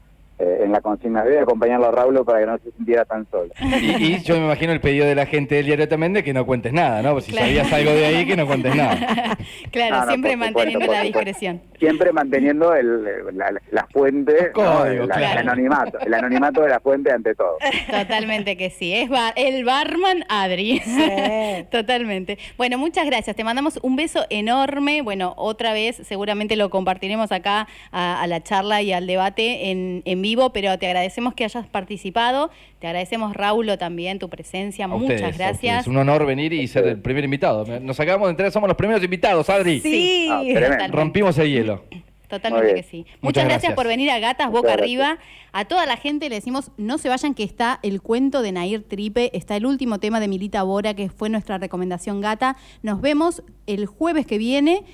en 0.64 0.72
la 0.72 0.82
consigna 0.82 1.24
de 1.24 1.40
acompañarlo 1.40 1.88
a 1.88 1.92
Raúl 1.92 2.24
para 2.26 2.40
que 2.40 2.46
no 2.46 2.58
se 2.58 2.72
sintiera 2.72 3.06
tan 3.06 3.28
solo. 3.32 3.52
Y, 3.62 4.14
y 4.16 4.22
yo 4.24 4.38
me 4.38 4.46
imagino 4.46 4.72
el 4.74 4.82
pedido 4.82 5.06
de 5.06 5.16
la 5.16 5.26
gente 5.26 5.56
del 5.56 5.66
diario 5.66 5.88
también 5.88 6.14
de 6.14 6.24
que 6.24 6.34
no 6.34 6.46
cuentes 6.46 6.74
nada, 6.74 7.02
¿no? 7.02 7.14
Pues 7.14 7.26
si 7.26 7.32
Claro. 7.32 7.48
sabías 7.48 7.74
algo 7.74 7.92
de 7.92 8.06
ahí, 8.06 8.26
que 8.26 8.36
no 8.36 8.46
cuentes 8.48 8.76
nada. 8.76 8.98
claro, 9.72 9.96
No, 9.98 10.02
no, 10.06 10.08
siempre 10.12 10.32
supuesto, 10.34 10.38
manteniendo 10.38 10.80
la 10.80 10.86
supuesto. 11.04 11.04
discreción. 11.20 11.62
Siempre 11.80 12.12
manteniendo 12.12 12.76
el, 12.76 13.04
la, 13.38 13.52
la 13.72 13.88
fuente, 13.92 14.52
Los 14.56 14.64
¿no? 14.64 14.80
códigos, 14.80 15.08
La- 15.08 15.16
claro. 15.16 15.32
el 15.42 15.48
anonimato, 15.50 16.00
el 16.00 16.14
anonimato 16.14 16.62
de 16.62 16.70
la 16.70 16.80
fuente 16.80 17.12
ante 17.12 17.36
todo. 17.36 17.58
Totalmente 17.90 18.58
que 18.58 18.70
sí. 18.70 18.94
Es 18.94 19.10
bar- 19.10 19.34
el 19.36 19.64
barman 19.64 20.24
Adri. 20.30 20.80
Sí. 20.80 21.66
Totalmente. 21.72 22.38
Bueno, 22.58 22.78
muchas 22.78 23.06
gracias. 23.06 23.36
Te 23.36 23.44
mandamos 23.44 23.80
un 23.82 23.96
beso 23.96 24.26
enorme. 24.30 25.02
Bueno, 25.02 25.34
otra 25.38 25.74
vez 25.74 25.98
seguramente 26.04 26.56
lo 26.56 26.70
compartiremos 26.70 27.32
acá 27.32 27.68
a, 27.92 28.22
a 28.22 28.28
la 28.28 28.42
charla 28.42 28.82
y 28.82 28.94
al 28.94 29.08
debate 29.08 29.72
en, 29.72 30.02
en 30.06 30.22
vivo, 30.22 30.31
pero 30.54 30.78
te 30.80 30.88
agradecemos 30.88 31.34
que 31.34 31.44
hayas 31.44 31.68
participado. 31.68 32.50
Te 32.80 32.88
agradecemos, 32.88 33.36
Raulo, 33.36 33.78
también 33.78 34.20
tu 34.20 34.30
presencia. 34.30 34.86
A 34.86 34.88
muchas 34.88 35.16
ustedes, 35.16 35.38
gracias. 35.38 35.80
ustedes. 35.80 35.88
Un 35.88 35.98
honor 35.98 36.26
venir 36.26 36.54
y 36.54 36.68
ser 36.68 36.88
el 36.88 37.02
primer 37.02 37.24
invitado. 37.24 37.66
Nos 37.80 38.00
acabamos 38.00 38.28
de 38.28 38.32
enterar, 38.32 38.52
somos 38.52 38.68
los 38.68 38.78
primeros 38.78 39.04
invitados, 39.04 39.50
Adri. 39.50 39.80
Sí. 39.80 40.28
Ah. 40.32 40.88
Rompimos 40.90 41.38
el 41.38 41.52
hielo. 41.52 41.84
Totalmente 42.32 42.76
que 42.76 42.84
sí. 42.84 42.98
Muchas, 43.00 43.22
Muchas 43.22 43.44
gracias. 43.44 43.62
gracias. 43.62 43.76
por 43.76 43.88
venir 43.88 44.10
a 44.10 44.20
Gatas 44.20 44.48
Muchas 44.48 44.62
Boca 44.62 44.76
gracias. 44.78 44.84
Arriba. 44.84 45.18
A 45.52 45.66
toda 45.66 45.86
la 45.86 45.98
gente 45.98 46.30
le 46.30 46.36
decimos, 46.36 46.72
no 46.78 46.98
se 46.98 47.10
vayan 47.10 47.34
que 47.34 47.44
está 47.44 47.80
el 47.84 48.02
cuento 48.02 48.42
de 48.42 48.54
Nair 48.54 48.84
Tripe, 48.88 49.38
está 49.38 49.58
el 49.58 49.66
último 49.66 50.00
tema 50.00 50.22
de 50.22 50.30
Milita 50.30 50.64
Bora, 50.64 50.94
que 50.94 51.10
fue 51.10 51.30
nuestra 51.30 51.58
recomendación 51.58 52.22
gata. 52.22 52.56
Nos 52.84 53.02
vemos 53.02 53.44
el 53.68 53.86
jueves 53.86 54.26
que 54.26 54.38
viene. 54.38 54.86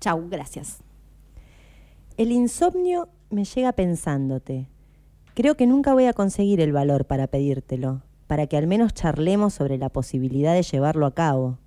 Chau, 0.00 0.28
gracias. 0.30 0.84
El 2.16 2.30
insomnio 2.30 3.08
me 3.30 3.44
llega 3.44 3.72
pensándote. 3.72 4.68
Creo 5.34 5.56
que 5.56 5.66
nunca 5.66 5.92
voy 5.92 6.06
a 6.06 6.14
conseguir 6.14 6.60
el 6.60 6.72
valor 6.72 7.04
para 7.04 7.26
pedírtelo, 7.26 8.02
para 8.26 8.46
que 8.46 8.56
al 8.56 8.66
menos 8.66 8.94
charlemos 8.94 9.54
sobre 9.54 9.76
la 9.76 9.90
posibilidad 9.90 10.54
de 10.54 10.62
llevarlo 10.62 11.04
a 11.04 11.14
cabo. 11.14 11.58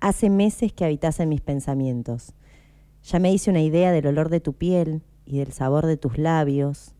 Hace 0.00 0.30
meses 0.30 0.72
que 0.72 0.84
habitas 0.84 1.18
en 1.18 1.30
mis 1.30 1.40
pensamientos. 1.40 2.32
Ya 3.02 3.18
me 3.18 3.32
hice 3.32 3.50
una 3.50 3.60
idea 3.60 3.90
del 3.90 4.06
olor 4.06 4.28
de 4.28 4.40
tu 4.40 4.52
piel 4.52 5.02
y 5.26 5.38
del 5.38 5.52
sabor 5.52 5.86
de 5.86 5.96
tus 5.96 6.16
labios. 6.16 6.94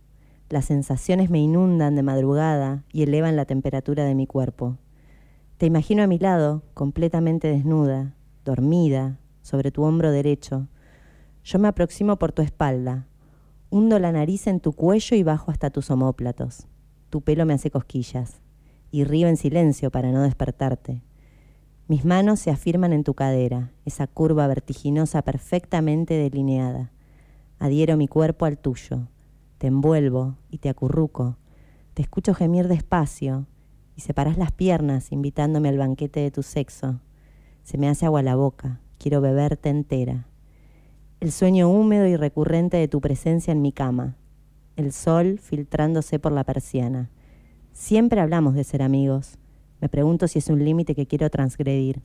Las 0.49 0.65
sensaciones 0.65 1.31
me 1.31 1.39
inundan 1.39 1.95
de 1.95 2.03
madrugada 2.03 2.85
y 2.93 3.05
elevan 3.05 3.37
la 3.37 3.45
temperatura 3.45 4.05
de 4.05 4.15
mi 4.15 4.27
cuerpo. 4.27 4.77
Te 5.57 5.67
imagino 5.67 6.03
a 6.03 6.09
mi 6.09 6.19
lado, 6.19 6.63
completamente 6.75 7.49
desnuda, 7.49 8.15
dormida, 8.45 9.19
sobre 9.43 9.71
tu 9.71 9.85
hombro 9.85 10.11
derecho. 10.11 10.67
Yo 11.45 11.59
me 11.59 11.69
aproximo 11.69 12.19
por 12.19 12.33
tu 12.33 12.43
espalda, 12.43 13.07
hundo 13.71 13.99
la 13.99 14.13
nariz 14.13 14.47
en 14.47 14.61
tu 14.61 14.73
cuello 14.73 15.17
y 15.17 15.23
bajo 15.23 15.51
hasta 15.51 15.71
tus 15.71 15.91
omóplatos. 15.91 16.67
Tu 17.11 17.21
pelo 17.21 17.47
me 17.47 17.55
hace 17.55 17.71
cosquillas 17.71 18.41
y 18.91 19.05
río 19.05 19.29
en 19.29 19.37
silencio 19.37 19.91
para 19.91 20.13
no 20.13 20.23
despertarte. 20.23 21.03
Mis 21.87 22.05
manos 22.05 22.41
se 22.41 22.51
afirman 22.51 22.93
en 22.93 23.05
tu 23.05 23.15
cadera, 23.15 23.73
esa 23.85 24.07
curva 24.07 24.47
vertiginosa 24.47 25.23
perfectamente 25.23 26.15
delineada. 26.15 26.93
Adhiero 27.59 27.97
mi 27.97 28.09
cuerpo 28.09 28.45
al 28.45 28.59
tuyo, 28.59 29.09
te 29.59 29.67
envuelvo 29.67 30.37
y 30.51 30.59
te 30.59 30.69
acurruco. 30.69 31.37
Te 31.95 32.03
escucho 32.03 32.35
gemir 32.35 32.69
despacio 32.69 33.47
y 33.97 34.03
separas 34.03 34.39
las 34.39 34.53
piernas 34.53 35.13
invitándome 35.13 35.69
al 35.69 35.79
banquete 35.79 36.21
de 36.21 36.31
tu 36.31 36.43
sexo. 36.43 37.01
Se 37.65 37.77
me 37.77 37.89
hace 37.89 38.07
agua 38.07 38.23
la 38.23 38.37
boca, 38.37 38.81
quiero 38.99 39.21
beberte 39.21 39.69
entera. 39.69 40.29
El 41.21 41.33
sueño 41.33 41.69
húmedo 41.69 42.07
y 42.07 42.15
recurrente 42.15 42.77
de 42.77 42.87
tu 42.87 43.01
presencia 43.01 43.51
en 43.51 43.61
mi 43.61 43.73
cama. 43.73 44.15
El 44.77 44.93
sol 44.93 45.41
filtrándose 45.41 46.21
por 46.21 46.31
la 46.31 46.45
persiana. 46.45 47.11
Siempre 47.73 48.21
hablamos 48.21 48.55
de 48.55 48.63
ser 48.63 48.83
amigos. 48.83 49.37
Me 49.81 49.89
pregunto 49.89 50.29
si 50.29 50.39
es 50.39 50.49
un 50.49 50.65
límite 50.65 50.95
que 50.95 51.09
quiero 51.09 51.29
transgredir. 51.29 52.03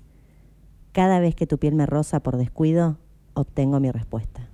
Cada 0.93 1.20
vez 1.20 1.36
que 1.36 1.45
tu 1.45 1.59
piel 1.59 1.76
me 1.76 1.86
roza 1.86 2.22
por 2.22 2.38
descuido, 2.38 2.97
obtengo 3.36 3.80
mi 3.80 3.91
respuesta. 3.91 4.49